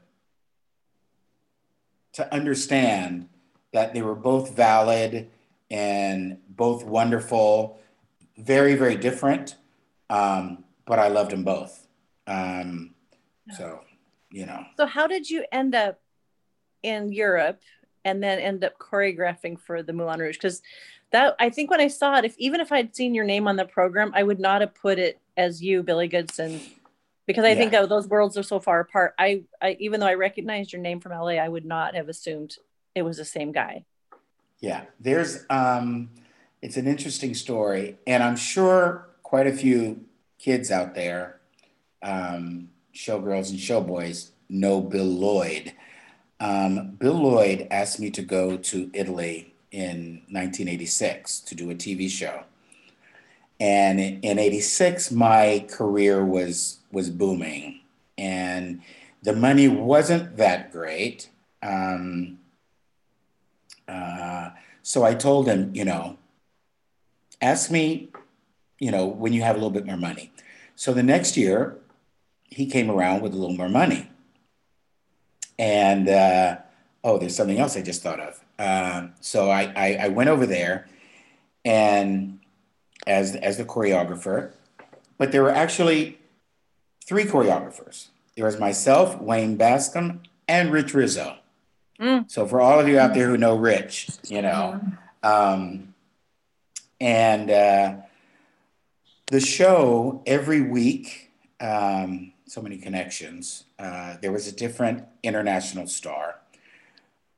to 2.14 2.34
understand 2.34 3.28
that 3.72 3.93
they 3.93 4.03
were 4.03 4.14
both 4.14 4.57
valid 4.57 5.30
and 5.70 6.39
both 6.49 6.84
wonderful, 6.84 7.78
very 8.39 8.74
very 8.74 8.97
different, 8.97 9.57
um, 10.11 10.64
but 10.87 10.99
I 10.99 11.09
loved 11.09 11.32
them 11.32 11.45
both. 11.45 11.87
Um, 12.26 12.95
so 13.57 13.80
you 14.30 14.47
know. 14.47 14.64
So, 14.76 14.87
how 14.87 15.07
did 15.07 15.28
you 15.28 15.45
end 15.53 15.74
up 15.74 16.01
in 16.87 17.12
Europe 17.12 17.61
and 18.05 18.22
then 18.22 18.39
end 18.39 18.62
up 18.62 18.78
choreographing 18.78 19.59
for 19.59 19.82
the 19.82 19.93
Moulin 19.93 20.20
Rouge? 20.20 20.37
Because 20.37 20.62
that 21.11 21.34
I 21.39 21.51
think 21.51 21.70
when 21.70 21.80
I 21.80 21.89
saw 21.89 22.16
it, 22.16 22.24
if 22.24 22.37
even 22.39 22.61
if 22.61 22.70
I'd 22.72 22.95
seen 22.95 23.14
your 23.14 23.24
name 23.24 23.49
on 23.49 23.57
the 23.57 23.64
program, 23.64 24.12
I 24.14 24.22
would 24.22 24.41
not 24.41 24.61
have 24.61 24.74
put 24.74 24.99
it 24.99 25.20
as 25.37 25.62
you, 25.62 25.82
Billy 25.82 26.09
Goodson, 26.09 26.61
because 27.26 27.45
I 27.45 27.55
think 27.55 27.72
Yeah. 27.72 27.82
that 27.82 27.89
those 27.89 28.09
worlds 28.09 28.39
are 28.39 28.43
so 28.43 28.61
far 28.61 28.80
apart. 28.80 29.14
I, 29.18 29.43
I 29.61 29.76
even 29.80 30.01
though 30.01 30.07
I 30.07 30.14
recognized 30.14 30.72
your 30.72 30.80
name 30.82 31.01
from 31.01 31.12
LA, 31.12 31.34
I 31.43 31.49
would 31.49 31.64
not 31.64 31.95
have 31.95 32.09
assumed 32.09 32.57
it 32.95 33.03
was 33.03 33.16
the 33.18 33.24
same 33.24 33.53
guy. 33.53 33.84
Yeah, 34.61 34.84
there's 35.01 35.45
um 35.51 36.11
it's 36.62 36.76
an 36.76 36.87
interesting 36.87 37.34
story, 37.34 37.99
and 38.07 38.22
I'm 38.22 38.37
sure 38.37 39.09
quite 39.22 39.47
a 39.47 39.53
few 39.53 40.05
kids 40.39 40.70
out 40.70 40.95
there, 40.95 41.41
um, 42.03 42.70
showgirls 42.95 43.51
and 43.51 43.59
showboys, 43.59 44.30
know 44.49 44.80
Bill 44.80 45.05
Lloyd. 45.05 45.72
Um, 46.41 46.97
Bill 46.99 47.14
Lloyd 47.14 47.66
asked 47.70 47.99
me 47.99 48.11
to 48.11 48.22
go 48.22 48.57
to 48.57 48.91
Italy 48.93 49.55
in 49.70 50.22
1986 50.30 51.41
to 51.41 51.55
do 51.55 51.70
a 51.70 51.74
TV 51.74 52.09
show. 52.09 52.45
And 53.59 53.99
in 54.01 54.20
in 54.20 54.39
86, 54.39 55.11
my 55.12 55.66
career 55.70 56.24
was 56.24 56.78
was 56.93 57.09
booming, 57.09 57.80
and 58.18 58.82
the 59.22 59.34
money 59.34 59.66
wasn't 59.66 60.37
that 60.37 60.72
great. 60.72 61.30
Um, 61.62 62.39
uh, 63.89 64.51
so 64.82 65.05
I 65.05 65.14
told 65.14 65.49
him, 65.49 65.74
you 65.74 65.84
know, 65.84 66.18
ask 67.41 67.70
me, 67.70 68.11
you 68.78 68.91
know, 68.91 69.07
when 69.07 69.32
you 69.32 69.43
have 69.43 69.57
a 69.57 69.59
little 69.59 69.70
bit 69.70 69.87
more 69.87 69.97
money. 69.97 70.32
So 70.74 70.93
the 70.93 71.03
next 71.03 71.37
year, 71.37 71.78
he 72.45 72.66
came 72.66 72.91
around 72.91 73.22
with 73.22 73.32
a 73.32 73.37
little 73.37 73.57
more 73.57 73.68
money. 73.68 74.11
And 75.59 76.09
uh, 76.09 76.59
oh, 77.05 77.19
there's 77.19 77.35
something 77.35 77.59
else 77.59 77.77
I 77.77 77.83
just 77.83 78.03
thought 78.03 78.21
of. 78.21 78.45
Um, 78.59 79.15
so 79.21 79.51
I, 79.51 79.73
I, 79.77 79.99
I 80.03 80.09
went 80.09 80.31
over 80.31 80.47
there, 80.47 80.87
and 81.65 82.41
as 83.07 83.37
as 83.37 83.59
the 83.59 83.65
choreographer, 83.65 84.53
but 85.19 85.33
there 85.33 85.43
were 85.43 85.51
actually 85.51 86.19
three 87.05 87.25
choreographers. 87.25 88.09
There 88.35 88.45
was 88.45 88.59
myself, 88.59 89.21
Wayne 89.21 89.57
Bascom, 89.57 90.23
and 90.49 90.73
Rich 90.73 90.95
Rizzo. 90.95 91.37
Mm. 92.01 92.31
So 92.31 92.47
for 92.47 92.61
all 92.61 92.79
of 92.79 92.89
you 92.89 92.99
out 92.99 93.15
there 93.15 93.29
who 93.29 93.39
know 93.39 93.57
Rich, 93.57 94.11
you 94.29 94.43
know, 94.43 94.81
um, 95.23 95.95
and 97.01 97.51
uh, 97.51 97.97
the 99.27 99.41
show 99.41 100.23
every 100.27 100.61
week, 100.61 101.31
um, 101.61 102.33
so 102.47 102.62
many 102.62 102.78
connections. 102.78 103.64
Uh, 103.78 104.16
there 104.20 104.32
was 104.32 104.47
a 104.47 104.53
different 104.53 105.05
international 105.22 105.86
star. 105.86 106.36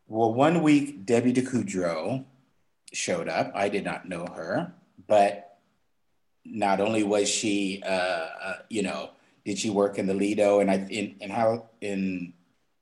Well, 0.06 0.32
one 0.34 0.62
week 0.62 1.04
Debbie 1.06 1.32
de 1.32 1.42
Coudreaux 1.42 2.24
showed 2.92 3.28
up. 3.28 3.50
I 3.54 3.68
did 3.68 3.84
not 3.84 4.08
know 4.08 4.26
her, 4.34 4.72
but 5.06 5.58
not 6.44 6.80
only 6.80 7.02
was 7.02 7.28
she, 7.28 7.82
uh, 7.84 7.88
uh, 7.88 8.54
you 8.70 8.82
know, 8.82 9.10
did 9.44 9.58
she 9.58 9.70
work 9.70 9.98
in 9.98 10.06
the 10.06 10.14
Lido 10.14 10.60
and 10.60 10.70
I 10.70 10.86
in 10.90 11.16
and 11.20 11.32
how 11.32 11.68
in 11.80 12.32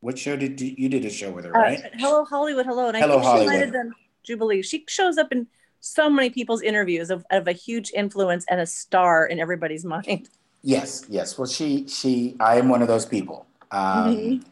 what 0.00 0.18
show 0.18 0.36
did 0.36 0.60
you, 0.60 0.74
you 0.76 0.88
did 0.88 1.04
a 1.04 1.10
show 1.10 1.30
with 1.30 1.44
her, 1.44 1.56
Uh, 1.56 1.60
right? 1.60 1.82
Hello 1.94 2.24
Hollywood, 2.24 2.66
hello, 2.66 2.88
and 2.88 2.96
I 2.96 3.00
Hello, 3.00 3.14
think 3.14 3.24
she 3.24 3.28
might 3.28 3.38
Hollywood. 3.38 3.60
have 3.64 3.72
done 3.72 3.92
Jubilee. 4.24 4.62
She 4.62 4.84
shows 4.88 5.16
up 5.18 5.32
in 5.32 5.46
so 5.80 6.08
many 6.10 6.30
people's 6.30 6.62
interviews 6.62 7.10
of, 7.10 7.24
of 7.30 7.46
a 7.48 7.52
huge 7.52 7.92
influence 7.94 8.44
and 8.50 8.60
a 8.60 8.66
star 8.66 9.26
in 9.26 9.38
everybody's 9.40 9.84
mind. 9.84 10.28
Yes, 10.66 11.04
yes. 11.08 11.38
Well, 11.38 11.46
she 11.46 11.86
she 11.86 12.34
I 12.40 12.56
am 12.58 12.68
one 12.68 12.82
of 12.82 12.88
those 12.88 13.06
people. 13.06 13.46
Um, 13.70 14.16
Mhm. 14.16 14.44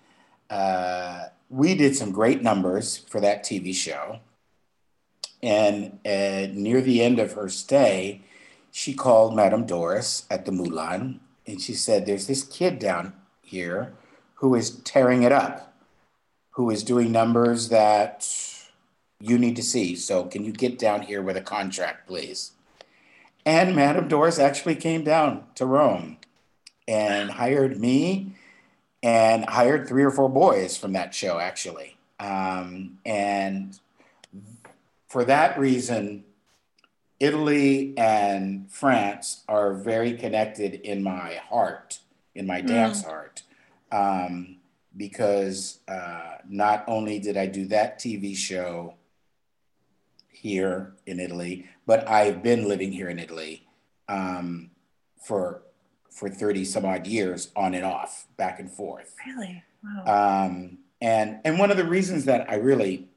uh, 0.48 1.24
we 1.50 1.74
did 1.74 1.96
some 1.96 2.12
great 2.12 2.40
numbers 2.40 2.98
for 2.98 3.20
that 3.20 3.42
TV 3.42 3.72
show, 3.72 4.20
and 5.42 5.98
uh, 6.06 6.46
near 6.52 6.80
the 6.80 7.02
end 7.02 7.18
of 7.18 7.32
her 7.32 7.48
stay, 7.48 8.22
she 8.70 8.94
called 8.94 9.34
Madame 9.34 9.66
Doris 9.66 10.24
at 10.30 10.44
the 10.44 10.52
Moulin, 10.52 11.18
and 11.48 11.60
she 11.60 11.74
said, 11.74 12.06
"There's 12.06 12.28
this 12.28 12.44
kid 12.44 12.78
down 12.78 13.14
here 13.42 13.94
who 14.34 14.54
is 14.54 14.70
tearing 14.84 15.24
it 15.24 15.32
up, 15.32 15.74
who 16.50 16.70
is 16.70 16.84
doing 16.84 17.10
numbers 17.10 17.70
that 17.70 18.18
you 19.18 19.36
need 19.36 19.56
to 19.56 19.64
see. 19.64 19.96
So 19.96 20.26
can 20.26 20.44
you 20.44 20.52
get 20.52 20.78
down 20.78 21.02
here 21.02 21.22
with 21.22 21.36
a 21.36 21.42
contract, 21.42 22.06
please?" 22.06 22.52
And 23.46 23.76
Madame 23.76 24.08
Doris 24.08 24.38
actually 24.38 24.76
came 24.76 25.04
down 25.04 25.44
to 25.56 25.66
Rome 25.66 26.16
and 26.88 27.30
hired 27.30 27.78
me 27.78 28.34
and 29.02 29.44
hired 29.44 29.86
three 29.86 30.02
or 30.02 30.10
four 30.10 30.30
boys 30.30 30.76
from 30.76 30.94
that 30.94 31.14
show, 31.14 31.38
actually. 31.38 31.96
Um, 32.18 32.98
and 33.04 33.78
for 35.08 35.24
that 35.24 35.58
reason, 35.58 36.24
Italy 37.20 37.94
and 37.98 38.70
France 38.70 39.44
are 39.46 39.74
very 39.74 40.14
connected 40.14 40.74
in 40.74 41.02
my 41.02 41.34
heart, 41.48 41.98
in 42.34 42.46
my 42.46 42.60
dance 42.60 43.04
heart, 43.04 43.42
um, 43.92 44.56
because 44.96 45.80
uh, 45.86 46.36
not 46.48 46.84
only 46.88 47.18
did 47.18 47.36
I 47.36 47.46
do 47.46 47.66
that 47.66 47.98
TV 47.98 48.36
show 48.36 48.94
here 50.54 50.92
in 51.06 51.18
Italy, 51.18 51.66
but 51.86 52.06
I've 52.06 52.42
been 52.42 52.68
living 52.68 52.92
here 52.92 53.08
in 53.08 53.18
Italy 53.18 53.66
um, 54.10 54.70
for 55.22 55.62
for 56.10 56.28
30 56.28 56.64
some 56.66 56.84
odd 56.84 57.06
years 57.08 57.50
on 57.56 57.74
and 57.74 57.84
off, 57.84 58.26
back 58.36 58.60
and 58.60 58.70
forth. 58.70 59.16
Really? 59.26 59.64
Wow. 59.82 60.44
Um, 60.46 60.78
and 61.00 61.40
and 61.46 61.58
one 61.58 61.70
of 61.70 61.78
the 61.78 61.86
reasons 61.86 62.26
that 62.26 62.48
I 62.48 62.56
really 62.56 63.08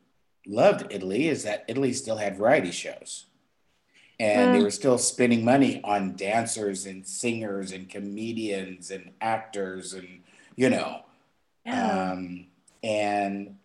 loved 0.48 0.88
Italy 0.90 1.28
is 1.28 1.44
that 1.44 1.66
Italy 1.68 1.92
still 1.92 2.16
had 2.18 2.38
variety 2.38 2.72
shows. 2.72 3.26
And 4.20 4.54
they 4.54 4.60
Mm. 4.60 4.64
were 4.64 4.72
still 4.72 4.98
spending 4.98 5.44
money 5.46 5.80
on 5.84 6.16
dancers 6.16 6.86
and 6.88 7.06
singers 7.06 7.72
and 7.74 7.88
comedians 7.90 8.90
and 8.90 9.12
actors 9.20 9.94
and 9.94 10.22
you 10.56 10.70
know. 10.70 11.02
yeah. 11.66 12.12
Um, 12.14 12.48
and 12.82 13.58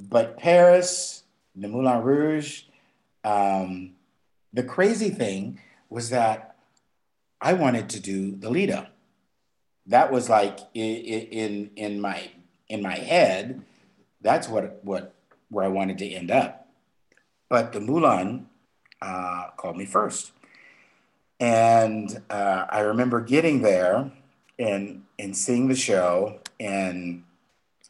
but 0.00 0.38
Paris, 0.38 1.22
the 1.54 1.68
Moulin 1.68 2.02
Rouge, 2.02 2.62
um, 3.26 3.92
the 4.52 4.62
crazy 4.62 5.10
thing 5.10 5.60
was 5.90 6.10
that 6.10 6.56
I 7.40 7.52
wanted 7.52 7.88
to 7.90 8.00
do 8.00 8.36
the 8.36 8.48
Lido. 8.50 8.86
That 9.86 10.10
was 10.10 10.28
like 10.28 10.58
i- 10.60 11.02
i- 11.14 11.28
in 11.42 11.70
in 11.76 12.00
my 12.00 12.30
in 12.68 12.82
my 12.82 12.94
head. 12.96 13.62
That's 14.20 14.48
what 14.48 14.82
what 14.84 15.14
where 15.50 15.64
I 15.64 15.68
wanted 15.68 15.98
to 15.98 16.08
end 16.08 16.30
up. 16.30 16.68
But 17.48 17.72
the 17.72 17.80
Moulin 17.80 18.46
uh, 19.02 19.50
called 19.56 19.76
me 19.76 19.84
first, 19.84 20.32
and 21.38 22.22
uh, 22.30 22.66
I 22.68 22.80
remember 22.80 23.20
getting 23.20 23.62
there 23.62 24.10
and 24.58 25.04
and 25.18 25.36
seeing 25.36 25.68
the 25.68 25.76
show, 25.76 26.40
and 26.58 27.22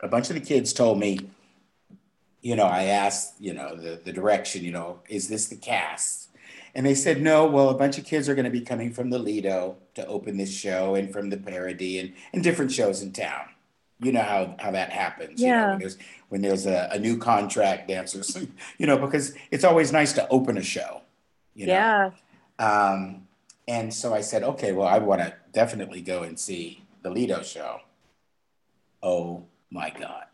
a 0.01 0.09
bunch 0.09 0.28
of 0.30 0.34
the 0.34 0.41
kids 0.41 0.72
told 0.72 0.99
me, 0.99 1.30
you 2.43 2.55
know, 2.57 2.64
I 2.64 2.84
asked, 2.84 3.34
you 3.41 3.53
know, 3.55 3.76
the 3.76 4.01
the 4.05 4.12
direction, 4.12 4.64
you 4.64 4.72
know, 4.72 5.01
is 5.09 5.28
this 5.28 5.47
the 5.49 5.57
cast? 5.57 6.28
And 6.74 6.84
they 6.84 6.95
said, 6.95 7.22
no, 7.22 7.47
well, 7.47 7.70
a 7.70 7.74
bunch 7.74 7.97
of 7.97 8.05
kids 8.05 8.28
are 8.28 8.34
going 8.34 8.45
to 8.45 8.51
be 8.51 8.61
coming 8.61 8.93
from 8.93 9.09
the 9.09 9.18
Lido 9.18 9.76
to 9.95 10.07
open 10.07 10.37
this 10.37 10.55
show 10.55 10.95
and 10.95 11.11
from 11.11 11.30
the 11.30 11.39
Parody 11.39 11.99
and, 11.99 12.12
and 12.34 12.45
different 12.45 12.70
shows 12.70 13.01
in 13.01 13.12
town. 13.12 13.47
You 13.99 14.12
know 14.12 14.20
how, 14.20 14.55
how 14.59 14.72
that 14.72 14.91
happens. 14.91 15.41
you 15.41 15.47
know, 15.49 15.55
Yeah. 15.55 15.70
when 15.70 15.78
there's, 15.78 15.99
when 16.28 16.43
there's 16.43 16.66
a, 16.66 16.91
a 16.93 16.99
new 16.99 17.16
contract 17.16 17.89
dancer, 17.89 18.22
you 18.78 18.87
know, 18.87 18.99
because 18.99 19.32
it's 19.51 19.64
always 19.64 19.91
nice 19.91 20.12
to 20.12 20.28
open 20.28 20.59
a 20.59 20.62
show. 20.62 21.01
You 21.55 21.68
know? 21.68 21.72
yeah. 21.72 22.11
Um, 22.59 23.26
and 23.66 23.93
so 23.95 24.12
I 24.12 24.20
said, 24.20 24.43
okay, 24.43 24.72
well, 24.72 24.87
I 24.87 24.99
want 24.99 25.22
to 25.22 25.32
definitely 25.55 26.03
go 26.03 26.24
and 26.24 26.39
see 26.39 26.84
the 27.01 27.09
Lido 27.09 27.43
show. 27.43 27.80
Oh 29.03 29.45
my 29.70 29.89
God. 29.99 30.26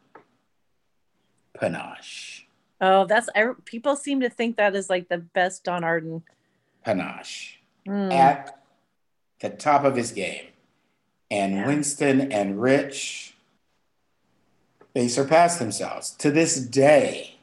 Panache. 1.55 2.47
Oh, 2.81 3.05
that's 3.07 3.29
I, 3.35 3.53
people 3.65 3.95
seem 3.97 4.21
to 4.21 4.31
think 4.31 4.57
that 4.57 4.75
is 4.75 4.91
like 4.91 5.09
the 5.09 5.19
best 5.19 5.65
Donn 5.65 5.85
Arden. 5.85 6.23
Panache. 6.85 7.59
Mm. 7.87 8.13
At 8.13 8.63
the 9.41 9.51
top 9.51 9.85
of 9.85 9.97
his 9.97 10.13
game. 10.13 10.47
And 11.31 11.55
Yeah. 11.55 11.67
Winston 11.67 12.33
and 12.33 12.61
Rich, 12.61 13.35
they 14.95 15.09
surpassed 15.09 15.59
themselves. 15.59 16.11
To 16.17 16.31
this 16.31 16.57
day, 16.57 17.39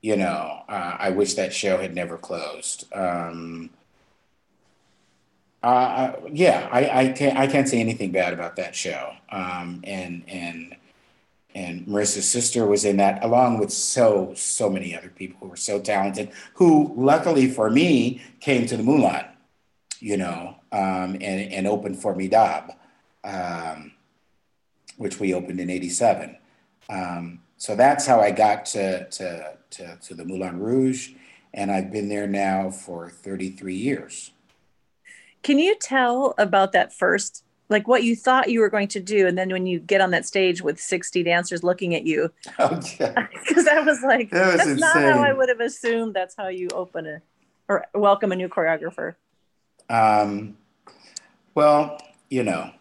you 0.00 0.16
know, 0.16 0.62
uh, 0.68 0.96
I 0.98 1.10
wish 1.10 1.34
that 1.34 1.52
show 1.52 1.78
had 1.78 1.94
never 1.94 2.16
closed. 2.16 2.86
Um, 2.92 3.70
uh, 5.62 6.12
yeah, 6.32 6.68
I, 6.70 7.00
I 7.00 7.08
can't 7.10 7.36
I 7.36 7.46
can't 7.46 7.68
say 7.68 7.80
anything 7.80 8.12
bad 8.12 8.32
about 8.32 8.56
that 8.56 8.74
show. 8.74 9.12
Um, 9.30 9.80
and 9.84 10.22
and 10.28 10.76
and 11.58 11.84
Marissa's 11.88 12.30
sister 12.30 12.66
was 12.66 12.84
in 12.84 12.98
that, 12.98 13.24
along 13.24 13.58
with 13.58 13.72
so 13.72 14.32
so 14.36 14.70
many 14.70 14.96
other 14.96 15.08
people 15.08 15.38
who 15.40 15.48
were 15.48 15.56
so 15.56 15.80
talented. 15.80 16.30
Who, 16.54 16.94
luckily 16.96 17.50
for 17.50 17.68
me, 17.68 18.22
came 18.38 18.64
to 18.66 18.76
the 18.76 18.84
Moulin, 18.84 19.24
you 19.98 20.16
know, 20.16 20.54
um, 20.70 21.18
and 21.20 21.52
and 21.52 21.66
opened 21.66 21.96
for 21.96 22.12
Formidable, 22.14 22.76
um, 23.24 23.92
which 24.98 25.18
we 25.18 25.34
opened 25.34 25.58
in 25.58 25.68
'87. 25.68 26.36
Um, 26.88 27.40
so 27.56 27.74
that's 27.74 28.06
how 28.06 28.20
I 28.20 28.30
got 28.30 28.64
to, 28.66 29.08
to 29.08 29.56
to 29.70 29.98
to 30.00 30.14
the 30.14 30.24
Moulin 30.24 30.60
Rouge, 30.60 31.10
and 31.52 31.72
I've 31.72 31.90
been 31.90 32.08
there 32.08 32.28
now 32.28 32.70
for 32.70 33.10
33 33.10 33.74
years. 33.74 34.30
Can 35.42 35.58
you 35.58 35.74
tell 35.76 36.34
about 36.38 36.70
that 36.72 36.92
first, 36.92 37.42
like 37.68 37.86
what 37.86 38.02
you 38.02 38.16
thought 38.16 38.50
you 38.50 38.60
were 38.60 38.70
going 38.70 38.88
to 38.88 39.00
do, 39.00 39.26
and 39.26 39.36
then 39.36 39.50
when 39.50 39.66
you 39.66 39.78
get 39.78 40.00
on 40.00 40.10
that 40.12 40.24
stage 40.26 40.62
with 40.62 40.80
60 40.80 41.22
dancers 41.22 41.62
looking 41.62 41.94
at 41.94 42.04
you? 42.04 42.32
Oh, 42.58 42.80
yeah. 42.98 43.26
Because 43.48 43.66
I 43.66 43.80
was 43.80 44.02
like, 44.02 44.30
That 44.30 44.56
was 44.56 44.66
that's 44.66 44.80
not 44.80 44.96
how 44.96 45.22
I 45.22 45.32
would 45.32 45.48
have 45.48 45.60
assumed 45.60 46.14
that's 46.14 46.34
how 46.36 46.48
you 46.48 46.68
open 46.74 47.06
a 47.06 47.22
or 47.68 47.86
welcome 47.94 48.32
a 48.32 48.36
new 48.36 48.48
choreographer. 48.48 49.14
Um, 49.90 50.56
well, 51.54 52.00
you 52.30 52.42
know, 52.42 52.72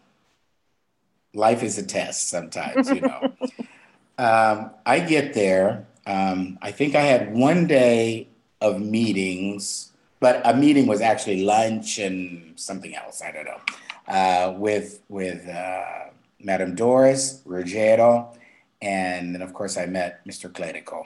life 1.33 1.63
is 1.63 1.77
a 1.77 1.85
test 1.85 2.29
sometimes, 2.29 2.89
you 2.89 3.01
know. 3.01 3.33
um, 4.17 4.71
I 4.85 4.99
get 4.99 5.33
there. 5.33 5.85
Um, 6.05 6.57
I 6.61 6.71
think 6.71 6.95
I 6.95 7.01
had 7.01 7.33
one 7.33 7.67
day 7.67 8.29
of 8.61 8.81
meetings, 8.81 9.91
but 10.19 10.41
a 10.45 10.55
meeting 10.55 10.87
was 10.87 11.01
actually 11.01 11.43
lunch 11.43 11.99
and 11.99 12.57
something 12.57 12.95
else. 12.95 13.21
I 13.21 13.31
don't 13.31 13.45
know. 13.45 13.59
Uh, 14.07 14.53
with 14.57 15.01
with 15.09 15.47
uh, 15.47 16.11
Madame 16.39 16.75
Doris 16.75 17.41
Ruggiero, 17.45 18.33
and 18.81 19.35
then 19.35 19.41
of 19.41 19.53
course 19.53 19.75
I 19.77 19.85
met 19.85 20.25
Mr. 20.25 20.49
Clerico. 20.49 21.05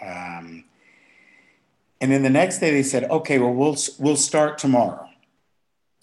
Um, 0.00 0.64
and 2.00 2.12
then 2.12 2.22
the 2.22 2.30
next 2.30 2.58
day 2.58 2.70
they 2.70 2.82
said, 2.84 3.04
"Okay, 3.10 3.38
well 3.38 3.52
we'll 3.52 3.76
we'll 3.98 4.16
start 4.16 4.58
tomorrow." 4.58 5.08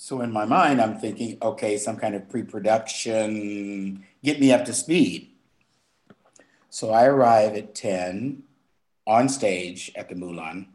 So 0.03 0.19
in 0.19 0.33
my 0.33 0.43
mind, 0.43 0.81
I'm 0.81 0.97
thinking, 0.97 1.37
okay, 1.41 1.77
some 1.77 1.95
kind 1.95 2.13
of 2.13 2.27
pre-production, 2.27 4.03
get 4.21 4.37
me 4.37 4.51
up 4.51 4.65
to 4.65 4.73
speed. 4.73 5.29
So 6.69 6.89
I 6.89 7.05
arrive 7.05 7.55
at 7.55 7.73
10 7.73 8.43
on 9.07 9.29
stage 9.29 9.93
at 9.95 10.09
the 10.09 10.15
Moulin, 10.15 10.67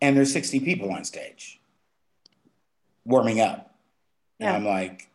and 0.00 0.16
there's 0.16 0.32
60 0.32 0.60
people 0.60 0.90
on 0.90 1.04
stage 1.04 1.60
warming 3.04 3.40
up. 3.40 3.67
And 4.40 4.48
Yeah. 4.48 4.54
I'm 4.54 4.64
like, 4.64 5.08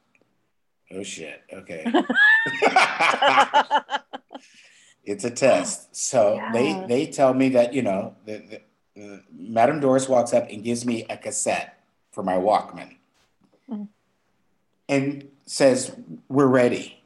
oh 0.91 1.03
shit, 1.03 1.41
okay. 1.51 1.85
it's 5.05 5.23
a 5.23 5.31
test. 5.31 5.95
So 5.95 6.35
Yeah. 6.35 6.51
they 6.51 6.85
they 6.87 7.07
tell 7.11 7.33
me 7.33 7.49
that, 7.49 7.73
you 7.73 7.81
know, 7.81 8.15
the, 8.25 8.37
the, 8.37 8.61
the, 8.95 9.23
Madame 9.31 9.79
Doris 9.79 10.07
walks 10.07 10.33
up 10.33 10.49
and 10.49 10.63
gives 10.63 10.85
me 10.85 11.05
a 11.09 11.17
cassette 11.17 11.79
for 12.11 12.23
my 12.23 12.35
Walkman 12.35 12.95
Mhm. 13.69 13.87
and 14.89 15.27
says, 15.45 15.95
we're 16.29 16.47
ready. 16.47 16.99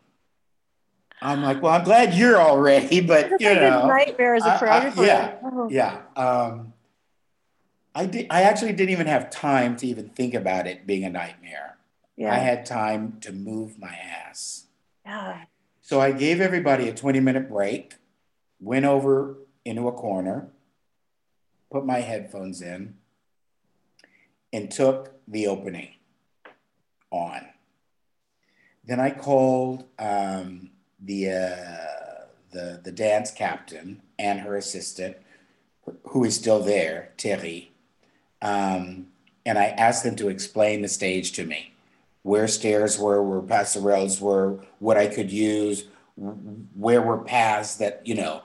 I'm 1.21 1.41
like, 1.41 1.61
well, 1.63 1.73
I'm 1.73 1.83
glad 1.83 2.13
you're 2.13 2.37
all 2.37 2.59
ready, 2.59 3.01
but 3.13 3.31
you 3.41 3.55
know, 3.55 3.87
nightmare 3.87 4.35
as 4.35 4.45
a 4.45 4.49
I- 4.49 4.91
I- 4.95 5.03
yeah. 5.03 5.35
Oh. 5.43 5.67
yeah. 5.69 6.01
Um, 6.15 6.73
I 7.95 8.05
did. 8.05 8.27
I 8.29 8.43
actually 8.43 8.73
didn't 8.73 8.91
even 8.91 9.07
have 9.07 9.31
time 9.31 9.75
to 9.77 9.87
even 9.87 10.09
think 10.09 10.35
about 10.35 10.67
it 10.67 10.85
being 10.85 11.03
a 11.03 11.09
nightmare. 11.09 11.76
Yeah. 12.17 12.33
I 12.33 12.39
had 12.39 12.65
time 12.65 13.19
to 13.21 13.31
move 13.31 13.79
my 13.79 13.95
ass. 13.95 14.65
yeah. 15.05 15.43
So 15.81 16.01
I 16.01 16.11
gave 16.11 16.41
everybody 16.41 16.89
a 16.89 16.93
20 16.93 17.21
minute 17.21 17.47
break, 17.47 17.93
went 18.59 18.83
over 18.83 19.37
into 19.63 19.87
a 19.87 19.93
corner, 19.93 20.49
put 21.71 21.85
my 21.85 21.99
headphones 22.01 22.61
in, 22.61 22.95
and 24.51 24.69
took 24.69 25.13
the 25.27 25.47
opening 25.47 25.91
on. 27.09 27.45
Then 28.83 28.99
I 28.99 29.11
called 29.11 29.85
um, 29.99 30.71
the, 30.99 31.29
uh, 31.29 32.25
the 32.51 32.81
the 32.83 32.91
dance 32.91 33.31
captain 33.31 34.01
and 34.17 34.39
her 34.39 34.57
assistant, 34.57 35.17
who 36.07 36.23
is 36.23 36.35
still 36.35 36.61
there, 36.61 37.11
Terry, 37.17 37.71
um, 38.41 39.07
and 39.45 39.57
I 39.57 39.65
asked 39.65 40.03
them 40.03 40.15
to 40.17 40.29
explain 40.29 40.81
the 40.81 40.87
stage 40.87 41.31
to 41.33 41.45
me 41.45 41.73
where 42.23 42.47
stairs 42.47 42.99
were, 42.99 43.23
where 43.23 43.41
passerelles 43.41 44.19
were, 44.19 44.59
what 44.79 44.97
I 44.97 45.07
could 45.07 45.31
use, 45.31 45.85
where 46.15 47.01
were 47.01 47.19
paths 47.19 47.75
that, 47.77 48.01
you 48.05 48.15
know, 48.15 48.41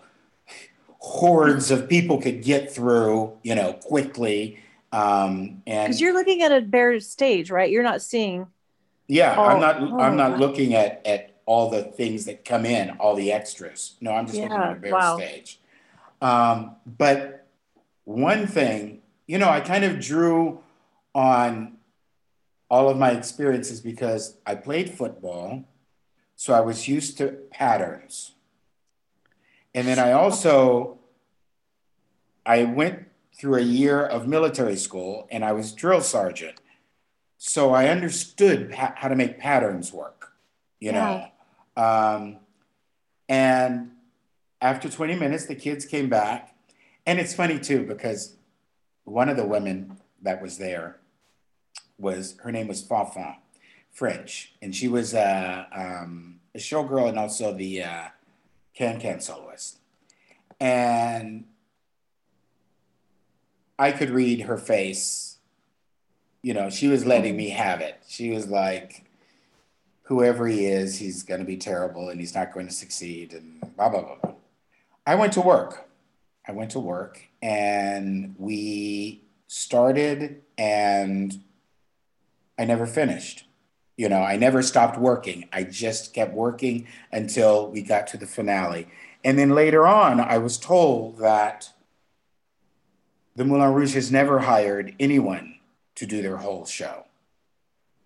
hordes 0.99 1.71
of 1.71 1.89
people 1.89 2.21
could 2.21 2.43
get 2.43 2.73
through, 2.73 3.37
you 3.43 3.55
know, 3.55 3.73
quickly. 3.73 4.59
Um, 4.93 5.63
and 5.67 5.89
Because 5.89 6.01
you're 6.01 6.13
looking 6.13 6.43
at 6.43 6.53
a 6.53 6.61
bare 6.61 7.01
stage, 7.01 7.51
right? 7.51 7.71
You're 7.71 7.83
not 7.83 8.03
seeing. 8.03 8.47
yeah, 9.09 9.35
Oh, 9.37 9.45
I'm 9.45 9.61
not, 9.61 9.77
oh, 9.81 9.99
I'm 10.01 10.17
not 10.17 10.33
wow. 10.33 10.39
looking 10.39 10.75
at, 10.75 11.05
at 11.07 11.31
all 11.45 11.71
the 11.71 11.83
things 11.83 12.25
that 12.27 12.45
come 12.45 12.65
in, 12.65 12.91
all 12.99 13.15
the 13.17 13.33
extras. 13.33 13.97
No, 14.01 14.13
I'm 14.13 14.27
just 14.27 14.41
looking 14.41 14.57
Yeah, 14.57 14.71
at 14.71 14.77
a 14.77 14.81
bare 14.81 14.93
wow. 14.93 15.17
stage. 15.17 15.61
Um, 16.21 16.77
but 16.87 17.47
one 18.05 18.47
thing, 18.47 19.03
you 19.27 19.39
know, 19.39 19.49
I 19.49 19.61
kind 19.61 19.85
of 19.85 19.99
drew 20.01 20.61
on 21.15 21.79
all 22.73 22.89
of 22.89 22.97
my 22.97 23.11
experiences 23.11 23.83
because 23.83 24.39
I 24.47 24.55
played 24.55 24.89
football, 24.89 25.63
so 26.37 26.55
I 26.55 26.61
was 26.61 26.89
used 26.89 27.19
to 27.19 27.27
patterns. 27.51 28.33
And 29.75 29.87
then 29.87 29.99
I 29.99 30.13
also 30.13 30.99
I 32.47 32.65
went 32.65 33.09
through 33.37 33.57
a 33.57 33.63
year 33.63 34.03
of 34.03 34.27
military 34.27 34.77
school 34.77 35.29
and 35.31 35.45
I 35.45 35.53
was 35.53 35.73
drill 35.73 36.01
sergeant. 36.01 36.63
So 37.37 37.75
I 37.75 37.89
understood 37.89 38.73
pa- 38.73 38.95
how 38.97 39.09
to 39.09 39.17
make 39.17 39.39
patterns 39.39 39.93
work, 39.93 40.33
you 40.81 40.93
know. 40.93 41.27
Um, 41.77 42.39
and 43.29 43.91
after 44.63 44.89
20 44.89 45.17
minutes, 45.17 45.45
the 45.45 45.57
kids 45.57 45.85
came 45.85 46.09
back. 46.09 46.55
And 47.05 47.21
it's 47.21 47.35
funny 47.35 47.59
too, 47.59 47.85
because 47.85 48.37
one 49.05 49.29
of 49.29 49.37
the 49.37 49.47
women 49.47 49.99
that 50.23 50.41
was 50.41 50.57
there 50.57 51.02
was, 52.03 52.37
her 52.43 52.53
name 52.53 52.69
was 52.69 52.83
Fanfan 52.83 53.37
French. 53.93 54.55
And 54.61 54.75
she 54.75 54.89
was 54.89 55.15
uh, 55.15 55.65
um, 55.75 56.41
a 56.55 56.59
showgirl 56.59 57.09
and 57.09 57.19
also 57.19 57.55
the 57.55 57.83
uh, 57.83 58.05
can 58.75 59.01
can 59.01 59.21
soloist. 59.21 59.79
And 60.61 61.45
I 63.79 63.93
could 63.93 64.11
read 64.11 64.43
her 64.43 64.59
face. 64.59 65.39
You 66.43 66.55
know, 66.55 66.71
she 66.71 66.89
was 66.89 67.07
letting 67.07 67.37
me 67.37 67.51
have 67.51 67.81
it. 67.81 68.03
She 68.09 68.31
was 68.31 68.49
like, 68.49 69.05
whoever 70.03 70.47
he 70.47 70.67
is, 70.67 70.99
he's 70.99 71.23
going 71.23 71.41
to 71.41 71.47
be 71.47 71.57
terrible 71.57 72.09
and 72.09 72.21
he's 72.21 72.35
not 72.35 72.53
going 72.53 72.67
to 72.67 72.73
succeed 72.73 73.33
and 73.33 73.61
blah, 73.77 73.89
blah, 73.89 74.03
blah, 74.03 74.17
blah. 74.17 74.35
I 75.07 75.15
went 75.15 75.33
to 75.35 75.41
work. 75.41 75.89
I 76.47 76.53
went 76.53 76.73
to 76.73 76.81
work 76.81 77.21
and 77.41 78.35
we 78.39 79.23
started 79.47 80.43
and 80.59 81.41
I 82.63 82.65
never 82.65 82.87
finished. 82.87 83.45
You 83.97 84.09
know, 84.09 84.23
I 84.23 84.37
never 84.37 84.63
stopped 84.63 84.97
working. 84.97 85.49
I 85.53 85.65
just 85.65 86.15
kept 86.15 86.33
working 86.33 86.87
until 87.11 87.69
we 87.69 87.83
got 87.83 88.07
to 88.09 88.17
the 88.17 88.27
finale. 88.27 88.87
And 89.25 89.37
then 89.37 89.51
later 89.51 89.85
on, 89.85 90.21
I 90.21 90.39
was 90.39 90.59
told 90.59 91.19
that 91.19 91.71
the 93.35 93.45
Moulin 93.45 93.75
Rouge 93.75 93.95
has 93.95 94.13
never 94.13 94.39
hired 94.39 94.95
anyone 95.01 95.57
to 95.97 96.07
do 96.07 96.23
their 96.23 96.37
whole 96.37 96.65
show. 96.65 97.07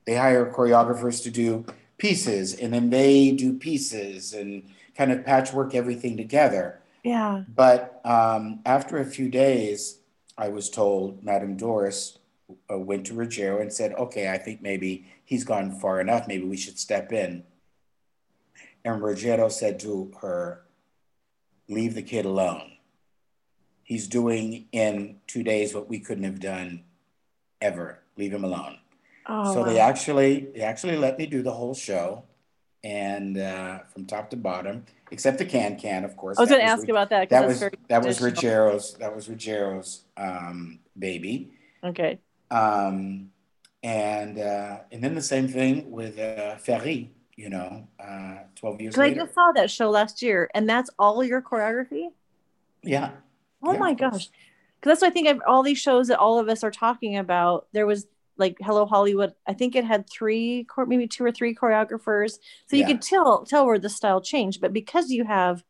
They 0.07 0.17
hire 0.17 0.51
choreographers 0.51 1.23
to 1.25 1.31
do 1.31 1.67
pieces, 1.99 2.55
and 2.55 2.73
then 2.73 2.89
they 2.89 3.33
do 3.33 3.59
pieces 3.59 4.33
and 4.33 4.63
kind 4.97 5.13
of 5.13 5.23
patchwork 5.23 5.75
everything 5.75 6.17
together. 6.17 6.81
Yeah. 7.03 7.45
But 7.47 8.01
um, 8.07 8.61
after 8.65 8.97
a 8.97 9.05
few 9.05 9.29
days, 9.29 9.99
I 10.39 10.49
was 10.49 10.71
told 10.71 11.23
Madame 11.23 11.59
Doris 11.59 12.19
went 12.69 13.07
to 13.07 13.15
Ruggiero 13.15 13.61
and 13.61 13.73
said, 13.73 13.93
okay, 13.95 14.31
I 14.31 14.39
think 14.39 14.63
maybe 14.63 15.07
he's 15.25 15.45
gone 15.45 15.79
far 15.79 16.01
enough. 16.01 16.29
Maybe 16.29 16.45
we 16.45 16.57
should 16.57 16.79
step 16.79 17.13
in. 17.13 17.45
And 18.85 19.03
Ruggiero 19.03 19.49
said 19.49 19.81
to 19.81 20.13
her, 20.21 20.63
leave 21.69 21.95
the 21.95 22.03
kid 22.03 22.25
alone. 22.25 22.73
He's 23.83 24.07
doing 24.07 24.67
in 24.73 25.17
two 25.27 25.43
days 25.43 25.75
what 25.75 25.89
we 25.89 25.99
couldn't 25.99 26.25
have 26.25 26.41
done 26.41 26.85
ever. 27.61 28.01
Leave 28.17 28.33
him 28.33 28.45
alone. 28.45 28.79
Oh, 29.27 29.53
so 29.53 29.61
wow. 29.61 29.67
they 29.67 29.79
actually 29.79 30.49
they 30.55 30.61
actually 30.61 30.97
let 30.97 31.19
me 31.19 31.27
do 31.27 31.43
the 31.43 31.53
whole 31.53 31.75
show, 31.75 32.25
and 32.85 33.37
uh, 33.37 33.81
from 33.93 34.07
top 34.07 34.31
to 34.31 34.37
bottom, 34.37 34.85
except 35.11 35.39
the 35.39 35.45
can 35.45 35.77
can, 35.77 36.05
of 36.05 36.17
course. 36.17 36.39
I 36.39 36.43
was 36.43 36.51
going 36.51 36.63
to 36.63 36.67
ask 36.67 36.83
Rug- 36.83 36.91
about 36.91 37.11
that. 37.11 37.31
that 37.31 37.47
was 37.47 37.61
that 37.89 38.05
was. 38.05 38.21
Ruggiero's 38.21 38.95
that 38.95 39.15
was 39.15 39.29
Ruggiero's 39.29 40.03
um, 40.17 40.79
baby, 40.97 41.51
Okay. 41.87 42.19
Um, 42.51 43.31
and 43.83 44.39
uh, 44.39 44.81
and 44.91 45.03
then 45.03 45.15
the 45.15 45.23
same 45.23 45.49
thing 45.49 45.91
with 45.91 46.19
uh, 46.19 46.57
Féerie. 46.57 47.11
You 47.37 47.51
know, 47.51 47.87
uh, 48.01 48.39
twelve 48.55 48.81
years 48.81 48.95
Because 48.95 49.11
I 49.11 49.15
just 49.15 49.35
saw 49.35 49.53
that 49.53 49.71
show 49.71 49.91
last 49.91 50.23
year, 50.23 50.51
and 50.55 50.69
that's 50.69 50.91
all 50.99 51.23
your 51.23 51.43
choreography. 51.43 52.09
yeah, 52.83 53.11
Oh 53.63 53.73
Yeah, 53.75 53.79
my 53.79 53.95
gosh. 53.95 54.29
Because 54.81 55.01
that's 55.01 55.03
what 55.03 55.09
I 55.09 55.11
think 55.11 55.29
of 55.29 55.43
all 55.47 55.63
these 55.63 55.79
shows 55.79 56.09
that 56.09 56.19
all 56.19 56.39
of 56.39 56.49
us 56.49 56.65
are 56.65 56.71
talking 56.71 57.17
about. 57.19 57.67
There 57.73 57.87
was 57.87 58.07
like 58.39 58.57
Hello 58.61 58.87
Hollywood. 58.87 59.35
I 59.47 59.53
think 59.53 59.75
it 59.77 59.85
had 59.85 60.09
three, 60.09 60.67
maybe 60.87 61.07
two 61.09 61.25
or 61.25 61.33
three 61.33 61.55
choreographers. 61.55 62.39
So 62.69 62.77
you 62.77 62.83
Yeah. 62.83 62.89
could 62.89 63.03
tell 63.03 63.45
tell 63.45 63.67
where 63.67 63.79
the 63.79 63.89
style 63.89 64.21
changed. 64.21 64.61
But 64.61 64.73
because 64.73 65.11
you 65.11 65.25
have, 65.25 65.63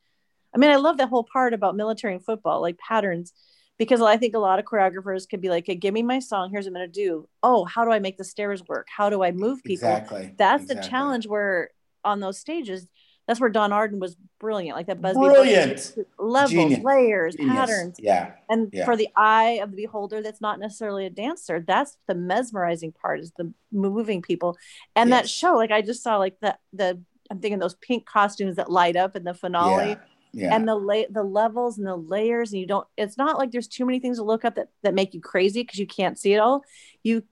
I 0.54 0.58
mean, 0.58 0.70
I 0.70 0.76
love 0.76 0.98
that 0.98 1.08
whole 1.08 1.24
part 1.24 1.52
about 1.52 1.76
military 1.76 2.14
and 2.14 2.24
football, 2.24 2.60
like 2.60 2.78
patterns. 2.78 3.32
Because 3.78 4.00
I 4.00 4.16
think 4.16 4.34
a 4.34 4.38
lot 4.38 4.58
of 4.58 4.64
choreographers 4.64 5.28
could 5.28 5.40
be 5.42 5.50
like, 5.50 5.64
"Okay, 5.64 5.74
give 5.74 5.92
me 5.92 6.02
my 6.02 6.18
song. 6.18 6.50
Here's 6.50 6.64
what 6.64 6.70
I'm 6.70 6.74
going 6.74 6.92
to 6.92 7.00
do. 7.04 7.28
Oh, 7.42 7.64
how 7.64 7.84
do 7.84 7.90
I 7.92 7.98
make 7.98 8.16
the 8.16 8.24
stairs 8.24 8.62
work? 8.66 8.86
How 8.94 9.10
do 9.10 9.22
I 9.22 9.32
move 9.32 9.62
people? 9.62 9.88
exactly. 9.88 10.34
That's 10.38 10.66
the 10.66 10.74
challenge 10.76 11.26
where 11.26 11.70
on 12.04 12.20
those 12.20 12.38
stages, 12.38 12.86
that's 13.26 13.40
where 13.40 13.50
Donn 13.50 13.72
Arden 13.72 13.98
was 13.98 14.16
brilliant. 14.38 14.76
Like 14.76 14.86
that 14.86 15.02
Busby 15.02 15.18
Brilliant. 15.26 15.96
levels, 16.18 16.50
Genius. 16.52 16.84
layers, 16.84 17.34
Genius. 17.34 17.54
patterns. 17.56 17.96
Yeah, 17.98 18.32
And 18.48 18.70
Yeah. 18.72 18.84
for 18.84 18.96
the 18.96 19.08
eye 19.16 19.58
of 19.62 19.72
the 19.72 19.76
beholder, 19.76 20.22
that's 20.22 20.40
not 20.40 20.58
necessarily 20.60 21.04
a 21.04 21.10
dancer. 21.10 21.60
That's 21.66 21.98
the 22.06 22.14
mesmerizing 22.14 22.92
part 22.92 23.20
is 23.20 23.32
the 23.36 23.52
moving 23.72 24.22
people. 24.22 24.56
And 24.94 25.12
that 25.12 25.28
show, 25.28 25.54
like 25.56 25.72
I 25.72 25.82
just 25.82 26.02
saw 26.02 26.16
like 26.16 26.38
the 26.40 26.56
the 26.72 27.00
I'm 27.28 27.40
thinking 27.40 27.58
those 27.58 27.74
pink 27.74 28.06
costumes 28.06 28.54
that 28.56 28.70
light 28.70 28.94
up 28.94 29.16
in 29.16 29.24
the 29.24 29.34
finale 29.34 29.88
yeah, 29.90 29.96
yeah. 30.36 30.54
and 30.54 30.68
the 30.68 30.74
la- 30.74 31.10
the 31.10 31.22
levels 31.22 31.78
and 31.78 31.86
the 31.86 31.96
layers 31.96 32.52
and 32.52 32.60
you 32.60 32.66
don't 32.66 32.86
it's 32.96 33.16
not 33.16 33.38
like 33.38 33.50
there's 33.50 33.68
too 33.68 33.86
many 33.86 33.98
things 33.98 34.18
to 34.18 34.24
look 34.24 34.44
up 34.44 34.56
that 34.56 34.68
that 34.82 34.94
make 34.94 35.14
you 35.14 35.20
crazy 35.20 35.62
because 35.62 35.78
you 35.78 35.86
can't 35.86 36.18
see 36.18 36.34
it 36.34 36.38
all. 36.38 36.62
You 37.02 37.22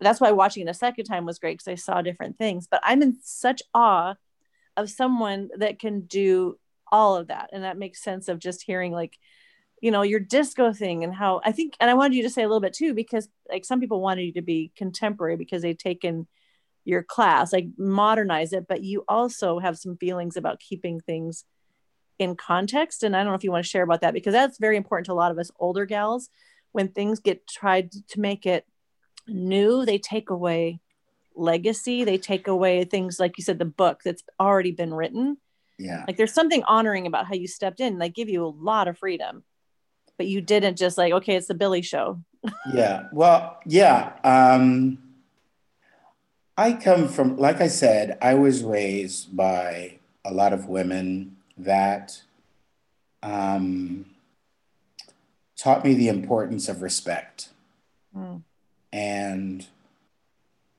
that's 0.00 0.20
why 0.20 0.32
watching 0.32 0.66
it 0.66 0.70
a 0.70 0.74
second 0.74 1.04
time 1.04 1.26
was 1.26 1.38
great 1.38 1.58
because 1.58 1.68
I 1.68 1.74
saw 1.74 2.02
different 2.02 2.38
things. 2.38 2.66
But 2.70 2.80
I'm 2.84 3.02
in 3.02 3.18
such 3.22 3.62
awe 3.74 4.14
of 4.76 4.90
someone 4.90 5.50
that 5.58 5.78
can 5.78 6.02
do 6.02 6.58
all 6.90 7.16
of 7.16 7.28
that. 7.28 7.50
And 7.52 7.64
that 7.64 7.78
makes 7.78 8.02
sense 8.02 8.28
of 8.28 8.38
just 8.38 8.62
hearing 8.62 8.92
like, 8.92 9.18
you 9.80 9.90
know, 9.90 10.02
your 10.02 10.20
disco 10.20 10.72
thing 10.72 11.04
and 11.04 11.14
how 11.14 11.40
I 11.44 11.52
think 11.52 11.74
and 11.80 11.90
I 11.90 11.94
wanted 11.94 12.16
you 12.16 12.22
to 12.22 12.30
say 12.30 12.42
a 12.42 12.48
little 12.48 12.60
bit 12.60 12.74
too, 12.74 12.94
because 12.94 13.28
like 13.50 13.64
some 13.64 13.80
people 13.80 14.00
wanted 14.00 14.22
you 14.22 14.32
to 14.34 14.42
be 14.42 14.70
contemporary 14.76 15.36
because 15.36 15.62
they've 15.62 15.76
taken 15.76 16.28
your 16.84 17.02
class, 17.02 17.52
like 17.52 17.66
modernize 17.76 18.52
it, 18.52 18.66
but 18.68 18.82
you 18.82 19.04
also 19.08 19.58
have 19.58 19.78
some 19.78 19.96
feelings 19.96 20.36
about 20.36 20.60
keeping 20.60 21.00
things 21.00 21.44
in 22.18 22.36
context. 22.36 23.02
And 23.02 23.16
I 23.16 23.20
don't 23.20 23.32
know 23.32 23.36
if 23.36 23.44
you 23.44 23.52
want 23.52 23.64
to 23.64 23.70
share 23.70 23.82
about 23.82 24.00
that 24.02 24.14
because 24.14 24.32
that's 24.32 24.58
very 24.58 24.76
important 24.76 25.06
to 25.06 25.12
a 25.12 25.14
lot 25.14 25.30
of 25.30 25.38
us 25.38 25.50
older 25.58 25.86
gals. 25.86 26.28
When 26.72 26.88
things 26.88 27.20
get 27.20 27.46
tried 27.46 27.92
to 27.92 28.20
make 28.20 28.46
it 28.46 28.66
new, 29.26 29.84
they 29.84 29.98
take 29.98 30.30
away 30.30 30.80
legacy. 31.34 32.04
They 32.04 32.18
take 32.18 32.48
away 32.48 32.84
things 32.84 33.20
like 33.20 33.36
you 33.38 33.44
said, 33.44 33.58
the 33.58 33.64
book 33.64 34.00
that's 34.04 34.22
already 34.40 34.72
been 34.72 34.94
written. 34.94 35.38
Yeah. 35.78 36.04
Like 36.06 36.16
there's 36.16 36.34
something 36.34 36.62
honoring 36.64 37.06
about 37.06 37.26
how 37.26 37.34
you 37.34 37.46
stepped 37.46 37.80
in. 37.80 37.98
They 37.98 38.08
give 38.08 38.28
you 38.28 38.44
a 38.44 38.48
lot 38.48 38.88
of 38.88 38.98
freedom, 38.98 39.42
but 40.16 40.26
you 40.26 40.40
didn't 40.40 40.76
just 40.76 40.96
like, 40.96 41.12
okay, 41.12 41.36
it's 41.36 41.48
the 41.48 41.54
Billy 41.54 41.82
show. 41.82 42.20
yeah. 42.74 43.08
Well, 43.12 43.58
yeah. 43.66 44.12
Um, 44.24 44.98
I 46.56 46.74
come 46.74 47.08
from, 47.08 47.36
like 47.36 47.60
I 47.60 47.68
said, 47.68 48.18
I 48.20 48.34
was 48.34 48.62
raised 48.62 49.34
by 49.36 49.98
a 50.24 50.32
lot 50.32 50.52
of 50.52 50.68
women 50.68 51.31
that 51.56 52.22
um, 53.22 54.06
taught 55.56 55.84
me 55.84 55.94
the 55.94 56.08
importance 56.08 56.68
of 56.68 56.82
respect. 56.82 57.50
Mm. 58.16 58.42
And 58.92 59.66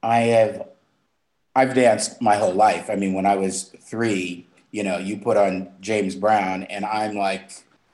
I 0.02 0.20
have, 0.20 0.68
I've 1.56 1.74
danced 1.74 2.22
my 2.22 2.36
whole 2.36 2.54
life. 2.54 2.90
I 2.90 2.96
mean, 2.96 3.14
when 3.14 3.26
I 3.26 3.36
was 3.36 3.74
three, 3.80 4.46
you 4.72 4.84
know, 4.84 4.98
you 4.98 5.18
put 5.18 5.38
on 5.38 5.72
James 5.80 6.16
Brown 6.16 6.64
and 6.64 6.86
I'm 6.86 7.16
like 7.16 7.52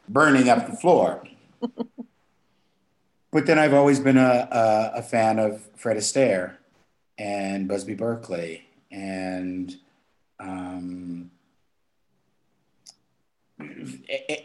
burning 0.08 0.50
up 0.50 0.68
the 0.68 0.76
floor. 0.76 1.24
but 3.32 3.46
then 3.46 3.60
I've 3.60 3.74
always 3.74 4.00
been 4.00 4.18
a, 4.18 4.48
a, 4.52 4.92
a 5.00 5.02
fan 5.02 5.40
of 5.40 5.62
Fred 5.76 5.98
Astaire 5.98 6.56
and 7.18 7.68
Busby 7.68 7.94
Berkeley 7.94 8.66
and 8.92 9.76
um, 10.40 11.30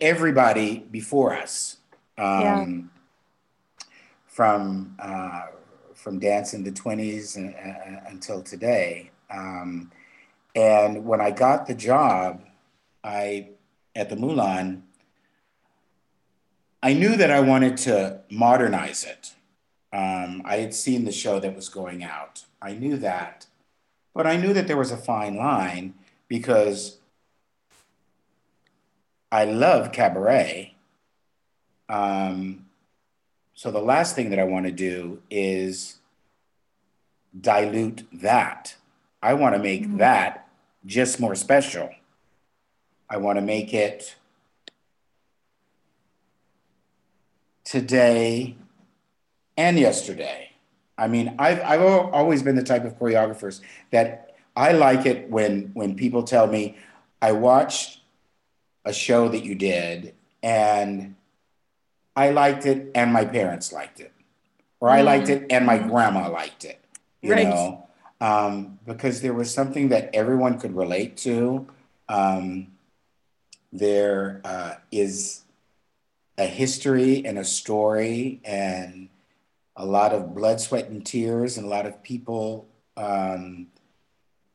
everybody 0.01 0.79
before 0.91 1.35
us 1.37 1.79
um, 2.19 2.41
yeah. 2.41 3.87
from 4.27 4.97
uh, 4.99 5.43
from 5.95 6.19
dance 6.19 6.53
in 6.53 6.65
the 6.65 6.73
20s 6.73 7.37
and, 7.37 7.55
uh, 7.55 8.01
until 8.11 8.43
today. 8.43 9.11
Um, 9.31 9.91
and 10.55 11.05
when 11.05 11.21
i 11.21 11.31
got 11.31 11.67
the 11.67 11.75
job 11.75 12.45
i 13.03 13.49
at 13.97 14.09
the 14.09 14.17
Moulin 14.17 14.85
i 16.83 16.93
knew 16.93 17.17
that 17.17 17.31
i 17.31 17.41
wanted 17.41 17.77
to 17.77 18.21
modernize 18.31 19.05
it. 19.05 19.35
Um, 19.93 20.43
i 20.45 20.57
had 20.57 20.75
seen 20.75 21.05
the 21.05 21.13
show 21.13 21.41
that 21.41 21.55
was 21.55 21.69
going 21.69 22.05
out. 22.05 22.45
I 22.61 22.73
knew 22.73 22.97
that. 22.99 23.47
But 24.15 24.27
i 24.27 24.37
knew 24.37 24.53
that 24.53 24.67
there 24.67 24.77
was 24.77 24.93
a 24.93 24.97
fine 24.97 25.37
line 25.37 25.95
because 26.29 26.99
I 29.35 29.47
love 29.47 29.91
cabaret. 29.91 30.77
Um, 31.89 32.67
so 33.53 33.73
the 33.73 33.81
last 33.81 34.15
thing 34.15 34.31
that 34.31 34.39
I 34.39 34.45
want 34.45 34.67
to 34.67 34.71
do 34.71 35.23
is 35.29 35.97
dilute 37.41 38.07
that. 38.13 38.77
I 39.21 39.35
want 39.35 39.57
to 39.57 39.59
make 39.59 39.83
mm-hmm. 39.83 39.97
that 39.97 40.49
just 40.87 41.19
more 41.19 41.35
special. 41.35 41.91
I 43.11 43.17
want 43.17 43.37
to 43.39 43.43
make 43.43 43.75
it 43.75 44.15
today 47.65 48.57
and 49.57 49.77
yesterday. 49.81 50.53
I 50.97 51.09
mean, 51.09 51.35
I've, 51.41 51.61
I've 51.61 51.83
always 51.83 52.45
been 52.45 52.55
the 52.55 52.63
type 52.63 52.85
of 52.85 53.01
choreographers 53.01 53.63
that 53.91 54.37
I 54.55 54.71
like 54.75 55.07
it 55.07 55.29
when 55.29 55.73
when 55.75 55.97
people 55.97 56.23
tell 56.23 56.47
me 56.47 56.77
I 57.21 57.33
watched 57.33 57.99
a 58.85 58.93
show 58.93 59.29
that 59.29 59.45
you 59.45 59.55
did 59.55 60.15
and 60.43 61.15
I 62.17 62.31
liked 62.31 62.67
it 62.67 62.91
and 62.95 63.13
my 63.13 63.25
parents 63.25 63.73
liked 63.73 64.01
it. 64.01 64.13
Or 64.81 64.91
I 64.91 65.01
liked 65.01 65.31
it 65.31 65.47
and 65.51 65.65
my 65.65 65.79
grandma 65.79 66.29
liked 66.29 66.65
it. 66.65 66.79
You 67.23 67.33
right. 67.33 67.49
know? 67.49 67.89
Um, 68.21 68.79
because 68.87 69.23
there 69.23 69.33
was 69.33 69.53
something 69.53 69.89
that 69.89 70.11
everyone 70.15 70.59
could 70.59 70.77
relate 70.77 71.17
to. 71.19 71.67
Um, 72.09 72.69
there 73.73 74.41
uh, 74.45 74.75
is 74.93 75.43
a 76.37 76.47
history 76.47 77.25
and 77.25 77.39
a 77.39 77.45
story 77.45 78.41
and 78.45 79.09
a 79.77 79.85
lot 79.85 80.13
of 80.13 80.35
blood, 80.35 80.61
sweat, 80.61 80.89
and 80.89 81.05
tears, 81.05 81.57
and 81.57 81.67
a 81.67 81.69
lot 81.69 81.87
of 81.87 82.03
people 82.03 82.69
um, 82.97 83.67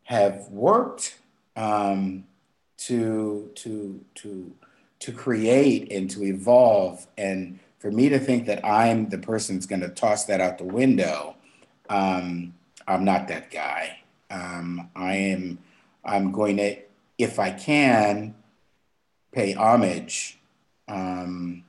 have 0.04 0.48
worked 0.50 1.18
um, 1.56 2.26
to 2.88 3.52
to 3.56 4.04
to 4.16 4.54
to 5.00 5.12
create 5.12 5.92
and 5.92 6.10
to 6.12 6.24
evolve. 6.24 7.08
And 7.18 7.60
for 7.80 7.92
me 7.92 8.10
to 8.10 8.20
think 8.20 8.46
that 8.46 8.66
i'm 8.66 9.08
the 9.08 9.18
person 9.18 9.56
that's 9.56 9.66
going 9.66 9.82
to 9.82 9.90
toss 9.90 10.26
that 10.26 10.42
out 10.42 10.58
the 10.58 10.66
window 10.66 11.36
um, 11.90 12.54
i'm 12.88 13.06
not 13.06 13.28
that 13.30 13.50
guy. 13.52 14.00
Um, 14.30 14.90
i 14.96 15.16
am 15.16 15.60
i'm 16.04 16.32
going 16.32 16.58
to 16.58 16.78
if 17.18 17.40
i 17.40 17.52
can 17.52 18.36
pay 19.32 19.54
homage. 19.54 20.40
Um, 20.88 21.64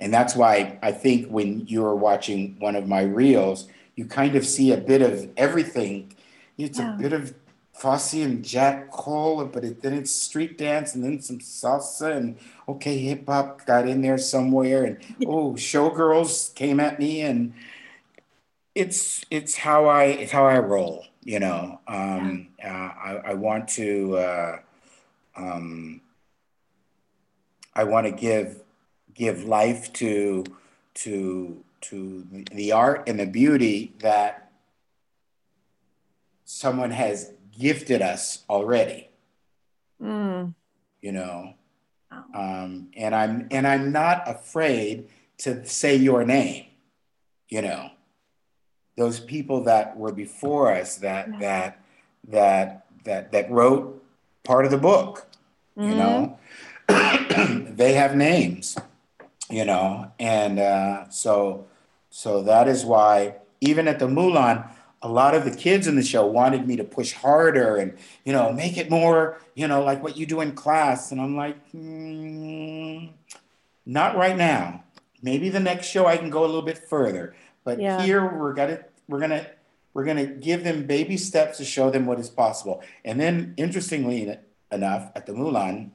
and 0.00 0.12
that's 0.12 0.34
why 0.34 0.78
i 0.82 0.90
think 0.90 1.28
when 1.28 1.66
you're 1.66 1.94
watching 1.94 2.56
one 2.58 2.76
of 2.76 2.88
my 2.88 3.02
reels 3.02 3.68
you 3.94 4.06
kind 4.06 4.36
of 4.36 4.46
see 4.46 4.72
a 4.72 4.76
bit 4.76 5.02
of 5.02 5.30
everything. 5.36 6.14
It's 6.58 6.78
yeah. 6.78 6.94
a 6.94 6.98
bit 6.98 7.12
of 7.12 7.34
Fosse 7.72 8.14
and 8.14 8.44
Jack 8.44 8.90
Cole, 8.90 9.44
but 9.46 9.64
it, 9.64 9.82
then 9.82 9.94
it's 9.94 10.12
street 10.12 10.58
dance 10.58 10.94
and 10.94 11.02
then 11.02 11.20
some 11.20 11.38
salsa 11.38 12.16
and 12.16 12.36
okay, 12.68 12.98
hip 12.98 13.26
hop 13.26 13.64
got 13.66 13.88
in 13.88 14.02
there 14.02 14.18
somewhere 14.18 14.84
and 14.84 14.98
oh, 15.26 15.54
showgirls 15.54 16.54
came 16.54 16.78
at 16.78 16.98
me 16.98 17.22
and 17.22 17.54
it's 18.74 19.24
it's 19.30 19.56
how 19.56 19.86
I 19.86 20.04
it's 20.04 20.32
how 20.32 20.46
I 20.46 20.58
roll, 20.58 21.04
you 21.24 21.40
know. 21.40 21.80
Um, 21.86 22.48
uh, 22.62 22.68
I, 22.68 23.20
I 23.26 23.34
want 23.34 23.68
to 23.70 24.16
uh, 24.16 24.56
um, 25.36 26.00
I 27.74 27.84
want 27.84 28.06
to 28.06 28.12
give 28.12 28.62
give 29.14 29.44
life 29.44 29.92
to 29.94 30.44
to 30.94 31.64
to 31.82 32.26
the 32.52 32.72
art 32.72 33.08
and 33.08 33.18
the 33.18 33.26
beauty 33.26 33.92
that 33.98 34.50
someone 36.44 36.90
has 36.90 37.32
gifted 37.62 38.02
us 38.02 38.42
already. 38.50 39.08
Mm. 40.02 40.54
You 41.00 41.12
know, 41.12 41.54
um, 42.34 42.88
and 42.96 43.14
I'm 43.14 43.46
and 43.52 43.66
I'm 43.66 43.92
not 43.92 44.28
afraid 44.28 45.08
to 45.38 45.64
say 45.64 45.94
your 45.94 46.24
name. 46.24 46.66
You 47.48 47.62
know, 47.62 47.90
those 48.96 49.20
people 49.20 49.62
that 49.64 49.96
were 49.96 50.12
before 50.12 50.74
us 50.74 50.96
that 50.96 51.28
yeah. 51.28 51.38
that 51.38 51.84
that 52.28 52.86
that 53.04 53.32
that 53.32 53.50
wrote 53.50 54.04
part 54.42 54.64
of 54.64 54.72
the 54.72 54.78
book. 54.78 55.26
Mm-hmm. 55.78 55.90
You 55.90 55.96
know, 55.96 56.38
they 57.74 57.92
have 57.94 58.16
names. 58.16 58.76
You 59.48 59.64
know, 59.64 60.10
and 60.18 60.58
uh, 60.58 61.10
so 61.10 61.66
so 62.10 62.42
that 62.42 62.66
is 62.66 62.84
why 62.84 63.36
even 63.60 63.86
at 63.86 63.98
the 64.00 64.08
Moulin 64.08 64.64
a 65.02 65.08
lot 65.08 65.34
of 65.34 65.44
the 65.44 65.50
kids 65.50 65.86
in 65.86 65.96
the 65.96 66.02
show 66.02 66.24
wanted 66.24 66.66
me 66.66 66.76
to 66.76 66.84
push 66.84 67.12
harder 67.12 67.76
and 67.76 67.96
you 68.24 68.32
know 68.32 68.52
make 68.52 68.76
it 68.76 68.88
more 68.88 69.40
you 69.54 69.66
know 69.66 69.82
like 69.82 70.02
what 70.02 70.16
you 70.16 70.26
do 70.26 70.40
in 70.40 70.52
class. 70.52 71.12
And 71.12 71.20
i'm 71.20 71.36
like 71.36 71.72
mm, 71.72 73.10
not 73.84 74.16
right 74.16 74.36
now. 74.36 74.84
Maybe 75.20 75.48
the 75.48 75.60
next 75.60 75.88
show 75.88 76.06
i 76.06 76.16
can 76.16 76.30
go 76.30 76.44
a 76.44 76.46
little 76.46 76.62
bit 76.62 76.78
further. 76.78 77.34
But 77.64 77.80
yeah. 77.80 78.02
here 78.02 78.24
we're 78.24 78.54
gonna 78.54 78.84
we're 79.08 79.20
gonna 79.20 79.46
we're 79.92 80.04
gonna 80.04 80.26
give 80.26 80.64
them 80.64 80.86
baby 80.86 81.16
steps 81.16 81.58
to 81.58 81.64
show 81.64 81.90
them 81.90 82.06
what 82.06 82.18
is 82.18 82.30
possible. 82.30 82.82
And 83.04 83.20
then 83.20 83.54
interestingly 83.56 84.38
enough 84.70 85.10
at 85.14 85.26
the 85.26 85.32
moulin 85.32 85.92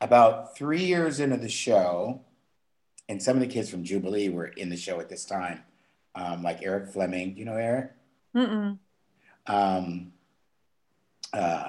about 0.00 0.56
three 0.56 0.84
years 0.84 1.20
into 1.20 1.36
the 1.36 1.48
show 1.48 2.20
and 3.08 3.22
some 3.22 3.36
of 3.36 3.40
the 3.40 3.46
kids 3.46 3.68
from 3.68 3.84
jubilee 3.84 4.28
were 4.28 4.46
in 4.46 4.70
the 4.70 4.76
show 4.76 4.98
at 5.00 5.08
this 5.08 5.24
time 5.24 5.62
um, 6.14 6.42
like 6.42 6.60
Eric 6.62 6.88
Fleming. 6.88 7.36
You 7.36 7.44
know 7.44 7.56
Eric? 7.56 7.92
Mm-mm. 8.34 8.78
Um, 9.46 10.12
uh, 11.32 11.68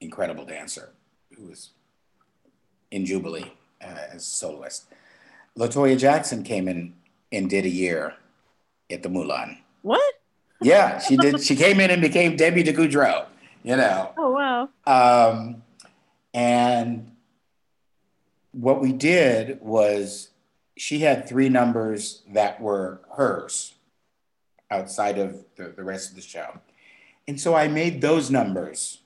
incredible 0.00 0.44
dancer 0.44 0.90
who 1.36 1.46
was 1.48 1.70
in 2.90 3.06
Jubilee 3.06 3.52
uh, 3.82 3.96
as 4.12 4.22
a 4.22 4.24
soloist. 4.24 4.86
Latoya 5.58 5.98
Jackson 5.98 6.42
came 6.42 6.68
in 6.68 6.94
and 7.32 7.48
did 7.48 7.64
a 7.64 7.70
year 7.70 8.14
at 8.90 9.02
the 9.02 9.08
Moulin. 9.08 9.58
What? 9.82 10.14
Yeah, 10.60 10.98
she 11.06 11.16
did. 11.16 11.40
she 11.42 11.56
came 11.56 11.80
in 11.80 11.90
and 11.90 12.00
became 12.02 12.36
Debbie 12.36 12.62
de 12.62 12.72
Coudreaux. 12.72 13.26
You 13.62 13.76
know. 13.76 14.12
Oh 14.16 14.30
wow. 14.30 14.68
Um, 14.86 15.62
and 16.32 17.10
what 18.52 18.80
we 18.80 18.92
did 18.92 19.60
was 19.60 20.30
she 20.76 21.00
had 21.00 21.26
three 21.26 21.48
numbers 21.48 22.22
that 22.32 22.60
were 22.60 23.00
hers 23.16 23.74
outside 24.70 25.18
of 25.18 25.44
the, 25.56 25.68
the 25.68 25.84
rest 25.84 26.10
of 26.10 26.16
the 26.16 26.22
show. 26.22 26.58
And 27.28 27.40
so 27.40 27.54
I 27.54 27.68
made 27.68 28.00
those 28.00 28.30
numbers, 28.30 29.00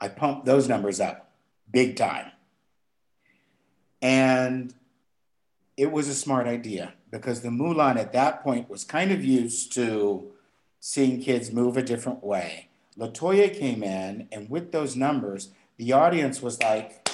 I 0.00 0.08
pumped 0.08 0.44
those 0.46 0.68
numbers 0.68 1.00
up 1.00 1.30
big 1.70 1.96
time. 1.96 2.30
And 4.00 4.74
it 5.76 5.90
was 5.90 6.08
a 6.08 6.14
smart 6.14 6.46
idea 6.46 6.94
because 7.10 7.40
the 7.40 7.50
Moulin 7.50 7.96
at 7.98 8.12
that 8.12 8.42
point 8.42 8.68
was 8.68 8.84
kind 8.84 9.10
of 9.10 9.24
used 9.24 9.72
to 9.74 10.30
seeing 10.80 11.20
kids 11.20 11.50
move 11.52 11.76
a 11.76 11.82
different 11.82 12.22
way. 12.22 12.68
Latoya 12.98 13.56
came 13.56 13.82
in, 13.82 14.28
and 14.32 14.50
with 14.50 14.72
those 14.72 14.96
numbers, 14.96 15.50
the 15.76 15.92
audience 15.92 16.42
was 16.42 16.60
like, 16.62 17.08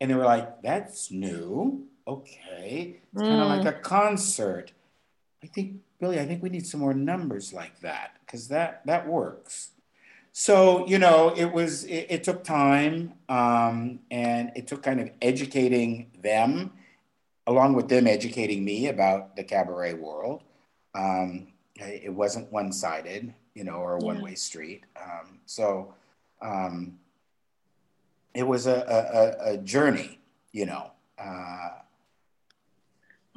and 0.00 0.10
they 0.10 0.14
were 0.14 0.24
like, 0.24 0.62
that's 0.62 1.10
new. 1.10 1.86
Okay. 2.06 3.00
It's 3.12 3.22
kind 3.22 3.40
of 3.40 3.48
Mm. 3.48 3.64
like 3.64 3.66
a 3.66 3.78
concert. 3.78 4.72
I 5.42 5.46
think, 5.46 5.76
Billy, 5.98 6.20
I 6.20 6.26
think 6.26 6.42
we 6.42 6.48
need 6.48 6.66
some 6.66 6.80
more 6.80 6.94
numbers 6.94 7.52
like 7.52 7.80
that 7.80 8.16
because 8.24 8.48
that 8.48 8.82
that 8.86 9.06
works. 9.08 9.70
So, 10.32 10.86
you 10.86 10.98
know, 11.00 11.34
it 11.36 11.52
was, 11.52 11.82
it, 11.84 12.06
it 12.10 12.22
took 12.24 12.44
time 12.44 13.14
um, 13.28 13.98
and 14.08 14.52
it 14.54 14.68
took 14.68 14.84
kind 14.84 15.00
of 15.00 15.10
educating 15.20 16.12
them, 16.22 16.72
along 17.46 17.74
with 17.74 17.88
them 17.88 18.06
educating 18.06 18.64
me 18.64 18.86
about 18.86 19.34
the 19.34 19.42
cabaret 19.42 19.94
world. 19.94 20.44
Um, 20.94 21.48
it 21.74 22.12
wasn't 22.12 22.52
one 22.52 22.70
sided, 22.70 23.34
you 23.54 23.64
know, 23.64 23.76
or 23.76 23.94
a 23.94 23.98
Yeah. 24.00 24.06
one 24.06 24.20
way 24.20 24.36
street. 24.36 24.84
Um, 24.96 25.40
so 25.46 25.94
um, 26.40 27.00
it 28.32 28.46
was 28.46 28.68
a, 28.68 28.76
a, 28.76 29.50
a, 29.50 29.54
a 29.54 29.56
journey, 29.58 30.20
you 30.52 30.66
know. 30.66 30.92
Uh, 31.18 31.70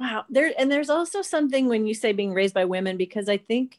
Wow. 0.02 0.24
There 0.28 0.52
and 0.58 0.70
there's 0.70 0.90
also 0.90 1.22
something 1.22 1.68
when 1.68 1.86
you 1.86 1.94
say 1.94 2.12
being 2.12 2.34
raised 2.34 2.54
by 2.54 2.64
women 2.64 2.96
because 2.96 3.28
I 3.28 3.36
think 3.36 3.78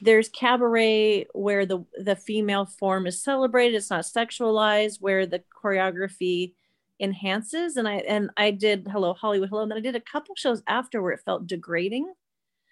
there's 0.00 0.28
cabaret 0.28 1.26
where 1.34 1.66
the 1.66 1.84
the 1.98 2.16
female 2.16 2.64
form 2.64 3.06
is 3.06 3.22
celebrated, 3.22 3.76
it's 3.76 3.90
not 3.90 4.04
sexualized, 4.04 5.00
where 5.00 5.26
the 5.26 5.42
choreography 5.62 6.54
enhances. 6.98 7.76
And 7.76 7.86
I 7.86 7.96
and 7.96 8.30
I 8.36 8.52
did 8.52 8.88
Hello 8.90 9.12
Hollywood 9.12 9.50
Hello, 9.50 9.62
and 9.62 9.70
then 9.70 9.78
I 9.78 9.82
did 9.82 9.96
a 9.96 10.00
couple 10.00 10.34
shows 10.36 10.62
after 10.66 11.02
where 11.02 11.12
it 11.12 11.20
felt 11.26 11.46
degrading. 11.46 12.06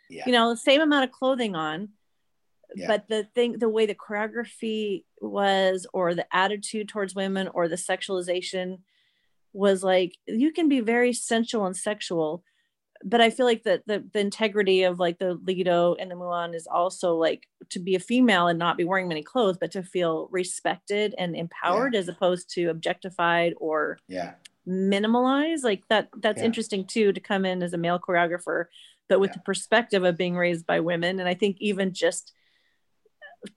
yeah. 0.09 0.25
You 0.27 0.33
know, 0.33 0.51
the 0.51 0.57
same 0.57 0.81
amount 0.81 1.05
of 1.05 1.13
clothing 1.13 1.55
on, 1.55 1.91
Yeah. 2.75 2.87
but 2.87 3.09
the 3.09 3.25
thing 3.35 3.59
the 3.59 3.69
way 3.69 3.85
the 3.87 3.95
choreography 3.95 5.05
was 5.21 5.87
or 5.93 6.15
the 6.15 6.27
attitude 6.35 6.89
towards 6.89 7.15
women 7.15 7.49
or 7.49 7.69
the 7.69 7.77
sexualization 7.91 8.79
was 9.53 9.83
like 9.85 10.17
you 10.27 10.51
can 10.53 10.69
be 10.69 10.81
very 10.81 11.13
sensual 11.13 11.67
and 11.67 11.77
sexual 11.77 12.43
but 13.05 13.21
i 13.21 13.31
feel 13.31 13.47
like 13.47 13.63
the, 13.63 13.83
the 13.87 14.05
the 14.13 14.21
integrity 14.21 14.83
of 14.85 14.99
like 15.01 15.19
the 15.19 15.35
lido 15.45 15.95
and 15.95 16.11
the 16.11 16.15
moulin 16.15 16.55
is 16.55 16.67
also 16.67 17.17
like 17.17 17.49
to 17.69 17.79
be 17.81 17.95
a 17.95 18.01
female 18.01 18.49
and 18.49 18.59
not 18.59 18.77
be 18.77 18.85
wearing 18.85 19.09
many 19.09 19.23
clothes 19.23 19.57
but 19.61 19.71
to 19.73 19.83
feel 19.83 20.29
respected 20.31 21.15
and 21.19 21.35
empowered 21.37 21.95
as 21.95 22.09
opposed 22.09 22.51
to 22.51 22.67
objectified 22.71 23.55
or 23.59 23.99
yeah. 24.09 24.33
minimalized 24.69 25.65
like 25.65 25.83
that 25.89 26.09
that's 26.21 26.39
Yeah. 26.41 26.47
interesting 26.47 26.87
too 26.87 27.13
to 27.13 27.21
come 27.21 27.45
in 27.45 27.63
as 27.63 27.73
a 27.73 27.79
male 27.79 27.99
choreographer 27.99 28.67
but 29.09 29.21
with 29.21 29.31
Yeah. 29.31 29.35
the 29.37 29.41
perspective 29.43 30.05
of 30.05 30.17
being 30.17 30.37
raised 30.37 30.67
by 30.67 30.81
women 30.81 31.19
and 31.21 31.29
i 31.29 31.35
think 31.35 31.57
even 31.61 31.93
just 31.93 32.33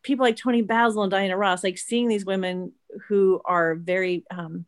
people 0.02 0.24
like 0.26 0.36
toni 0.36 0.62
basil 0.62 1.04
and 1.04 1.12
diana 1.12 1.38
ross 1.38 1.64
like 1.64 1.78
seeing 1.78 2.08
these 2.08 2.26
women 2.26 2.72
who 3.08 3.40
are 3.46 3.76
very 3.76 4.26
um 4.32 4.66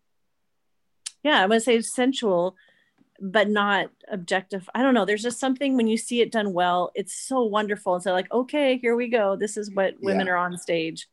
yeah 1.23 1.41
I'm 1.43 1.49
gonna 1.49 1.59
say 1.59 1.81
sensual 1.81 2.55
but 3.19 3.49
not 3.49 3.89
objective 4.11 4.69
i 4.75 4.81
don't 4.83 4.93
know 4.93 5.05
there's 5.05 5.23
just 5.23 5.39
something 5.39 5.75
when 5.75 5.87
you 5.87 5.97
see 5.97 6.21
it 6.21 6.31
done 6.31 6.53
well 6.53 6.91
it's 6.95 7.13
so 7.13 7.43
wonderful 7.43 7.95
and 7.95 8.03
so 8.03 8.11
like 8.13 8.31
okay 8.31 8.77
here 8.77 8.95
we 8.95 9.07
go 9.07 9.35
this 9.35 9.57
is 9.57 9.71
what 9.71 9.95
women 10.01 10.27
Yeah. 10.27 10.33
are 10.33 10.37
on 10.37 10.57
stage 10.57 11.07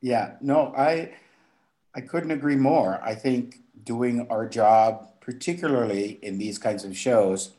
Yeah, 0.00 0.34
no, 0.40 0.72
I 0.76 1.12
I 1.94 2.00
couldn't 2.02 2.30
agree 2.30 2.54
more. 2.56 3.00
I 3.02 3.14
think 3.16 3.60
doing 3.82 4.26
our 4.30 4.48
job, 4.48 5.08
particularly 5.20 6.18
in 6.22 6.38
these 6.38 6.56
kinds 6.58 6.84
of 6.84 6.96
shows, 6.96 7.50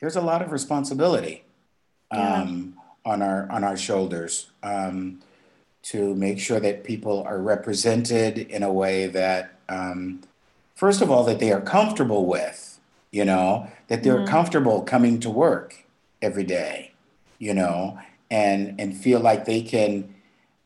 there's 0.00 0.16
a 0.16 0.20
lot 0.20 0.42
of 0.42 0.50
responsibility 0.50 1.44
Yeah. 2.12 2.42
um, 2.42 2.74
on 3.04 3.22
our 3.22 3.48
on 3.50 3.62
our 3.62 3.76
shoulders 3.76 4.50
um, 4.62 5.20
to 5.82 6.14
make 6.16 6.38
sure 6.40 6.58
that 6.60 6.82
people 6.82 7.22
are 7.22 7.38
represented 7.38 8.38
in 8.38 8.62
a 8.64 8.72
way 8.72 9.06
that, 9.06 9.54
um, 9.68 10.22
first 10.74 11.00
of 11.00 11.10
all, 11.10 11.22
that 11.24 11.38
they 11.38 11.52
are 11.52 11.60
comfortable 11.60 12.26
with. 12.26 12.75
You 13.16 13.24
know, 13.24 13.48
that 13.88 14.02
they're 14.02 14.20
Mhm. 14.24 14.26
comfortable 14.36 14.78
coming 14.82 15.14
to 15.20 15.30
work 15.30 15.68
every 16.20 16.44
day. 16.44 16.92
You 17.46 17.54
know, 17.60 17.98
and 18.30 18.60
and 18.80 18.88
feel 19.04 19.20
like 19.20 19.44
they 19.44 19.62
can 19.74 19.90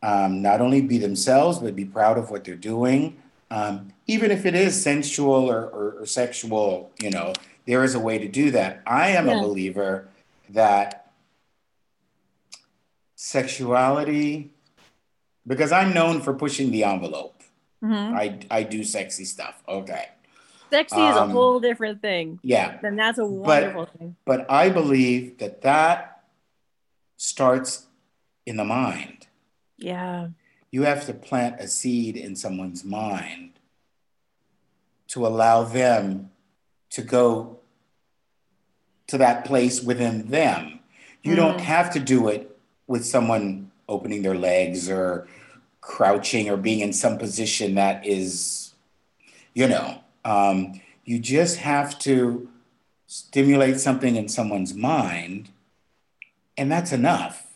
um, 0.03 0.41
not 0.49 0.61
only 0.65 0.81
be 0.81 0.99
themselves, 0.99 1.59
but 1.59 1.77
be 1.77 1.85
proud 1.85 2.17
of 2.19 2.31
what 2.31 2.41
they're 2.45 2.65
doing. 2.75 3.03
Um, 3.51 3.75
even 4.07 4.31
if 4.31 4.47
it 4.47 4.55
is 4.55 4.73
sensual 4.91 5.43
or, 5.55 5.63
or, 5.77 5.87
or 6.01 6.07
sexual, 6.07 6.91
you 7.05 7.11
know, 7.11 7.29
there 7.67 7.83
is 7.85 7.95
a 7.95 8.01
way 8.09 8.17
to 8.25 8.29
do 8.43 8.51
that. 8.53 8.73
I 8.87 9.11
am 9.19 9.27
Yeah. 9.29 9.37
a 9.39 9.41
believer 9.47 10.09
that 10.49 10.87
sexuality, 13.17 14.51
because 15.47 15.71
I'm 15.73 15.93
known 15.93 16.21
for 16.23 16.33
pushing 16.35 16.71
the 16.71 16.85
envelope. 16.85 17.43
Mhm. 17.85 18.15
I, 18.23 18.25
I 18.51 18.63
do 18.63 18.85
sexy 18.85 19.25
stuff. 19.25 19.63
Okay. 19.69 20.07
Sexy 20.71 21.01
is 21.01 21.17
a 21.17 21.23
Um, 21.23 21.31
whole 21.31 21.61
different 21.61 22.01
thing 22.01 22.39
Yeah. 22.43 22.79
and 22.83 22.99
that's 22.99 23.19
a 23.19 23.27
wonderful 23.27 23.87
thing 23.87 24.17
But 24.25 24.51
I 24.51 24.69
believe 24.71 25.39
that 25.39 25.63
that 25.63 26.23
starts 27.17 27.87
in 28.47 28.57
the 28.57 28.65
mind. 28.65 29.27
yeah 29.79 30.29
you 30.73 30.83
have 30.85 31.05
to 31.07 31.13
plant 31.13 31.61
a 31.61 31.67
seed 31.67 32.17
in 32.17 32.37
someone's 32.37 32.85
mind 32.85 33.53
to 35.09 35.27
allow 35.27 35.65
them 35.65 36.31
to 36.91 37.03
go 37.03 37.59
to 39.09 39.19
that 39.19 39.45
place 39.45 39.83
within 39.83 40.29
them. 40.29 40.79
You 41.25 41.35
don't 41.35 41.57
Mm. 41.59 41.65
have 41.75 41.91
to 41.95 41.99
do 41.99 42.29
it 42.29 42.57
with 42.87 43.05
someone 43.05 43.73
opening 43.89 44.23
their 44.23 44.37
legs 44.39 44.89
or 44.89 45.27
crouching 45.81 46.49
or 46.49 46.57
being 46.57 46.79
in 46.81 46.93
some 46.93 47.19
position 47.19 47.75
that 47.75 48.07
is, 48.07 48.73
you 49.55 49.67
know, 49.67 49.99
um, 50.25 50.81
you 51.05 51.19
just 51.19 51.59
have 51.59 51.99
to 52.01 52.49
stimulate 53.07 53.81
something 53.81 54.17
in 54.17 54.29
someone's 54.29 54.75
mind, 54.75 55.51
and 56.57 56.71
that's 56.71 56.93
enough, 56.93 57.47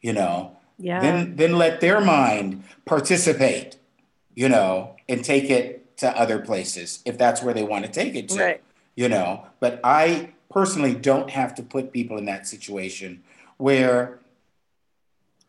you 0.00 0.12
know? 0.12 0.56
Yeah. 0.78 1.00
Then 1.00 1.36
then 1.36 1.56
let 1.56 1.80
their 1.80 2.00
mind 2.00 2.64
participate 2.84 3.76
you 4.36 4.48
know 4.48 4.94
and 5.08 5.24
take 5.24 5.50
it 5.50 5.96
to 5.96 6.08
other 6.20 6.38
places 6.38 7.00
if 7.04 7.16
that's 7.18 7.42
where 7.42 7.54
they 7.54 7.62
want 7.64 7.84
to 7.84 7.90
take 7.90 8.14
it 8.14 8.28
to 8.28 8.38
Right. 8.38 8.62
you 8.94 9.08
know? 9.08 9.46
But 9.58 9.80
i 9.82 10.30
personally 10.50 10.94
don't 10.94 11.30
have 11.30 11.54
to 11.56 11.62
put 11.62 11.92
people 11.92 12.18
in 12.18 12.26
that 12.26 12.46
situation 12.46 13.22
where 13.56 14.18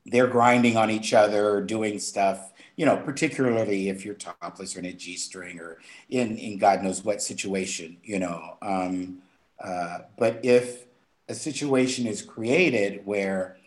they're 0.05 0.27
grinding 0.27 0.75
on 0.77 0.89
each 0.89 1.13
other 1.13 1.49
or 1.49 1.61
doing 1.61 1.99
stuff 1.99 2.51
you 2.77 2.85
know 2.85 2.95
particularly 2.97 3.89
if 3.89 4.05
you're 4.05 4.13
topless 4.15 4.75
or 4.75 4.79
in 4.79 4.85
a 4.85 4.93
g-string 4.93 5.59
or 5.59 5.79
in 6.09 6.37
in 6.37 6.57
god 6.57 6.81
knows 6.83 7.03
what 7.03 7.21
situation 7.21 7.97
you 8.03 8.19
know 8.19 8.57
um, 8.61 9.17
uh, 9.63 9.99
but 10.17 10.39
if 10.43 10.85
a 11.27 11.33
situation 11.33 12.07
is 12.07 12.21
created 12.21 13.05
where 13.05 13.57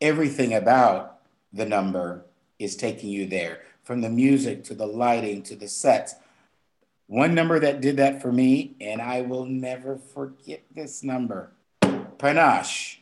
everything 0.00 0.54
about 0.54 1.18
the 1.52 1.64
number 1.66 2.24
is 2.58 2.74
taking 2.74 3.10
you 3.10 3.26
there 3.26 3.60
from 3.84 4.00
the 4.00 4.08
music 4.08 4.64
to 4.64 4.74
the 4.74 4.86
lighting 4.86 5.42
to 5.42 5.54
the 5.54 5.68
sets 5.68 6.14
one 7.06 7.34
number 7.34 7.58
that 7.60 7.80
did 7.80 7.96
that 7.96 8.20
for 8.20 8.32
me 8.32 8.74
and 8.80 9.00
i 9.00 9.20
will 9.20 9.44
never 9.46 9.96
forget 9.96 10.62
this 10.74 11.02
number 11.02 11.50
panache 12.18 13.00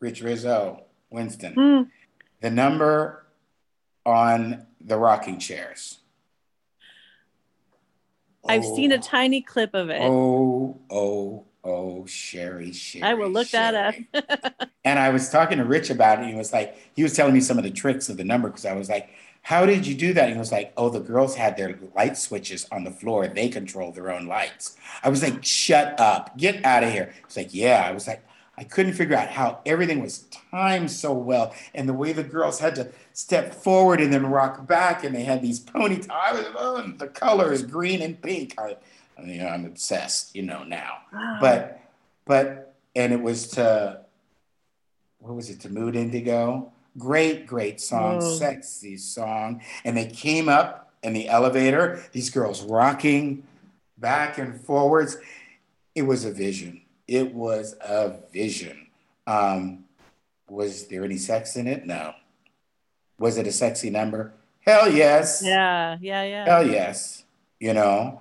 rich 0.00 0.22
rizzo 0.22 0.82
winston 1.10 1.54
Mm. 1.54 1.88
the 2.40 2.50
number 2.50 3.24
on 4.06 4.66
the 4.80 4.98
rocking 4.98 5.38
chairs 5.38 5.98
I've 8.48 8.64
oh. 8.64 8.76
seen 8.76 8.92
a 8.92 8.98
Oh, 8.98 8.98
tiny 8.98 9.42
clip 9.42 9.74
of 9.74 9.90
it. 9.90 10.00
oh 10.02 10.80
oh 10.90 11.44
oh 11.62 12.06
sherry 12.06 12.72
sherry 12.72 13.02
I 13.02 13.14
will 13.14 13.30
look 13.30 13.50
that 13.50 13.74
up. 13.74 13.94
And 14.84 14.98
I 14.98 15.10
was 15.10 15.28
talking 15.30 15.58
to 15.58 15.64
Rich 15.64 15.90
about 15.90 16.18
it. 16.18 16.22
And 16.22 16.30
he 16.30 16.36
was 16.36 16.52
like, 16.52 16.76
he 16.96 17.02
was 17.02 17.14
telling 17.14 17.34
me 17.34 17.40
some 17.40 17.58
of 17.58 17.64
the 17.64 17.70
tricks 17.70 18.08
of 18.08 18.16
the 18.16 18.24
number 18.24 18.48
because 18.48 18.64
I 18.64 18.72
was 18.72 18.88
like, 18.88 19.10
how 19.42 19.66
did 19.66 19.86
you 19.86 19.94
do 19.94 20.14
that? 20.14 20.24
And 20.24 20.32
he 20.32 20.38
was 20.38 20.52
like, 20.52 20.72
oh, 20.76 20.88
the 20.88 21.00
girls 21.00 21.34
had 21.36 21.56
their 21.56 21.78
light 21.94 22.16
switches 22.16 22.66
on 22.72 22.84
the 22.84 22.90
floor. 22.90 23.28
They 23.28 23.48
control 23.48 23.92
their 23.92 24.10
own 24.10 24.26
lights. 24.26 24.76
I 25.02 25.10
was 25.10 25.22
like, 25.22 25.44
shut 25.44 26.00
up, 26.00 26.36
get 26.38 26.64
out 26.64 26.82
of 26.82 26.92
here. 26.92 27.12
He's 27.26 27.36
like, 27.36 27.52
yeah. 27.54 27.84
I 27.86 27.92
was 27.92 28.06
like, 28.06 28.24
I 28.60 28.64
couldn't 28.64 28.92
figure 28.92 29.16
out 29.16 29.28
how 29.28 29.60
everything 29.66 30.00
was 30.00 30.26
timed 30.50 30.90
so 30.90 31.12
well. 31.12 31.54
And 31.74 31.88
the 31.88 31.94
way 31.94 32.12
the 32.12 32.22
girls 32.22 32.60
had 32.60 32.76
to 32.76 32.92
step 33.12 33.54
forward 33.54 34.00
and 34.00 34.12
then 34.12 34.26
rock 34.26 34.66
back. 34.66 35.02
And 35.02 35.14
they 35.14 35.24
had 35.24 35.40
these 35.40 35.58
ponytails. 35.58 36.08
Oh, 36.56 36.92
the 36.98 37.08
colors, 37.08 37.62
green 37.62 38.02
and 38.02 38.20
pink. 38.20 38.54
I, 38.58 38.76
I 39.18 39.22
mean, 39.22 39.44
I'm 39.44 39.64
obsessed, 39.64 40.36
you 40.36 40.42
know, 40.42 40.62
now 40.62 40.98
but 41.40 41.80
but 42.26 42.74
and 42.94 43.12
it 43.12 43.20
was 43.20 43.48
to 43.48 44.00
what 45.18 45.34
was 45.34 45.50
it 45.50 45.60
to 45.60 45.68
mood 45.68 45.96
indigo 45.96 46.72
great 46.98 47.46
great 47.46 47.80
song 47.80 48.18
Whoa. 48.18 48.34
sexy 48.34 48.96
song 48.96 49.62
and 49.84 49.96
they 49.96 50.06
came 50.06 50.48
up 50.48 50.92
in 51.02 51.12
the 51.12 51.28
elevator 51.28 52.02
these 52.12 52.30
girls 52.30 52.62
rocking 52.62 53.42
back 54.00 54.38
and 54.38 54.58
forwards. 54.60 55.18
It 55.94 56.02
was 56.02 56.24
a 56.24 56.32
vision. 56.32 56.82
It 57.10 57.34
was 57.34 57.74
a 57.80 58.20
vision. 58.32 58.86
Um, 59.26 59.84
was 60.48 60.86
there 60.86 61.04
any 61.04 61.16
sex 61.16 61.56
in 61.56 61.66
it? 61.66 61.84
No. 61.84 62.14
Was 63.18 63.36
it 63.36 63.48
a 63.48 63.52
sexy 63.52 63.90
number? 63.90 64.32
Hell 64.60 64.88
yes. 64.88 65.42
Yeah, 65.44 65.98
yeah, 66.00 66.22
yeah. 66.22 66.44
Hell 66.44 66.64
yes. 66.64 67.24
You 67.58 67.74
know, 67.74 68.20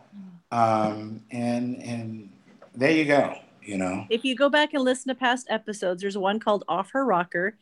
um, 0.52 1.22
and 1.30 1.82
and 1.84 2.32
there 2.74 2.90
you 2.90 3.06
go. 3.06 3.36
You 3.62 3.78
know, 3.78 4.08
If 4.10 4.26
you 4.26 4.36
go 4.36 4.50
back 4.50 4.74
and 4.74 4.84
listen 4.84 5.10
to 5.10 5.16
past 5.16 5.46
episodes, 5.52 6.02
there's 6.02 6.18
one 6.18 6.40
called 6.40 6.64
Off 6.68 6.90
Her 6.94 7.06
Rocker. 7.06 7.58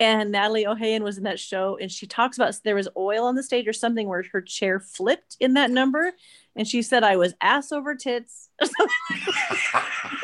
And 0.00 0.32
Natalie 0.32 0.66
O'Hayan 0.66 1.04
was 1.04 1.16
in 1.16 1.24
that 1.24 1.38
show, 1.38 1.78
and 1.80 1.90
she 1.90 2.06
talks 2.06 2.36
about 2.36 2.58
there 2.64 2.74
was 2.74 2.88
oil 2.96 3.24
on 3.24 3.36
the 3.36 3.42
stage 3.42 3.68
or 3.68 3.72
something 3.72 4.08
where 4.08 4.24
her 4.32 4.42
chair 4.42 4.80
flipped 4.80 5.36
in 5.38 5.54
that 5.54 5.70
number, 5.70 6.12
and 6.56 6.66
she 6.66 6.82
said 6.82 7.04
I 7.04 7.16
was 7.16 7.34
ass 7.40 7.70
over 7.70 7.94
tits. 7.94 8.48
it 8.60 8.70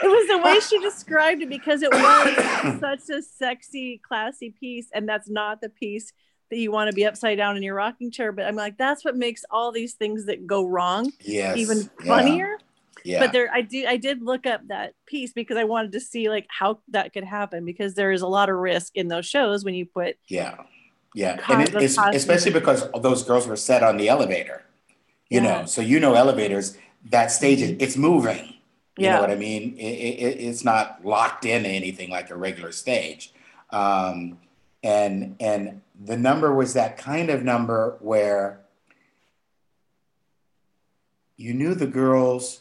was 0.02 0.28
the 0.28 0.38
way 0.38 0.58
she 0.60 0.78
described 0.80 1.42
it 1.42 1.50
because 1.50 1.82
it 1.82 1.92
was 1.92 2.80
such 2.80 3.10
a 3.14 3.22
sexy, 3.22 4.00
classy 4.06 4.50
piece, 4.58 4.88
and 4.92 5.06
that's 5.08 5.28
not 5.28 5.60
the 5.60 5.68
piece 5.68 6.12
that 6.50 6.58
you 6.58 6.72
want 6.72 6.90
to 6.90 6.94
be 6.94 7.04
upside 7.04 7.38
down 7.38 7.56
in 7.56 7.62
your 7.62 7.74
rocking 7.74 8.10
chair. 8.10 8.32
But 8.32 8.46
I'm 8.46 8.56
like, 8.56 8.78
that's 8.78 9.04
what 9.04 9.16
makes 9.16 9.44
all 9.50 9.72
these 9.72 9.94
things 9.94 10.26
that 10.26 10.46
go 10.46 10.66
wrong 10.66 11.12
yes. 11.20 11.56
even 11.58 11.90
funnier 12.04 12.58
Yeah. 13.04 13.20
but 13.20 13.32
there 13.32 13.50
i 13.52 13.62
do 13.62 13.84
i 13.86 13.96
did 13.96 14.22
look 14.22 14.46
up 14.46 14.60
that 14.68 14.94
piece 15.06 15.32
because 15.32 15.56
i 15.56 15.64
wanted 15.64 15.90
to 15.92 16.00
see 16.00 16.28
like 16.28 16.46
how 16.48 16.78
that 16.88 17.12
could 17.12 17.24
happen 17.24 17.64
because 17.64 17.94
there 17.94 18.12
is 18.12 18.22
a 18.22 18.28
lot 18.28 18.48
of 18.48 18.56
risk 18.56 18.96
in 18.96 19.08
those 19.08 19.26
shows 19.26 19.64
when 19.64 19.74
you 19.74 19.86
put 19.86 20.16
Yeah, 20.28 20.56
yeah, 21.14 21.40
and 21.48 21.62
it, 21.62 21.74
it's 21.74 21.98
especially 21.98 22.52
because 22.52 22.88
those 23.00 23.24
girls 23.24 23.46
were 23.46 23.56
set 23.56 23.82
on 23.82 23.96
the 23.96 24.08
elevator. 24.08 24.62
You 25.28 25.40
Yeah. 25.40 25.60
know, 25.60 25.66
so 25.66 25.80
you 25.80 25.98
know 26.00 26.14
elevators. 26.14 26.76
That 27.10 27.32
stage, 27.32 27.60
it's 27.62 27.96
moving. 27.96 28.54
You 28.96 29.06
Yeah. 29.06 29.14
know 29.14 29.20
what 29.22 29.30
I 29.30 29.36
mean? 29.36 29.76
It, 29.78 29.82
it, 29.82 30.40
it's 30.40 30.64
not 30.64 31.04
locked 31.04 31.44
in 31.44 31.64
anything 31.64 32.10
like 32.10 32.30
a 32.30 32.36
regular 32.36 32.72
stage. 32.72 33.32
Um, 33.70 34.38
and 34.82 35.36
and 35.40 35.80
the 36.04 36.16
number 36.16 36.54
was 36.54 36.74
that 36.74 36.96
kind 36.98 37.30
of 37.30 37.42
number 37.42 37.96
where 38.00 38.60
you 41.36 41.54
knew 41.54 41.74
the 41.74 41.86
girls 41.86 42.60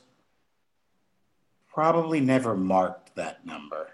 probably 1.74 2.20
never 2.20 2.56
marked 2.56 3.16
that 3.16 3.46
number. 3.46 3.90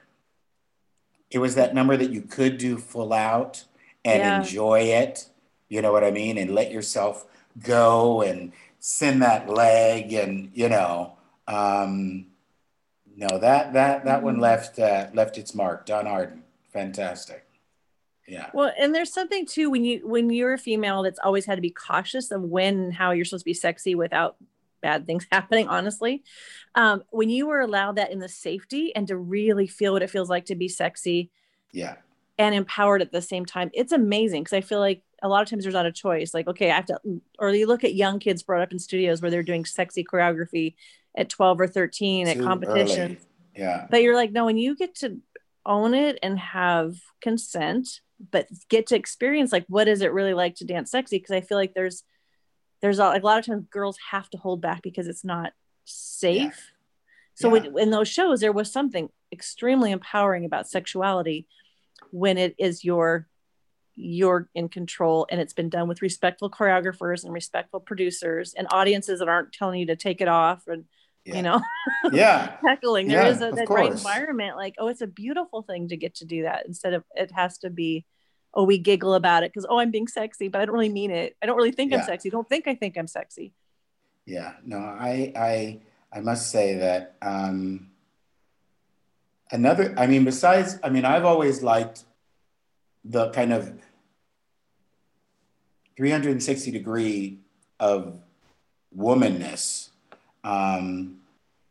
It 1.29 1.39
was 1.39 1.55
that 1.55 1.73
number 1.73 1.97
that 1.97 2.11
you 2.11 2.21
could 2.21 2.57
do 2.57 2.77
full 2.77 3.13
out 3.13 3.65
and 4.05 4.23
Yeah. 4.23 4.37
enjoy 4.37 4.79
it. 4.81 5.29
You 5.69 5.81
know 5.81 5.91
what 5.91 6.03
I 6.03 6.11
mean? 6.11 6.37
And 6.37 6.53
let 6.55 6.71
yourself 6.71 7.25
go 7.63 8.21
and 8.21 8.51
send 8.79 9.21
that 9.21 9.49
leg 9.49 10.13
and 10.13 10.51
you 10.53 10.69
know 10.69 11.17
um 11.47 12.27
no 13.15 13.27
that 13.39 13.73
that 13.73 14.05
that 14.05 14.21
one 14.23 14.37
Mhm. 14.37 14.41
left 14.41 14.79
uh, 14.79 15.07
left 15.13 15.37
its 15.37 15.55
mark 15.55 15.85
donn 15.85 16.07
arden 16.07 16.43
fantastic 16.71 17.45
yeah 18.27 18.49
well 18.53 18.71
and 18.77 18.93
there's 18.93 19.13
something 19.13 19.45
too 19.45 19.69
when 19.69 19.83
you 19.83 20.07
when 20.07 20.29
you're 20.29 20.53
a 20.53 20.57
female 20.57 21.03
that's 21.03 21.19
always 21.23 21.45
had 21.45 21.55
to 21.55 21.61
be 21.61 21.71
cautious 21.71 22.31
of 22.31 22.41
when 22.41 22.77
and 22.79 22.93
how 22.93 23.11
you're 23.11 23.25
supposed 23.25 23.43
to 23.43 23.49
be 23.49 23.53
sexy 23.53 23.95
without 23.95 24.35
bad 24.81 25.05
things 25.07 25.25
happening 25.31 25.67
honestly 25.67 26.23
um, 26.75 27.03
when 27.09 27.29
you 27.29 27.47
were 27.47 27.61
allowed 27.61 27.95
that 27.95 28.11
in 28.11 28.19
the 28.19 28.29
safety 28.29 28.95
and 28.95 29.07
to 29.07 29.17
really 29.17 29.65
feel 29.65 29.93
what 29.93 30.03
it 30.03 30.09
feels 30.09 30.29
like 30.29 30.45
to 30.45 30.55
be 30.55 30.67
sexy 30.67 31.31
yeah 31.71 31.95
and 32.37 32.53
empowered 32.53 33.01
at 33.01 33.11
the 33.11 33.21
same 33.21 33.45
time. 33.45 33.71
It's 33.73 33.91
amazing 33.91 34.43
because 34.43 34.55
I 34.55 34.61
feel 34.61 34.79
like 34.79 35.01
a 35.23 35.27
lot 35.27 35.41
of 35.41 35.49
times 35.49 35.63
there's 35.63 35.73
not 35.73 35.85
a 35.85 35.91
choice. 35.91 36.33
Like, 36.33 36.47
okay, 36.47 36.69
I 36.71 36.75
have 36.75 36.85
to, 36.87 36.99
or 37.39 37.49
you 37.51 37.67
look 37.67 37.83
at 37.83 37.95
young 37.95 38.19
kids 38.19 38.43
brought 38.43 38.61
up 38.61 38.71
in 38.71 38.79
studios 38.79 39.21
where 39.21 39.31
they're 39.31 39.43
doing 39.43 39.65
sexy 39.65 40.03
choreography 40.03 40.75
at 41.17 41.29
12 41.29 41.61
or 41.61 41.67
13 41.67 42.27
at 42.27 42.37
Too 42.37 42.43
competition. 42.43 43.03
early. 43.03 43.17
yeah 43.55 43.87
But 43.89 44.03
you're 44.03 44.15
like, 44.15 44.31
no, 44.31 44.45
when 44.45 44.57
you 44.57 44.75
get 44.75 44.95
to 44.95 45.17
own 45.65 45.93
it 45.93 46.19
and 46.21 46.37
have 46.39 46.95
consent, 47.21 48.01
but 48.31 48.47
get 48.69 48.87
to 48.87 48.95
experience 48.95 49.51
like 49.51 49.65
what 49.67 49.87
is 49.87 50.01
it 50.01 50.13
really 50.13 50.33
like 50.33 50.55
to 50.55 50.65
dance 50.65 50.91
sexy? 50.91 51.17
Because 51.17 51.31
I 51.35 51.41
feel 51.41 51.57
like 51.57 51.73
there's 51.73 52.03
there's 52.81 52.99
a, 52.99 53.05
like, 53.05 53.23
a 53.23 53.25
lot 53.25 53.39
of 53.39 53.45
times 53.45 53.65
girls 53.71 53.97
have 54.11 54.29
to 54.29 54.37
hold 54.37 54.61
back 54.61 54.83
because 54.83 55.07
it's 55.07 55.25
not 55.25 55.53
safe. 55.83 56.71
So 57.33 57.47
Yeah. 57.47 57.69
when, 57.69 57.79
in 57.79 57.89
those 57.89 58.07
shows, 58.07 58.39
there 58.39 58.51
was 58.51 58.71
something 58.71 59.09
extremely 59.31 59.91
empowering 59.91 60.45
about 60.45 60.67
sexuality 60.69 61.47
when 62.11 62.37
it 62.37 62.53
is 62.59 62.83
your 62.85 63.27
you're 63.97 64.47
in 64.53 64.69
control 64.69 65.25
and 65.31 65.41
it's 65.41 65.53
been 65.53 65.69
done 65.69 65.87
with 65.87 66.03
respectful 66.03 66.49
choreographers 66.49 67.23
and 67.23 67.33
respectful 67.33 67.79
producers 67.79 68.53
and 68.55 68.67
audiences 68.71 69.19
that 69.19 69.27
aren't 69.27 69.51
telling 69.51 69.79
you 69.79 69.87
to 69.87 69.95
take 69.95 70.21
it 70.21 70.27
off 70.27 70.67
and 70.67 70.85
yeah. 71.25 71.35
you 71.35 71.41
know 71.41 71.61
yeah. 72.11 72.57
heckling. 72.65 73.07
There 73.07 73.23
Yeah, 73.23 73.29
is 73.29 73.41
a, 73.41 73.51
that 73.51 73.69
right 73.69 73.91
environment 73.91 74.55
like 74.55 74.75
oh 74.77 74.87
it's 74.87 75.01
a 75.01 75.07
beautiful 75.07 75.63
thing 75.63 75.87
to 75.89 75.97
get 75.97 76.15
to 76.15 76.25
do 76.25 76.43
that 76.43 76.67
instead 76.67 76.93
of 76.93 77.03
it 77.15 77.31
has 77.31 77.57
to 77.59 77.71
be 77.71 78.05
oh 78.53 78.63
we 78.63 78.77
giggle 78.77 79.15
about 79.15 79.43
it 79.43 79.51
because 79.51 79.65
oh 79.67 79.79
i'm 79.79 79.91
being 79.91 80.07
sexy 80.07 80.47
but 80.47 80.61
i 80.61 80.65
don't 80.65 80.75
really 80.75 80.89
mean 80.89 81.11
it. 81.11 81.35
I 81.41 81.47
don't 81.47 81.57
really 81.57 81.71
think 81.71 81.91
i'm 81.91 82.03
sexy. 82.03 82.29
Don't 82.29 82.47
think 82.47 82.67
i 82.67 82.75
think 82.75 82.97
i'm 82.97 83.07
sexy. 83.07 83.53
Yeah, 84.27 84.53
no, 84.63 84.77
I 84.77 85.31
I 85.35 85.79
I 86.11 86.21
must 86.21 86.51
say 86.51 86.75
that 86.75 87.15
um, 87.21 87.89
another. 89.51 89.93
I 89.97 90.07
mean, 90.07 90.23
besides, 90.23 90.79
I 90.83 90.89
mean, 90.89 91.05
I've 91.05 91.25
always 91.25 91.63
liked 91.63 92.03
the 93.03 93.29
kind 93.31 93.53
of 93.53 93.73
360 95.97 96.71
degree 96.71 97.39
of 97.79 98.19
womanness, 98.95 99.89
um, 100.43 101.17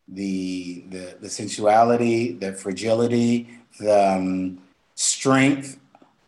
the 0.08 0.84
the 0.90 1.16
the 1.20 1.28
sensuality, 1.28 2.32
the 2.32 2.52
fragility, 2.52 3.48
the 3.80 4.16
um, 4.16 4.58
strength. 4.94 5.78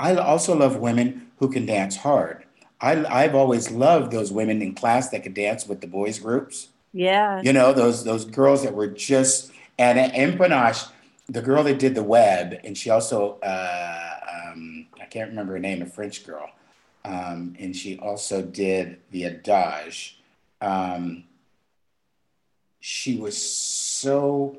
I 0.01 0.15
also 0.15 0.57
love 0.57 0.77
women 0.77 1.29
who 1.39 1.49
can 1.51 1.67
dance 1.67 1.97
hard. 1.97 2.45
I, 2.81 3.05
I've 3.07 3.35
always 3.35 3.71
loved 3.71 4.13
those 4.13 4.31
women 4.31 4.63
in 4.63 4.75
class 4.75 5.09
that 5.11 5.25
could 5.25 5.35
dance 5.35 5.67
with 5.67 5.81
the 5.81 5.89
boys 5.89 6.19
groups. 6.21 6.69
yeah 6.93 7.43
You 7.43 7.53
know, 7.53 7.73
those 7.73 8.05
those 8.05 8.25
girls 8.25 8.63
that 8.63 8.75
were 8.75 8.87
just 8.87 9.53
and 9.79 9.99
in 9.99 10.39
Panache, 10.39 10.87
the 11.29 11.43
girl 11.43 11.63
that 11.65 11.79
did 11.79 11.95
the 11.95 12.03
web, 12.03 12.61
and 12.65 12.77
she 12.79 12.91
also 12.91 13.39
uh, 13.41 14.21
um, 14.53 14.87
I 15.01 15.05
can't 15.07 15.31
remember 15.31 15.53
her 15.55 15.59
name, 15.59 15.83
a 15.83 15.87
French 15.87 16.25
girl, 16.27 16.49
um, 17.09 17.57
and 17.59 17.75
she 17.75 17.99
also 17.99 18.43
did 18.43 18.99
the 19.11 19.25
adage. 19.25 20.21
Um, 20.61 21.25
she 22.81 23.17
was 23.17 23.41
so 23.41 24.59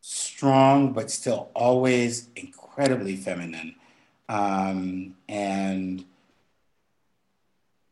strong, 0.00 0.92
but 0.92 1.10
still 1.10 1.50
always 1.54 2.28
incredibly 2.36 3.16
feminine, 3.16 3.74
um, 4.28 5.14
and 5.28 6.04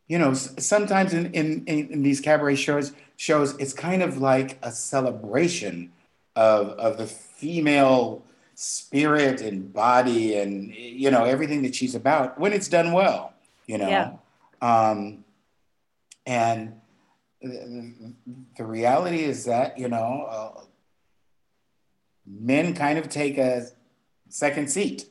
you 0.09 0.19
know, 0.19 0.35
sometimes 0.35 1.15
in, 1.15 1.31
in, 1.33 1.65
in, 1.67 2.03
these 2.03 2.21
cabaret 2.21 2.57
shows, 2.57 2.93
shows, 3.17 3.57
it's 3.59 3.73
kind 3.73 4.03
of 4.03 4.19
like 4.19 4.59
a 4.61 4.73
celebration 4.73 5.93
of, 6.35 6.71
of 6.71 6.99
the 6.99 7.07
female 7.07 8.25
spirit 8.57 9.41
and 9.41 9.73
body 9.73 10.37
and, 10.37 10.75
you 10.75 11.13
know, 11.13 11.23
everything 11.23 11.63
that 11.63 11.77
she's 11.77 11.95
about 11.95 12.41
when 12.41 12.53
it's 12.53 12.67
done 12.67 12.91
well, 12.91 13.35
you 13.71 13.79
know. 13.79 13.89
Yeah. 13.89 14.11
Um, 14.61 15.25
and 16.27 16.75
the, 17.41 18.15
the 18.57 18.65
reality 18.65 19.23
is 19.23 19.45
that, 19.45 19.79
you 19.79 19.89
know, 19.89 20.27
uh, 20.29 20.61
men 22.27 22.75
kind 22.75 22.99
of 22.99 23.09
take 23.09 23.39
a 23.39 23.69
second 24.29 24.71
seat, 24.71 25.07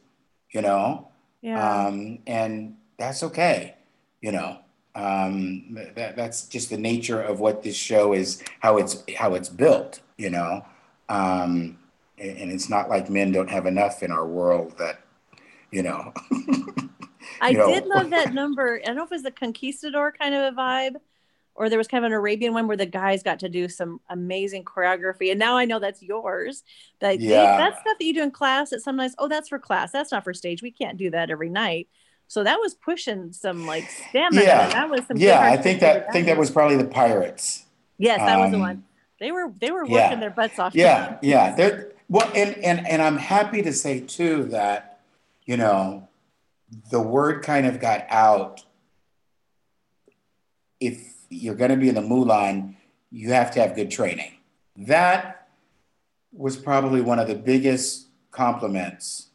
you 0.51 0.61
know, 0.61 1.07
yeah 1.41 1.85
um, 1.85 2.19
and 2.27 2.75
that's 2.97 3.23
okay. 3.23 3.75
You 4.21 4.33
know, 4.33 4.59
um, 4.93 5.77
that 5.95 6.17
that's 6.17 6.45
just 6.47 6.69
the 6.69 6.77
nature 6.77 7.21
of 7.21 7.39
what 7.39 7.63
this 7.63 7.77
show 7.77 8.11
is, 8.11 8.43
how 8.59 8.75
it's 8.75 9.03
how 9.17 9.35
it's 9.35 9.47
built. 9.47 10.01
You 10.17 10.31
know, 10.31 10.65
um, 11.07 11.79
and, 12.17 12.37
and 12.37 12.51
it's 12.51 12.69
not 12.69 12.89
like 12.89 13.09
men 13.09 13.31
don't 13.31 13.49
have 13.49 13.65
enough 13.65 14.03
in 14.03 14.11
our 14.11 14.27
world 14.27 14.77
that, 14.77 14.99
you 15.71 15.81
know. 15.83 16.13
I 17.41 17.51
know. 17.51 17.67
did 17.67 17.85
love 17.85 18.09
that 18.11 18.33
number. 18.33 18.79
I 18.83 18.87
don't 18.87 18.95
know 18.95 19.03
if 19.03 19.11
it 19.11 19.15
was 19.15 19.23
the 19.23 19.31
conquistador 19.31 20.11
kind 20.11 20.33
of 20.35 20.53
a 20.53 20.55
vibe, 20.55 20.95
or 21.55 21.69
there 21.69 21.77
was 21.77 21.87
kind 21.87 22.05
of 22.05 22.09
an 22.09 22.13
Arabian 22.15 22.53
one 22.53 22.67
where 22.67 22.77
the 22.77 22.85
guys 22.85 23.21
got 23.23 23.39
to 23.39 23.49
do 23.49 23.67
some 23.67 23.99
amazing 24.09 24.63
choreography. 24.63 25.31
And 25.31 25.39
now 25.39 25.57
I 25.57 25.65
know 25.65 25.79
that's 25.79 26.01
yours. 26.01 26.63
That 26.99 27.19
they- 27.19 27.25
Yeah. 27.25 27.57
that 27.57 27.79
stuff 27.81 27.97
that 27.99 28.05
you 28.05 28.13
do 28.13 28.23
in 28.23 28.31
class 28.31 28.69
that 28.69 28.81
sometimes, 28.81 29.15
oh, 29.17 29.27
that's 29.27 29.49
for 29.49 29.59
class. 29.59 29.91
That's 29.91 30.11
not 30.11 30.23
for 30.23 30.33
stage. 30.33 30.61
We 30.61 30.71
can't 30.71 30.97
do 30.97 31.09
that 31.11 31.29
every 31.29 31.49
night. 31.49 31.89
So 32.27 32.43
that 32.43 32.59
was 32.59 32.75
pushing 32.75 33.33
some 33.33 33.65
like 33.65 33.89
stamina. 33.89 34.43
Yeah. 34.43 34.69
that 34.69 34.89
was 34.89 35.01
some. 35.07 35.17
yeah, 35.17 35.41
I 35.41 35.57
think 35.57 35.79
that 35.79 36.05
I 36.07 36.11
think 36.11 36.27
that 36.27 36.37
was 36.37 36.51
probably 36.51 36.77
the 36.77 36.85
pirates. 36.85 37.65
Yes, 37.97 38.19
that 38.19 38.37
was 38.39 38.51
the 38.51 38.57
um, 38.57 38.61
one. 38.61 38.83
They 39.19 39.31
were 39.31 39.51
they 39.59 39.71
were 39.71 39.81
working 39.81 39.95
yeah. 39.95 40.15
their 40.15 40.29
butts 40.29 40.59
off. 40.59 40.75
Yeah, 40.75 41.17
yeah. 41.21 41.55
There. 41.55 41.91
Well, 42.07 42.29
and 42.35 42.55
and 42.63 42.87
and 42.87 43.01
I'm 43.01 43.17
happy 43.17 43.63
to 43.63 43.73
say 43.73 43.99
too 44.01 44.45
that, 44.45 44.99
you 45.45 45.57
know, 45.57 46.07
the 46.91 47.01
word 47.01 47.43
kind 47.43 47.65
of 47.65 47.79
got 47.79 48.05
out. 48.09 48.63
If 50.79 51.13
you're 51.29 51.55
going 51.55 51.71
to 51.71 51.77
be 51.77 51.89
in 51.89 51.95
the 51.95 52.01
Moulin, 52.01 52.77
you 53.11 53.31
have 53.31 53.51
to 53.51 53.61
have 53.61 53.75
good 53.75 53.91
training. 53.91 54.33
That 54.77 55.47
was 56.31 56.55
probably 56.55 57.01
one 57.01 57.19
of 57.19 57.27
the 57.27 57.35
biggest 57.35 58.07
compliments 58.31 59.27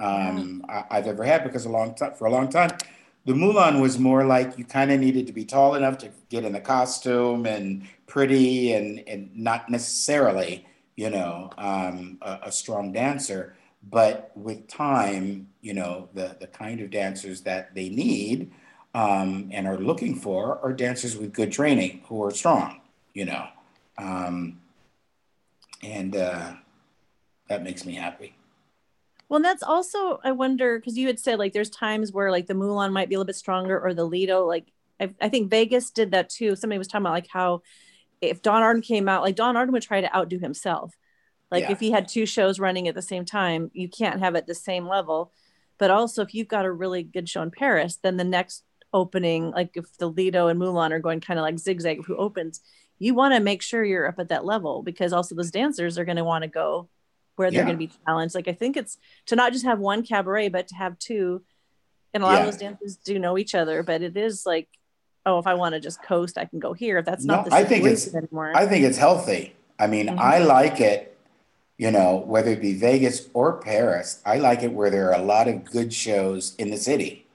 um, 0.00 0.64
I, 0.68 0.96
have 0.96 1.06
ever 1.06 1.24
had 1.24 1.44
because 1.44 1.64
a 1.64 1.70
long 1.70 1.94
time 1.94 2.14
for 2.14 2.26
a 2.26 2.30
long 2.30 2.48
time, 2.48 2.70
the 3.26 3.34
Moulin 3.34 3.80
was 3.80 3.98
more 3.98 4.24
like 4.24 4.58
you 4.58 4.64
kind 4.64 4.90
of 4.90 5.00
needed 5.00 5.26
to 5.26 5.32
be 5.32 5.44
tall 5.44 5.74
enough 5.74 5.98
to 5.98 6.10
get 6.28 6.44
in 6.44 6.52
the 6.52 6.60
costume 6.60 7.46
and 7.46 7.86
pretty 8.06 8.72
and 8.72 9.02
and 9.08 9.34
not 9.34 9.70
necessarily 9.70 10.66
you 10.96 11.10
know 11.10 11.50
um, 11.58 12.18
a, 12.22 12.40
a, 12.44 12.52
strong 12.52 12.92
dancer. 12.92 13.56
But 13.90 14.32
with 14.34 14.66
time, 14.68 15.48
you 15.60 15.74
know 15.74 16.08
the 16.14 16.36
the 16.40 16.46
kind 16.46 16.80
of 16.80 16.90
dancers 16.90 17.42
that 17.42 17.74
they 17.74 17.88
need 17.88 18.52
um, 18.94 19.50
and 19.52 19.66
are 19.66 19.78
looking 19.78 20.14
for 20.14 20.58
are 20.62 20.72
dancers 20.72 21.16
with 21.16 21.32
good 21.32 21.52
training 21.52 22.02
who 22.06 22.22
are 22.24 22.30
strong. 22.30 22.80
You 23.12 23.26
know, 23.26 23.46
um, 23.98 24.60
and 25.82 26.16
uh, 26.16 26.54
that 27.48 27.62
makes 27.62 27.84
me 27.84 27.94
happy. 27.94 28.34
Well, 29.28 29.40
that's 29.40 29.62
also 29.62 30.20
I 30.22 30.32
wonder 30.32 30.78
because 30.78 30.96
you 30.96 31.06
had 31.06 31.18
said 31.18 31.38
like 31.38 31.52
there's 31.52 31.70
times 31.70 32.12
where 32.12 32.30
like 32.30 32.46
the 32.46 32.54
Moulin 32.54 32.92
might 32.92 33.08
be 33.08 33.14
a 33.14 33.18
little 33.18 33.26
bit 33.26 33.36
stronger 33.36 33.78
or 33.80 33.94
the 33.94 34.04
Lido. 34.04 34.46
Like 34.46 34.72
I, 35.00 35.10
I 35.20 35.28
think 35.28 35.50
Vegas 35.50 35.90
did 35.90 36.12
that 36.12 36.30
too. 36.30 36.56
Somebody 36.56 36.78
was 36.78 36.88
talking 36.88 37.02
about 37.02 37.14
like 37.14 37.28
how 37.28 37.62
if 38.20 38.42
Donn 38.42 38.62
Arden 38.62 38.82
came 38.82 39.08
out, 39.08 39.22
like 39.22 39.36
Donn 39.36 39.56
Arden 39.56 39.72
would 39.72 39.82
try 39.82 40.00
to 40.00 40.16
outdo 40.16 40.38
himself. 40.38 40.94
Like 41.54 41.64
yeah. 41.64 41.72
if 41.72 41.80
you 41.82 41.92
had 41.92 42.08
two 42.08 42.26
shows 42.26 42.58
running 42.58 42.88
at 42.88 42.96
the 42.96 43.02
same 43.02 43.24
time, 43.24 43.70
you 43.74 43.88
can't 43.88 44.18
have 44.18 44.34
it 44.34 44.48
the 44.48 44.56
same 44.56 44.88
level. 44.88 45.30
But 45.78 45.92
also 45.92 46.20
if 46.20 46.34
you've 46.34 46.48
got 46.48 46.64
a 46.64 46.72
really 46.72 47.04
good 47.04 47.28
show 47.28 47.42
in 47.42 47.52
Paris, 47.52 47.96
then 48.02 48.16
the 48.16 48.24
next 48.24 48.64
opening, 48.92 49.52
like 49.52 49.76
if 49.76 49.96
the 49.98 50.08
Lido 50.08 50.48
and 50.48 50.58
Moulin 50.58 50.92
are 50.92 50.98
going 50.98 51.20
kind 51.20 51.38
of 51.38 51.44
like 51.44 51.60
zigzag 51.60 52.04
who 52.04 52.16
opens, 52.16 52.60
you 52.98 53.14
want 53.14 53.34
to 53.34 53.40
make 53.40 53.62
sure 53.62 53.84
you're 53.84 54.08
up 54.08 54.18
at 54.18 54.30
that 54.30 54.44
level 54.44 54.82
because 54.82 55.12
also 55.12 55.36
those 55.36 55.52
dancers 55.52 55.96
are 55.96 56.04
going 56.04 56.16
to 56.16 56.24
want 56.24 56.42
to 56.42 56.48
go 56.48 56.88
where 57.36 57.52
they're 57.52 57.64
going 57.64 57.78
to 57.78 57.86
be 57.86 57.92
challenged. 58.04 58.34
Like 58.34 58.48
I 58.48 58.52
think 58.52 58.76
it's 58.76 58.98
to 59.26 59.36
not 59.36 59.52
just 59.52 59.64
have 59.64 59.78
one 59.78 60.04
cabaret, 60.04 60.48
but 60.48 60.66
to 60.68 60.74
have 60.74 60.98
two. 60.98 61.44
And 62.12 62.24
a 62.24 62.26
lot 62.26 62.32
yeah. 62.32 62.38
of 62.40 62.46
those 62.46 62.56
dancers 62.58 62.96
do 62.96 63.18
know 63.18 63.38
each 63.38 63.54
other, 63.54 63.84
but 63.84 64.02
it 64.02 64.16
is 64.16 64.44
like, 64.44 64.68
oh, 65.26 65.38
if 65.38 65.46
I 65.46 65.54
want 65.54 65.74
to 65.74 65.80
just 65.80 66.02
coast, 66.02 66.38
I 66.38 66.44
can 66.44 66.58
go 66.58 66.72
here. 66.72 66.98
If 66.98 67.06
that's 67.06 67.24
not 67.24 67.46
no, 67.46 67.50
the 67.50 67.56
I 67.56 67.64
think 67.64 67.84
it's 67.84 68.14
anymore. 68.14 68.52
I 68.54 68.66
think 68.66 68.84
it's 68.84 68.98
healthy. 68.98 69.54
I 69.78 69.86
mean, 69.86 70.06
mm-hmm. 70.06 70.18
I 70.18 70.38
like 70.38 70.80
it. 70.80 71.13
You 71.76 71.90
know, 71.90 72.22
whether 72.26 72.50
it 72.50 72.60
be 72.60 72.74
Vegas 72.74 73.28
or 73.34 73.60
Paris, 73.60 74.22
I 74.24 74.38
like 74.38 74.62
it 74.62 74.72
where 74.72 74.90
there 74.90 75.10
are 75.10 75.20
a 75.20 75.24
lot 75.24 75.48
of 75.48 75.64
good 75.64 75.92
shows 75.92 76.54
in 76.56 76.70
the 76.70 76.76
city. 76.76 77.26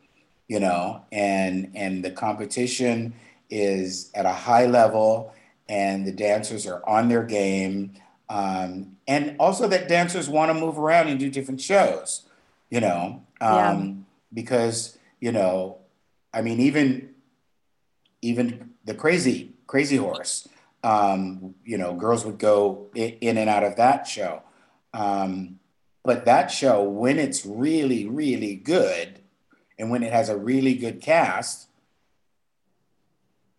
You 0.47 0.59
know, 0.59 1.03
and 1.11 1.71
and 1.75 2.03
the 2.03 2.11
competition 2.11 3.13
is 3.49 4.11
at 4.15 4.25
a 4.25 4.33
high 4.33 4.65
level, 4.65 5.33
and 5.67 6.05
the 6.07 6.11
dancers 6.11 6.65
are 6.65 6.81
on 6.87 7.09
their 7.09 7.23
game 7.23 7.93
um, 8.29 8.97
and 9.07 9.35
also 9.39 9.67
that 9.67 9.87
dancers 9.87 10.29
want 10.29 10.51
to 10.51 10.53
move 10.53 10.77
around 10.77 11.07
and 11.07 11.19
do 11.19 11.29
different 11.29 11.59
shows, 11.59 12.27
you 12.69 12.79
know, 12.79 13.23
um, 13.41 13.51
yeah. 13.51 13.93
because 14.33 14.97
you 15.19 15.31
know, 15.31 15.77
I 16.33 16.41
mean, 16.41 16.59
even 16.59 17.09
even 18.21 18.71
the 18.85 18.93
crazy 18.93 19.53
crazy 19.65 19.97
horse, 19.97 20.47
um, 20.83 21.55
you 21.65 21.77
know, 21.77 21.93
girls 21.93 22.25
would 22.25 22.37
go 22.37 22.89
in 22.95 23.37
and 23.37 23.49
out 23.49 23.63
of 23.63 23.75
that 23.77 24.07
show. 24.07 24.41
Um, 24.93 25.59
but 26.03 26.25
that 26.25 26.49
show, 26.49 26.83
when 26.83 27.19
it's 27.19 27.45
really 27.45 28.07
really 28.07 28.55
good, 28.55 29.19
and 29.77 29.89
when 29.91 30.03
it 30.03 30.11
has 30.11 30.29
a 30.29 30.37
really 30.37 30.75
good 30.75 31.01
cast, 31.01 31.67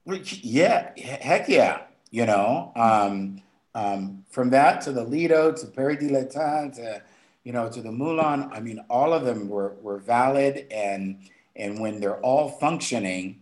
yeah, 0.06 0.92
heck 0.98 1.48
yeah, 1.48 1.82
you 2.10 2.26
know. 2.26 2.72
Um, 2.74 3.42
um, 3.74 4.24
from 4.30 4.50
that 4.50 4.80
to 4.82 4.92
the 4.92 5.04
Lido 5.04 5.52
to 5.52 5.66
Paradis 5.66 6.10
Latin 6.10 6.72
to 6.72 7.02
you 7.44 7.52
know 7.52 7.68
to 7.70 7.80
the 7.82 7.92
Moulin, 7.92 8.50
I 8.52 8.60
mean, 8.60 8.84
all 8.90 9.12
of 9.12 9.24
them 9.24 9.48
were 9.48 9.74
were 9.80 9.98
valid, 9.98 10.66
and 10.70 11.18
and 11.56 11.80
when 11.80 12.00
they're 12.00 12.20
all 12.20 12.48
functioning, 12.48 13.40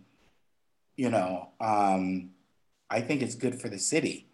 you 0.97 1.09
know, 1.09 1.49
um, 1.59 2.31
I 2.89 3.01
think 3.01 3.21
it's 3.21 3.35
good 3.35 3.59
for 3.59 3.69
the 3.69 3.79
city. 3.79 4.27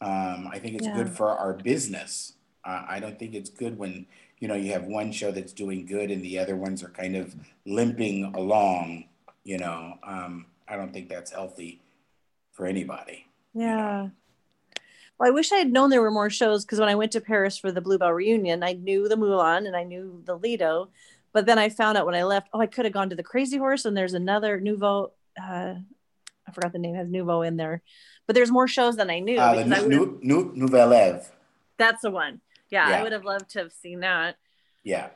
Um, 0.00 0.48
I 0.52 0.58
think 0.58 0.76
it's 0.76 0.86
yeah. 0.86 0.96
good 0.96 1.10
for 1.10 1.28
our 1.28 1.54
business. 1.54 2.34
Uh, 2.64 2.84
I 2.88 3.00
don't 3.00 3.18
think 3.18 3.34
it's 3.34 3.50
good 3.50 3.78
when 3.78 4.06
you 4.38 4.48
know 4.48 4.54
you 4.54 4.72
have 4.72 4.84
one 4.84 5.10
show 5.10 5.30
that's 5.30 5.52
doing 5.52 5.86
good 5.86 6.10
and 6.10 6.22
the 6.22 6.38
other 6.38 6.56
ones 6.56 6.82
are 6.82 6.90
kind 6.90 7.16
of 7.16 7.34
limping 7.66 8.32
along. 8.36 9.04
You 9.44 9.58
know, 9.58 9.94
um, 10.02 10.46
I 10.68 10.76
don't 10.76 10.92
think 10.92 11.08
that's 11.08 11.30
healthy 11.30 11.80
for 12.52 12.66
anybody. 12.66 13.26
Yeah. 13.54 13.62
You 13.62 14.02
know? 14.04 14.10
Well, 15.18 15.28
I 15.28 15.32
wish 15.32 15.50
I 15.50 15.56
had 15.56 15.72
known 15.72 15.90
there 15.90 16.02
were 16.02 16.12
more 16.12 16.30
shows 16.30 16.64
because 16.64 16.78
when 16.78 16.88
I 16.88 16.94
went 16.94 17.12
to 17.12 17.20
Paris 17.20 17.58
for 17.58 17.72
the 17.72 17.80
Bluebell 17.80 18.12
reunion, 18.12 18.62
I 18.62 18.74
knew 18.74 19.08
the 19.08 19.16
Moulin 19.16 19.66
and 19.66 19.74
I 19.74 19.82
knew 19.82 20.22
the 20.24 20.36
Lido. 20.36 20.90
But 21.32 21.44
then 21.44 21.58
I 21.58 21.68
found 21.68 21.98
out 21.98 22.06
when 22.06 22.14
I 22.14 22.22
left, 22.22 22.48
oh, 22.52 22.60
I 22.60 22.66
could 22.66 22.84
have 22.84 22.94
gone 22.94 23.10
to 23.10 23.16
the 23.16 23.22
Crazy 23.22 23.58
Horse 23.58 23.84
and 23.84 23.96
there's 23.96 24.14
another 24.14 24.60
Nouveau. 24.60 25.12
Uh, 25.40 25.74
I 26.48 26.52
forgot 26.52 26.72
the 26.72 26.78
name 26.78 26.94
has 26.94 27.08
Nouveau 27.08 27.42
in 27.42 27.56
there, 27.56 27.82
but 28.26 28.34
there's 28.34 28.50
more 28.50 28.66
shows 28.66 28.96
than 28.96 29.10
I 29.10 29.18
knew. 29.20 29.38
Uh, 29.38 29.64
nu- 29.66 30.18
nu- 30.22 30.52
Nouvelle 30.54 30.94
Eve. 30.94 31.30
That's 31.76 32.02
the 32.02 32.10
one. 32.10 32.40
Yeah, 32.70 32.88
yeah, 32.88 32.98
I 32.98 33.02
would 33.02 33.12
have 33.12 33.24
loved 33.24 33.50
to 33.50 33.60
have 33.60 33.72
seen 33.72 34.00
that. 34.00 34.36
Yeah. 34.82 35.08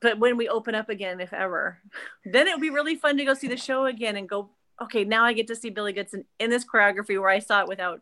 But 0.00 0.18
when 0.18 0.36
we 0.36 0.48
open 0.48 0.74
up 0.74 0.88
again, 0.88 1.20
if 1.20 1.32
ever, 1.32 1.78
then 2.24 2.48
it 2.48 2.52
would 2.52 2.60
be 2.60 2.70
really 2.70 2.96
fun 2.96 3.16
to 3.16 3.24
go 3.24 3.34
see 3.34 3.48
the 3.48 3.56
show 3.56 3.86
again 3.86 4.16
and 4.16 4.28
go, 4.28 4.50
okay, 4.82 5.04
now 5.04 5.24
I 5.24 5.32
get 5.32 5.46
to 5.48 5.56
see 5.56 5.70
Billy 5.70 5.92
Goodson 5.92 6.24
in 6.38 6.50
this 6.50 6.64
choreography 6.64 7.18
where 7.20 7.30
I 7.30 7.38
saw 7.38 7.60
it 7.60 7.68
without 7.68 8.00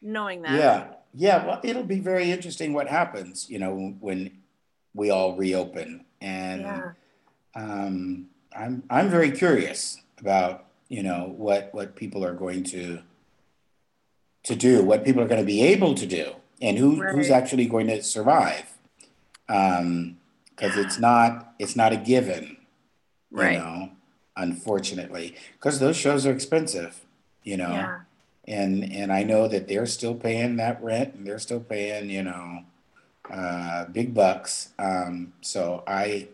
knowing 0.00 0.42
that. 0.42 0.54
Yeah. 0.54 0.86
Yeah. 1.14 1.44
Well, 1.44 1.60
it'll 1.62 1.82
be 1.82 2.00
very 2.00 2.30
interesting 2.30 2.72
what 2.72 2.86
happens, 2.86 3.50
you 3.50 3.58
know, 3.58 3.96
when 4.00 4.38
we 4.94 5.10
all 5.10 5.36
reopen. 5.36 6.04
And 6.20 6.62
yeah. 6.62 6.92
um, 7.54 8.28
I'm, 8.56 8.84
I'm 8.88 9.08
very 9.10 9.32
curious 9.32 10.00
about, 10.18 10.67
you 10.88 11.02
know, 11.02 11.32
what, 11.36 11.70
what 11.72 11.96
people 11.96 12.24
are 12.24 12.34
going 12.34 12.64
to, 12.64 13.00
to 14.44 14.56
do, 14.56 14.82
what 14.82 15.04
people 15.04 15.22
are 15.22 15.28
going 15.28 15.40
to 15.40 15.46
be 15.46 15.62
able 15.62 15.94
to 15.94 16.06
do 16.06 16.32
and 16.60 16.78
who, 16.78 17.00
right. 17.00 17.14
who's 17.14 17.30
actually 17.30 17.66
going 17.66 17.86
to 17.88 18.02
survive. 18.02 18.74
Um, 19.48 20.18
cause 20.56 20.76
it's 20.76 20.98
not, 20.98 21.54
it's 21.58 21.76
not 21.76 21.92
a 21.92 21.96
given, 21.96 22.58
right. 23.30 23.52
you 23.52 23.58
know, 23.58 23.90
unfortunately, 24.36 25.34
because 25.52 25.78
those 25.78 25.96
shows 25.96 26.26
are 26.26 26.32
expensive, 26.32 27.00
you 27.42 27.56
know? 27.56 27.70
Yeah 27.70 28.00
and 28.48 28.90
and 28.92 29.12
I 29.12 29.24
know 29.24 29.46
that 29.46 29.68
they're 29.68 29.86
still 29.86 30.14
paying 30.14 30.56
that 30.56 30.82
rent 30.82 31.14
and 31.14 31.26
they're 31.26 31.38
still 31.38 31.60
paying 31.60 32.08
you 32.08 32.22
know 32.22 32.64
uh, 33.30 33.84
big 33.86 34.14
bucks. 34.14 34.70
Um, 34.78 35.34
so 35.42 35.84
I 35.86 36.28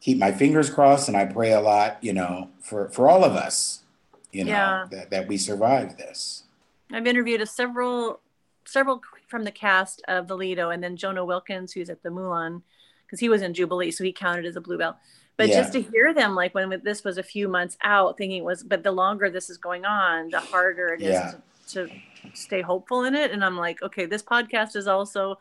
keep 0.00 0.18
my 0.18 0.32
fingers 0.32 0.70
crossed 0.70 1.08
and 1.08 1.16
I 1.16 1.24
pray 1.24 1.52
a 1.52 1.60
lot, 1.60 1.98
you 2.02 2.12
know, 2.12 2.50
for 2.60 2.88
for 2.90 3.08
all 3.08 3.24
of 3.24 3.32
us, 3.32 3.82
you 4.32 4.44
know, 4.44 4.50
yeah. 4.50 4.84
that 4.90 5.10
that 5.10 5.28
we 5.28 5.36
survive 5.36 5.96
this. 5.96 6.44
I've 6.92 7.06
interviewed 7.06 7.40
a 7.40 7.46
several 7.46 8.20
several 8.64 9.02
from 9.28 9.44
the 9.44 9.50
cast 9.50 10.02
of 10.08 10.28
the 10.28 10.36
Lido, 10.36 10.70
and 10.70 10.82
then 10.82 10.96
Jonah 10.96 11.24
Wilkins, 11.24 11.72
who's 11.72 11.90
at 11.90 12.02
the 12.02 12.10
Moulin, 12.10 12.62
because 13.04 13.20
he 13.20 13.28
was 13.28 13.42
in 13.42 13.54
Jubilee, 13.54 13.90
so 13.90 14.04
he 14.04 14.12
counted 14.12 14.44
as 14.44 14.56
a 14.56 14.60
Bluebell. 14.60 14.96
But 15.36 15.48
yeah. 15.48 15.60
just 15.60 15.72
to 15.74 15.82
hear 15.82 16.14
them, 16.14 16.34
like 16.34 16.54
when 16.54 16.80
this 16.82 17.04
was 17.04 17.18
a 17.18 17.22
few 17.22 17.46
months 17.48 17.76
out, 17.84 18.16
thinking 18.16 18.38
it 18.38 18.44
was, 18.44 18.62
but 18.62 18.82
the 18.82 18.92
longer 18.92 19.28
this 19.28 19.50
is 19.50 19.58
going 19.58 19.84
on, 19.84 20.30
the 20.30 20.40
harder 20.40 20.94
it 20.94 21.02
is 21.02 21.08
yeah. 21.08 21.30
to 21.30 21.42
to 21.68 21.88
stay 22.34 22.62
hopeful 22.62 23.04
in 23.04 23.14
it. 23.14 23.32
And 23.32 23.44
I'm 23.44 23.56
like, 23.56 23.82
okay, 23.82 24.06
this 24.06 24.22
podcast 24.22 24.76
is 24.76 24.86
also 24.86 25.38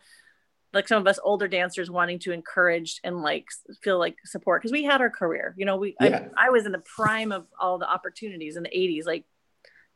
like 0.76 0.90
some 0.90 1.02
of 1.02 1.08
us 1.08 1.18
older 1.24 1.48
dancers 1.48 1.90
wanting 1.90 2.20
to 2.20 2.34
encourage 2.34 3.00
and 3.04 3.22
like 3.22 3.48
feel 3.82 3.98
like 3.98 4.18
support 4.26 4.62
because 4.62 4.74
we 4.74 4.84
had 4.84 5.00
our 5.00 5.10
career. 5.10 5.56
You 5.58 5.66
know, 5.66 5.78
we 5.78 5.96
yeah. 6.02 6.28
I, 6.36 6.48
I, 6.48 6.50
was 6.50 6.66
in 6.66 6.74
the 6.74 6.84
prime 6.96 7.32
of 7.32 7.48
all 7.58 7.80
the 7.80 7.90
opportunities 7.90 8.58
in 8.58 8.64
the 8.64 8.70
80s. 8.70 9.06
Like, 9.06 9.24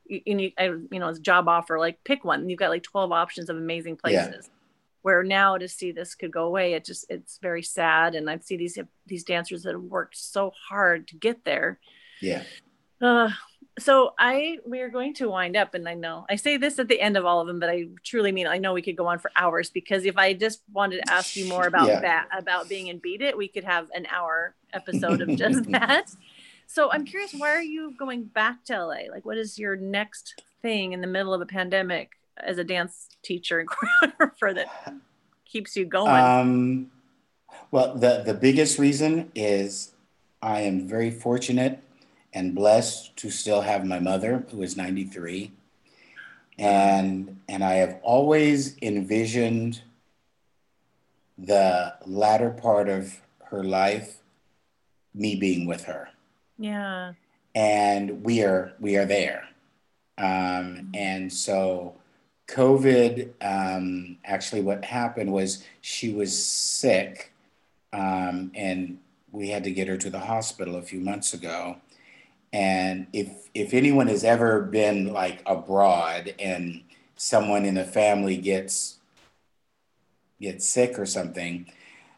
you, 0.06 0.22
you, 0.26 0.51
I, 0.57 0.64
you 0.64 0.99
know, 0.99 1.10
it's 1.10 1.19
job 1.19 1.49
offer, 1.49 1.77
like 1.77 2.01
pick 2.06 2.23
one. 2.23 2.49
You've 2.49 2.60
got 2.60 2.69
like 2.69 2.84
12 2.84 3.11
options 3.11 3.49
of 3.49 3.57
amazing 3.57 3.97
places. 3.97 4.47
Yeah. 4.47 4.56
Where 5.01 5.23
now 5.23 5.57
to 5.57 5.68
see 5.68 5.91
this 5.91 6.15
could 6.15 6.31
go 6.31 6.45
away, 6.45 6.73
it 6.73 6.85
just 6.85 7.06
it's 7.10 7.39
very 7.41 7.64
sad. 7.64 8.15
And 8.15 8.30
I 8.30 8.39
see 8.39 8.56
these 8.56 8.77
these 9.06 9.26
dancers 9.26 9.64
that 9.64 9.73
have 9.73 9.81
worked 9.81 10.18
so 10.18 10.53
hard 10.69 11.10
to 11.10 11.15
get 11.18 11.43
there. 11.43 11.80
Yeah. 12.22 12.43
Uh, 13.01 13.30
so 13.80 14.13
I 14.19 14.59
we 14.65 14.81
are 14.81 14.89
going 14.89 15.13
to 15.15 15.30
wind 15.30 15.55
up, 15.55 15.73
and 15.73 15.88
I 15.88 15.93
know 15.93 16.26
I 16.30 16.35
say 16.35 16.57
this 16.57 16.80
at 16.80 16.88
the 16.88 16.99
end 16.99 17.17
of 17.17 17.26
all 17.26 17.41
of 17.41 17.47
them, 17.47 17.59
but 17.59 17.69
I 17.69 17.88
truly 18.03 18.31
mean 18.31 18.47
I 18.47 18.57
know 18.57 18.73
we 18.73 18.81
could 18.81 18.97
go 18.97 19.07
on 19.07 19.19
for 19.19 19.31
hours 19.35 19.69
because 19.69 20.05
if 20.05 20.17
I 20.17 20.34
just 20.34 20.61
wanted 20.73 21.03
to 21.05 21.13
ask 21.13 21.35
you 21.35 21.47
more 21.47 21.65
about 21.65 21.88
yeah. 21.88 22.01
that 22.01 22.27
about 22.38 22.69
being 22.69 22.88
in 22.88 22.99
Beat 22.99 23.21
It, 23.21 23.38
we 23.38 23.47
could 23.47 23.63
have 23.63 23.88
an 23.93 24.05
hour 24.07 24.55
episode 24.73 25.21
of 25.21 25.35
just 25.35 25.63
that. 25.71 26.11
So 26.67 26.91
I'm 26.91 27.05
curious, 27.05 27.34
why 27.34 27.49
are 27.49 27.61
you 27.61 27.95
going 27.97 28.26
back 28.26 28.63
to 28.65 28.85
LA? 28.85 29.11
Like, 29.11 29.26
what 29.26 29.38
is 29.38 29.57
your 29.57 29.76
next 29.76 30.43
thing 30.61 30.93
in 30.93 31.01
the 31.01 31.07
middle 31.07 31.34
of 31.34 31.41
a 31.41 31.45
pandemic 31.45 32.11
as 32.38 32.57
a 32.57 32.63
dance 32.63 33.09
teacher 33.23 33.59
and 33.59 33.69
choreographer 34.03 34.53
that 34.55 34.93
keeps 35.45 35.76
you 35.76 35.85
going? 35.85 36.11
Um, 36.11 36.91
well, 37.71 37.95
the 37.95 38.23
the 38.26 38.34
biggest 38.34 38.77
reason 38.77 39.31
is 39.35 39.93
I 40.41 40.61
am 40.61 40.88
very 40.88 41.11
fortunate 41.11 41.81
and 42.39 42.55
blessed 42.55 43.15
to 43.17 43.29
still 43.29 43.61
have 43.61 43.85
my 43.85 43.99
mother, 43.99 44.45
who 44.51 44.61
is 44.63 44.77
93. 44.77 45.51
and 46.57 47.39
and 47.47 47.63
I 47.63 47.75
have 47.83 47.93
always 48.03 48.75
envisioned 48.81 49.81
the 51.37 51.93
latter 52.05 52.49
part 52.49 52.89
of 52.89 53.21
her 53.45 53.63
life 53.63 54.17
me 55.13 55.35
being 55.35 55.65
with 55.65 55.83
her 55.85 56.09
Yeah. 56.57 57.13
and 57.55 58.23
we 58.23 58.43
are 58.43 58.73
we 58.79 58.97
are 58.97 59.05
there 59.05 59.41
um, 60.17 60.89
and 60.93 61.31
so 61.31 61.95
covid 62.47 63.29
um, 63.41 64.17
actually 64.25 64.61
what 64.61 64.83
happened 64.83 65.31
was 65.31 65.63
she 65.81 66.11
was 66.13 66.31
sick 66.81 67.31
um, 67.93 68.51
and 68.53 68.99
we 69.31 69.49
had 69.49 69.63
to 69.63 69.71
get 69.71 69.87
her 69.87 69.97
to 69.97 70.09
the 70.09 70.19
hospital 70.19 70.75
a 70.75 70.81
few 70.81 70.99
months 70.99 71.33
ago 71.33 71.77
and 72.53 73.07
if 73.13 73.49
if 73.53 73.73
anyone 73.73 74.07
has 74.07 74.23
ever 74.23 74.61
been 74.61 75.13
like 75.13 75.41
abroad 75.45 76.34
and 76.39 76.84
someone 77.15 77.65
in 77.65 77.76
the 77.76 77.84
family 77.85 78.38
gets 78.38 78.97
gets 80.41 80.67
sick 80.67 80.97
or 80.97 81.05
something 81.05 81.65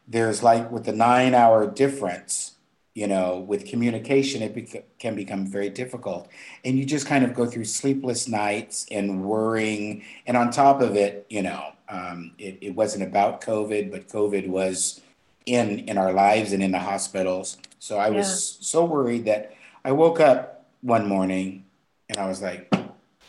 there's 0.08 0.44
like 0.44 0.72
with 0.72 0.86
the 0.86 0.92
nine 0.94 1.34
hour 1.34 1.68
difference 1.70 2.54
you 2.94 3.08
know 3.08 3.40
with 3.40 3.66
communication 3.66 4.42
it 4.42 4.54
bec- 4.56 4.86
can 5.00 5.16
become 5.16 5.46
very 5.48 5.70
difficult. 5.70 6.28
And 6.66 6.78
you 6.78 6.86
just 6.86 7.08
kind 7.08 7.24
of 7.26 7.34
go 7.34 7.46
through 7.46 7.66
sleepless 7.66 8.28
nights 8.28 8.86
and 8.92 9.24
worrying. 9.24 10.04
And 10.28 10.38
on 10.38 10.52
top 10.52 10.82
of 10.82 10.96
it 10.96 11.26
you 11.30 11.42
know 11.44 11.74
um, 11.90 12.34
it, 12.38 12.58
it 12.62 12.76
wasn't 12.76 13.04
about 13.04 13.42
covid 13.42 13.92
but 13.92 14.08
covid 14.10 14.48
was 14.48 15.02
in 15.46 15.80
in 15.80 15.98
our 15.98 16.14
lives 16.14 16.54
and 16.54 16.64
in 16.64 16.72
the 16.72 16.80
hospitals. 16.80 17.58
So 17.80 17.98
i 17.98 18.10
was 18.10 18.58
Yeah. 18.60 18.66
so 18.66 18.86
worried 18.86 19.26
that 19.26 19.54
i 19.86 19.92
woke 19.92 20.20
up 20.20 20.66
one 20.82 21.08
morning 21.08 21.66
and 22.10 22.18
i 22.18 22.28
was 22.28 22.42
like 22.42 22.72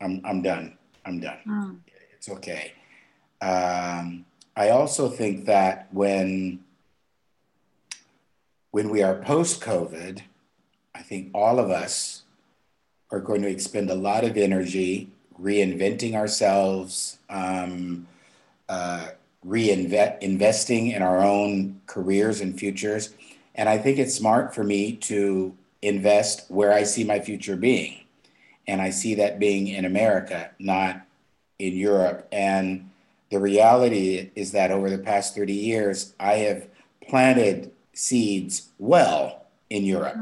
i'm, 0.00 0.20
I'm 0.24 0.42
done 0.42 0.76
i'm 1.06 1.20
done 1.20 1.38
Mm. 1.46 1.78
it's 2.16 2.28
okay. 2.28 2.72
Um, 3.40 4.24
I 4.56 4.68
also 4.70 5.08
think 5.08 5.46
that 5.46 5.88
when 5.92 6.60
when 8.70 8.88
we 8.90 9.02
are 9.02 9.16
post 9.16 9.60
COVID, 9.60 10.20
I 10.94 11.02
think 11.02 11.30
all 11.34 11.58
of 11.58 11.68
us 11.70 12.22
are 13.10 13.20
going 13.20 13.42
to 13.42 13.48
expend 13.48 13.90
a 13.90 13.94
lot 13.94 14.24
of 14.24 14.36
energy 14.36 15.10
reinventing 15.40 16.14
ourselves, 16.14 17.18
um, 17.28 18.06
uh, 18.68 19.08
reinvest 19.44 20.22
investing 20.22 20.88
in 20.88 21.02
our 21.02 21.18
own 21.18 21.80
careers 21.86 22.40
and 22.40 22.56
futures. 22.58 23.14
And 23.56 23.68
I 23.68 23.76
think 23.78 23.98
it's 23.98 24.14
smart 24.14 24.54
for 24.54 24.62
me 24.64 24.92
to 25.10 25.54
invest 25.82 26.50
where 26.50 26.72
I 26.72 26.84
see 26.84 27.04
my 27.04 27.20
future 27.20 27.56
being. 27.56 27.98
And 28.66 28.80
I 28.80 28.90
see 28.90 29.16
that 29.16 29.38
being 29.38 29.68
in 29.68 29.84
America, 29.84 30.50
not 30.58 31.02
in 31.58 31.74
Europe. 31.74 32.28
And 32.30 32.90
the 33.30 33.40
reality 33.40 34.30
is 34.36 34.52
that 34.52 34.70
over 34.70 34.88
the 34.88 34.98
past 34.98 35.34
30 35.34 35.52
years, 35.52 36.14
I 36.20 36.34
have 36.34 36.68
planted 37.08 37.72
seeds 37.92 38.68
well 38.78 39.46
in 39.68 39.84
Europe. 39.84 40.16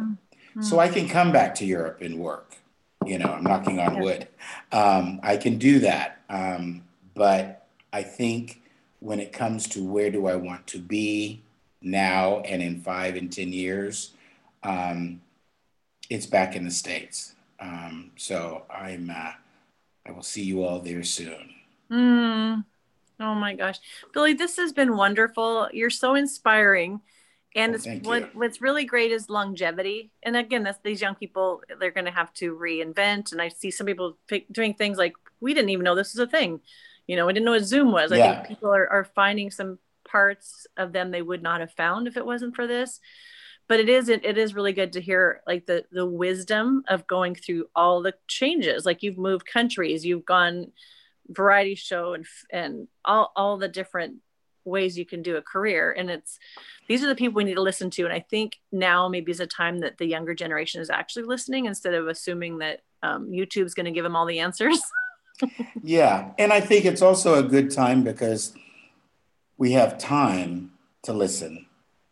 So 0.63 0.79
I 0.81 0.89
can 0.89 1.09
come 1.09 1.33
back 1.33 1.55
to 1.57 1.65
Europe 1.65 2.01
and 2.01 2.19
work. 2.19 2.57
You 3.07 3.19
know, 3.19 3.27
I'm 3.27 3.45
knocking 3.45 3.79
on 3.79 4.01
wood. 4.01 4.29
Um, 4.73 5.21
I 5.23 5.37
can 5.37 5.59
do 5.59 5.79
that. 5.81 6.21
Um, 6.29 6.83
but 7.15 7.67
I 7.93 8.03
think 8.03 8.63
when 9.01 9.21
it 9.21 9.33
comes 9.33 9.69
to 9.69 9.85
where 9.85 10.11
do 10.11 10.27
I 10.27 10.37
want 10.37 10.67
to 10.69 10.79
be 10.79 11.43
now 11.83 12.41
and 12.41 12.63
in 12.63 12.81
five 12.81 13.17
and 13.17 13.33
10 13.33 13.53
years, 13.53 14.13
um, 14.63 15.21
it's 16.11 16.27
back 16.27 16.57
in 16.57 16.65
the 16.65 16.71
States. 16.71 17.35
Um, 17.61 18.11
so 18.17 18.65
I'm, 18.69 19.11
uh, 19.11 19.33
I 20.07 20.11
will 20.11 20.23
see 20.23 20.43
you 20.43 20.65
all 20.65 20.81
there 20.81 21.05
soon. 21.05 21.55
Mm. 21.91 22.65
Oh 23.21 23.35
my 23.35 23.55
gosh. 23.55 23.79
Billy, 24.13 24.35
this 24.35 24.57
has 24.57 24.73
been 24.73 24.97
wonderful. 24.97 25.69
You're 25.73 25.91
so 25.91 26.15
inspiring. 26.17 27.01
And 27.55 27.73
Oh, 27.73 27.75
it's 27.77 28.07
what 28.07 28.35
what's 28.35 28.61
really 28.61 28.85
great 28.85 29.11
is 29.11 29.29
longevity. 29.29 30.11
And 30.23 30.37
again, 30.37 30.63
that's 30.63 30.79
these 30.83 31.01
young 31.01 31.17
people, 31.17 31.63
they're 31.79 31.91
going 31.91 32.07
to 32.07 32.13
have 32.13 32.33
to 32.35 32.57
reinvent. 32.57 33.33
And 33.33 33.43
I 33.43 33.49
see 33.49 33.71
some 33.71 33.87
people 33.87 34.17
pick, 34.27 34.51
doing 34.53 34.75
things 34.75 34.99
like, 34.99 35.15
we 35.41 35.53
didn't 35.53 35.71
even 35.71 35.85
know 35.85 35.95
this 35.95 36.15
was 36.15 36.21
a 36.21 36.31
thing. 36.31 36.61
You 37.07 37.17
know, 37.17 37.27
we 37.27 37.33
didn't 37.33 37.47
know 37.47 37.53
what 37.53 37.65
Zoom 37.65 37.93
was. 37.93 38.13
I 38.13 38.19
think 38.19 38.49
people 38.49 38.73
are, 38.73 38.89
are 38.89 39.05
finding 39.05 39.51
some 39.51 39.79
parts 40.05 40.67
of 40.77 40.93
them 40.93 41.11
they 41.11 41.23
would 41.23 41.43
not 41.43 41.61
have 41.61 41.73
found 41.73 42.07
if 42.07 42.17
it 42.17 42.25
wasn't 42.25 42.55
for 42.55 42.67
this. 42.67 43.01
But 43.71 43.81
it 43.81 43.89
is 43.89 44.09
it, 44.09 44.25
it 44.25 44.37
is 44.37 44.55
really 44.55 44.73
good 44.73 44.93
to 44.95 45.01
hear 45.01 45.41
like 45.47 45.65
the 45.65 45.85
the 45.93 46.05
wisdom 46.05 46.83
of 46.89 47.07
going 47.07 47.35
through 47.37 47.67
all 47.75 48.03
the 48.03 48.15
changes. 48.27 48.85
Like 48.85 49.03
you've 49.03 49.17
moved 49.17 49.47
countries, 49.47 50.05
you've 50.05 50.27
gone 50.27 50.73
variety 51.29 51.77
show 51.77 52.13
and 52.15 52.27
and 52.53 52.89
all 53.05 53.33
all 53.37 53.57
the 53.57 53.69
different 53.69 54.17
ways 54.65 54.99
you 54.99 55.07
can 55.07 55.23
do 55.23 55.37
a 55.37 55.43
career 55.43 55.91
and 55.91 56.11
it's 56.11 56.39
these 56.87 57.03
are 57.03 57.07
the 57.07 57.15
people 57.15 57.37
we 57.37 57.45
need 57.45 57.55
to 57.55 57.63
listen 57.63 57.89
to 57.89 58.05
and 58.05 58.13
i 58.13 58.21
think 58.21 58.57
now 58.71 59.09
maybe 59.09 59.33
is 59.33 59.41
a 59.41 59.47
time 59.47 59.79
that 59.79 59.97
the 59.97 60.05
younger 60.05 60.35
generation 60.35 60.83
is 60.83 60.91
actually 60.91 61.23
listening 61.23 61.65
instead 61.65 61.95
of 61.95 62.09
assuming 62.09 62.59
that 62.59 62.81
um, 63.03 63.31
youtube's 63.31 63.73
going 63.73 63.87
to 63.87 63.91
give 63.91 64.05
them 64.05 64.15
all 64.15 64.27
the 64.27 64.41
answers 64.41 64.79
Yeah, 65.83 66.33
and 66.39 66.53
I 66.53 66.61
think 66.61 66.85
it's 66.85 67.03
also 67.03 67.35
a 67.35 67.43
good 67.43 67.71
time 67.71 68.03
because 68.03 68.55
we 69.57 69.73
have 69.73 69.99
time 69.99 70.73
to 71.03 71.13
listen. 71.13 71.67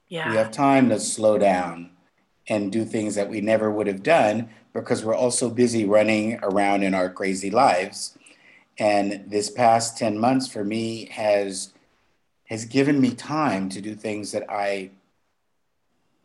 Yeah 0.09 0.31
We 0.31 0.37
have 0.37 0.51
time 0.51 0.89
to 0.91 1.01
slow 1.01 1.39
down 1.39 1.91
and 2.49 2.73
do 2.73 2.85
things 2.85 3.15
that 3.15 3.29
we 3.29 3.41
never 3.41 3.71
would 3.71 3.87
have 3.87 4.03
done 4.03 4.49
because 4.73 5.05
we're 5.05 5.15
also 5.15 5.51
busy 5.51 5.85
running 5.85 6.39
around 6.43 6.83
in 6.83 6.95
our 6.95 7.11
crazy 7.11 7.51
lives. 7.51 8.17
And 8.79 9.25
this 9.29 9.51
past 9.51 9.99
10 9.99 10.19
months 10.19 10.49
for 10.49 10.65
me 10.65 11.07
has 11.07 11.73
has 12.45 12.65
given 12.65 12.99
me 13.01 13.15
time 13.15 13.69
to 13.69 13.81
do 13.81 13.95
things 13.95 14.33
that 14.33 14.49
I 14.49 14.91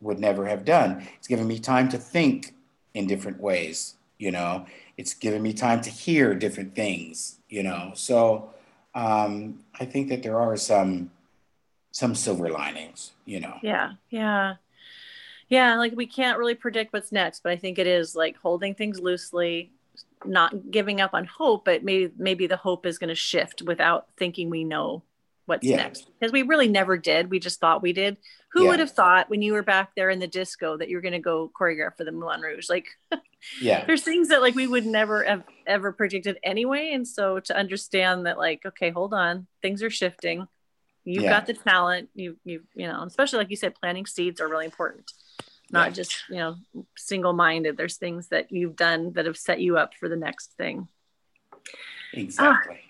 would 0.00 0.18
never 0.18 0.46
have 0.46 0.64
done. 0.64 1.06
It's 1.18 1.28
given 1.28 1.46
me 1.46 1.58
time 1.58 1.88
to 1.90 1.98
think 1.98 2.54
in 2.94 3.06
different 3.06 3.40
ways, 3.40 3.96
you 4.18 4.30
know. 4.30 4.64
It's 4.96 5.12
given 5.12 5.42
me 5.42 5.52
time 5.52 5.82
to 5.82 5.90
hear 5.90 6.34
different 6.34 6.74
things, 6.74 7.40
you 7.50 7.62
know. 7.62 7.92
So 7.94 8.50
um, 8.94 9.60
I 9.78 9.84
think 9.84 10.08
that 10.08 10.22
there 10.22 10.38
are 10.38 10.56
some 10.56 11.10
some 11.94 12.14
silver 12.16 12.50
linings, 12.50 13.12
you 13.24 13.38
know. 13.40 13.54
yeah 13.62 13.92
yeah 14.10 14.56
yeah 15.48 15.76
like 15.76 15.92
we 15.94 16.06
can't 16.06 16.38
really 16.38 16.54
predict 16.56 16.92
what's 16.92 17.12
next 17.12 17.42
but 17.42 17.52
i 17.52 17.56
think 17.56 17.78
it 17.78 17.86
is 17.86 18.16
like 18.16 18.36
holding 18.42 18.74
things 18.74 18.98
loosely 18.98 19.70
not 20.24 20.70
giving 20.70 21.00
up 21.00 21.12
on 21.14 21.24
hope 21.24 21.64
but 21.66 21.84
maybe 21.84 22.10
maybe 22.18 22.46
the 22.48 22.56
hope 22.56 22.84
is 22.84 22.98
going 22.98 23.08
to 23.08 23.14
shift 23.14 23.62
without 23.62 24.06
thinking 24.18 24.50
we 24.50 24.64
know 24.64 25.02
what's 25.46 25.64
Yeah. 25.66 25.76
next 25.76 26.08
because 26.18 26.32
we 26.32 26.42
really 26.42 26.66
never 26.68 26.96
did 26.98 27.30
we 27.30 27.38
just 27.38 27.60
thought 27.60 27.82
we 27.82 27.92
did 27.92 28.16
who 28.52 28.64
Yeah. 28.64 28.70
would 28.70 28.80
have 28.80 28.90
thought 28.90 29.28
when 29.30 29.42
you 29.42 29.52
were 29.52 29.62
back 29.62 29.90
there 29.94 30.10
in 30.10 30.18
the 30.18 30.26
disco 30.26 30.76
that 30.78 30.88
you 30.88 30.96
were 30.96 31.02
going 31.02 31.12
to 31.12 31.18
go 31.30 31.50
choreograph 31.58 31.96
for 31.96 32.04
the 32.04 32.12
moulin 32.12 32.40
rouge 32.40 32.68
like 32.68 32.86
Yeah. 33.60 33.84
there's 33.86 34.02
things 34.02 34.28
that 34.28 34.40
like 34.42 34.54
we 34.56 34.66
would 34.66 34.86
never 34.86 35.22
have 35.24 35.44
ever 35.66 35.92
predicted 35.92 36.38
anyway 36.42 36.92
and 36.94 37.06
so 37.06 37.38
to 37.40 37.56
understand 37.56 38.26
that 38.26 38.38
like 38.38 38.64
okay 38.66 38.90
hold 38.90 39.12
on 39.14 39.46
things 39.62 39.82
are 39.82 39.90
shifting 39.90 40.48
you've 41.04 41.24
Yeah. 41.24 41.30
got 41.30 41.46
the 41.46 41.54
talent 41.54 42.08
you 42.14 42.36
you 42.44 42.62
you 42.74 42.86
know 42.86 43.02
especially 43.02 43.38
like 43.38 43.50
you 43.50 43.56
said 43.56 43.74
planting 43.74 44.06
seeds 44.06 44.40
are 44.40 44.48
really 44.48 44.64
important 44.64 45.12
not 45.70 45.88
Yeah. 45.88 45.92
just 45.94 46.24
you 46.28 46.36
know 46.36 46.56
single 46.96 47.32
minded 47.32 47.76
there's 47.76 47.96
things 47.96 48.28
that 48.28 48.50
you've 48.50 48.76
done 48.76 49.12
that 49.12 49.26
have 49.26 49.36
set 49.36 49.60
you 49.60 49.76
up 49.76 49.94
for 49.94 50.08
the 50.08 50.16
next 50.16 50.52
thing 50.56 50.88
Exactly. 52.12 52.80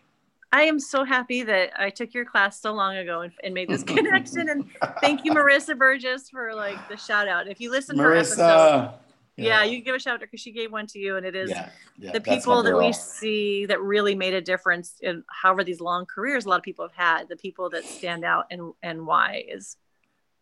Ah, 0.52 0.58
i 0.58 0.62
am 0.62 0.78
so 0.78 1.02
happy 1.04 1.42
that 1.42 1.70
i 1.78 1.90
took 1.90 2.14
your 2.14 2.24
class 2.24 2.60
so 2.60 2.72
long 2.72 2.96
ago 2.96 3.22
and, 3.22 3.32
and 3.42 3.54
made 3.54 3.68
this 3.68 3.82
connection 3.94 4.48
and 4.48 4.64
thank 5.00 5.24
you 5.24 5.32
marissa 5.32 5.76
burgess 5.76 6.28
for 6.28 6.54
like 6.54 6.78
the 6.88 6.96
shout 6.96 7.26
out 7.28 7.48
if 7.48 7.60
you 7.60 7.70
listen 7.70 7.96
to 7.96 8.02
her 8.02 8.14
episode 8.14 8.90
Marissa. 9.38 9.44
yeah, 9.44 9.64
you 9.64 9.76
can 9.78 9.84
give 9.84 9.94
a 9.94 9.98
shout 9.98 10.14
out 10.14 10.20
because 10.20 10.40
she 10.40 10.52
gave 10.52 10.70
one 10.70 10.86
to 10.88 10.98
you 10.98 11.16
and 11.16 11.26
it 11.26 11.34
is 11.34 11.50
yeah, 11.50 11.68
yeah, 11.98 12.12
the 12.12 12.20
people 12.20 12.62
that 12.62 12.76
we 12.76 12.92
see 12.92 13.66
that 13.66 13.80
really 13.80 14.14
made 14.14 14.34
a 14.34 14.40
difference 14.40 14.94
in 15.00 15.24
however 15.28 15.64
these 15.64 15.80
long 15.80 16.06
careers 16.06 16.44
a 16.44 16.48
lot 16.48 16.56
of 16.56 16.62
people 16.62 16.84
have 16.86 16.94
had 16.94 17.28
the 17.28 17.36
people 17.36 17.70
that 17.70 17.88
stand 17.88 18.24
out 18.24 18.44
and 18.50 18.72
and 18.82 19.04
why 19.06 19.44
is 19.48 19.76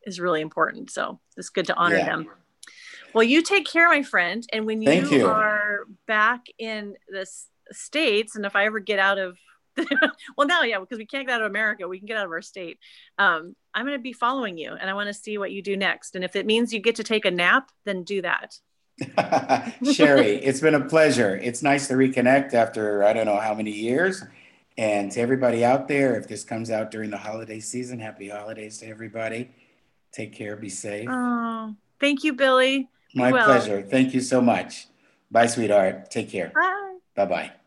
is 0.04 0.20
really 0.20 0.40
important 0.42 0.90
so 0.90 1.18
it's 1.36 1.48
good 1.48 1.66
to 1.66 1.74
honor 1.76 1.96
Yeah. 1.96 2.04
them 2.04 2.26
well 3.14 3.22
you 3.24 3.40
take 3.42 3.66
care 3.66 3.88
my 3.88 4.02
friend 4.02 4.44
and 4.52 4.66
when 4.66 4.82
you, 4.82 4.92
you. 4.92 5.26
are 5.26 5.86
back 6.06 6.46
in 6.58 6.94
the 7.08 7.26
states 7.70 8.36
and 8.36 8.44
if 8.44 8.54
i 8.56 8.66
ever 8.66 8.78
get 8.80 8.98
out 8.98 9.16
of 9.18 9.38
well 10.36 10.46
now 10.46 10.62
yeah 10.64 10.78
because 10.78 10.98
we 10.98 11.06
can't 11.06 11.26
get 11.26 11.36
out 11.36 11.40
of 11.40 11.46
america 11.46 11.88
we 11.88 11.98
can 11.98 12.06
get 12.06 12.18
out 12.18 12.26
of 12.26 12.30
our 12.30 12.42
state 12.42 12.78
um, 13.16 13.56
i'm 13.72 13.86
going 13.86 13.96
to 13.96 14.02
be 14.02 14.12
following 14.12 14.58
you 14.58 14.72
and 14.78 14.90
i 14.90 14.92
want 14.92 15.06
to 15.06 15.14
see 15.14 15.38
what 15.38 15.50
you 15.50 15.62
do 15.62 15.78
next 15.78 16.14
and 16.14 16.24
if 16.24 16.36
it 16.36 16.44
means 16.44 16.74
you 16.74 16.78
get 16.80 16.96
to 16.96 17.04
take 17.04 17.24
a 17.24 17.30
nap 17.30 17.70
then 17.86 18.02
do 18.04 18.20
that 18.20 18.58
Sherry, 19.92 20.36
it's 20.36 20.60
been 20.60 20.74
a 20.74 20.84
pleasure. 20.84 21.36
It's 21.36 21.62
nice 21.62 21.88
to 21.88 21.94
reconnect 21.94 22.54
after 22.54 23.04
I 23.04 23.12
don't 23.12 23.26
know 23.26 23.38
how 23.38 23.54
many 23.54 23.70
years. 23.70 24.22
And 24.78 25.12
to 25.12 25.20
everybody 25.20 25.64
out 25.64 25.86
there, 25.88 26.16
if 26.16 26.28
this 26.28 26.44
comes 26.44 26.70
out 26.70 26.90
during 26.90 27.10
the 27.10 27.18
holiday 27.18 27.60
season, 27.60 27.98
happy 27.98 28.28
holidays 28.28 28.78
to 28.78 28.86
everybody. 28.86 29.50
Take 30.12 30.32
care, 30.32 30.56
be 30.56 30.68
safe. 30.68 31.08
oh 31.10 31.74
thank 31.98 32.24
you 32.24 32.32
billy 32.34 32.88
My 33.14 33.30
pleasure. 33.30 33.82
Thank 33.82 34.14
you 34.14 34.20
so 34.20 34.40
much. 34.40 34.86
Bye, 35.30 35.46
sweetheart. 35.46 36.10
Take 36.10 36.30
care. 36.30 36.52
bye 36.54 36.96
Bye 37.14 37.26
bye. 37.26 37.61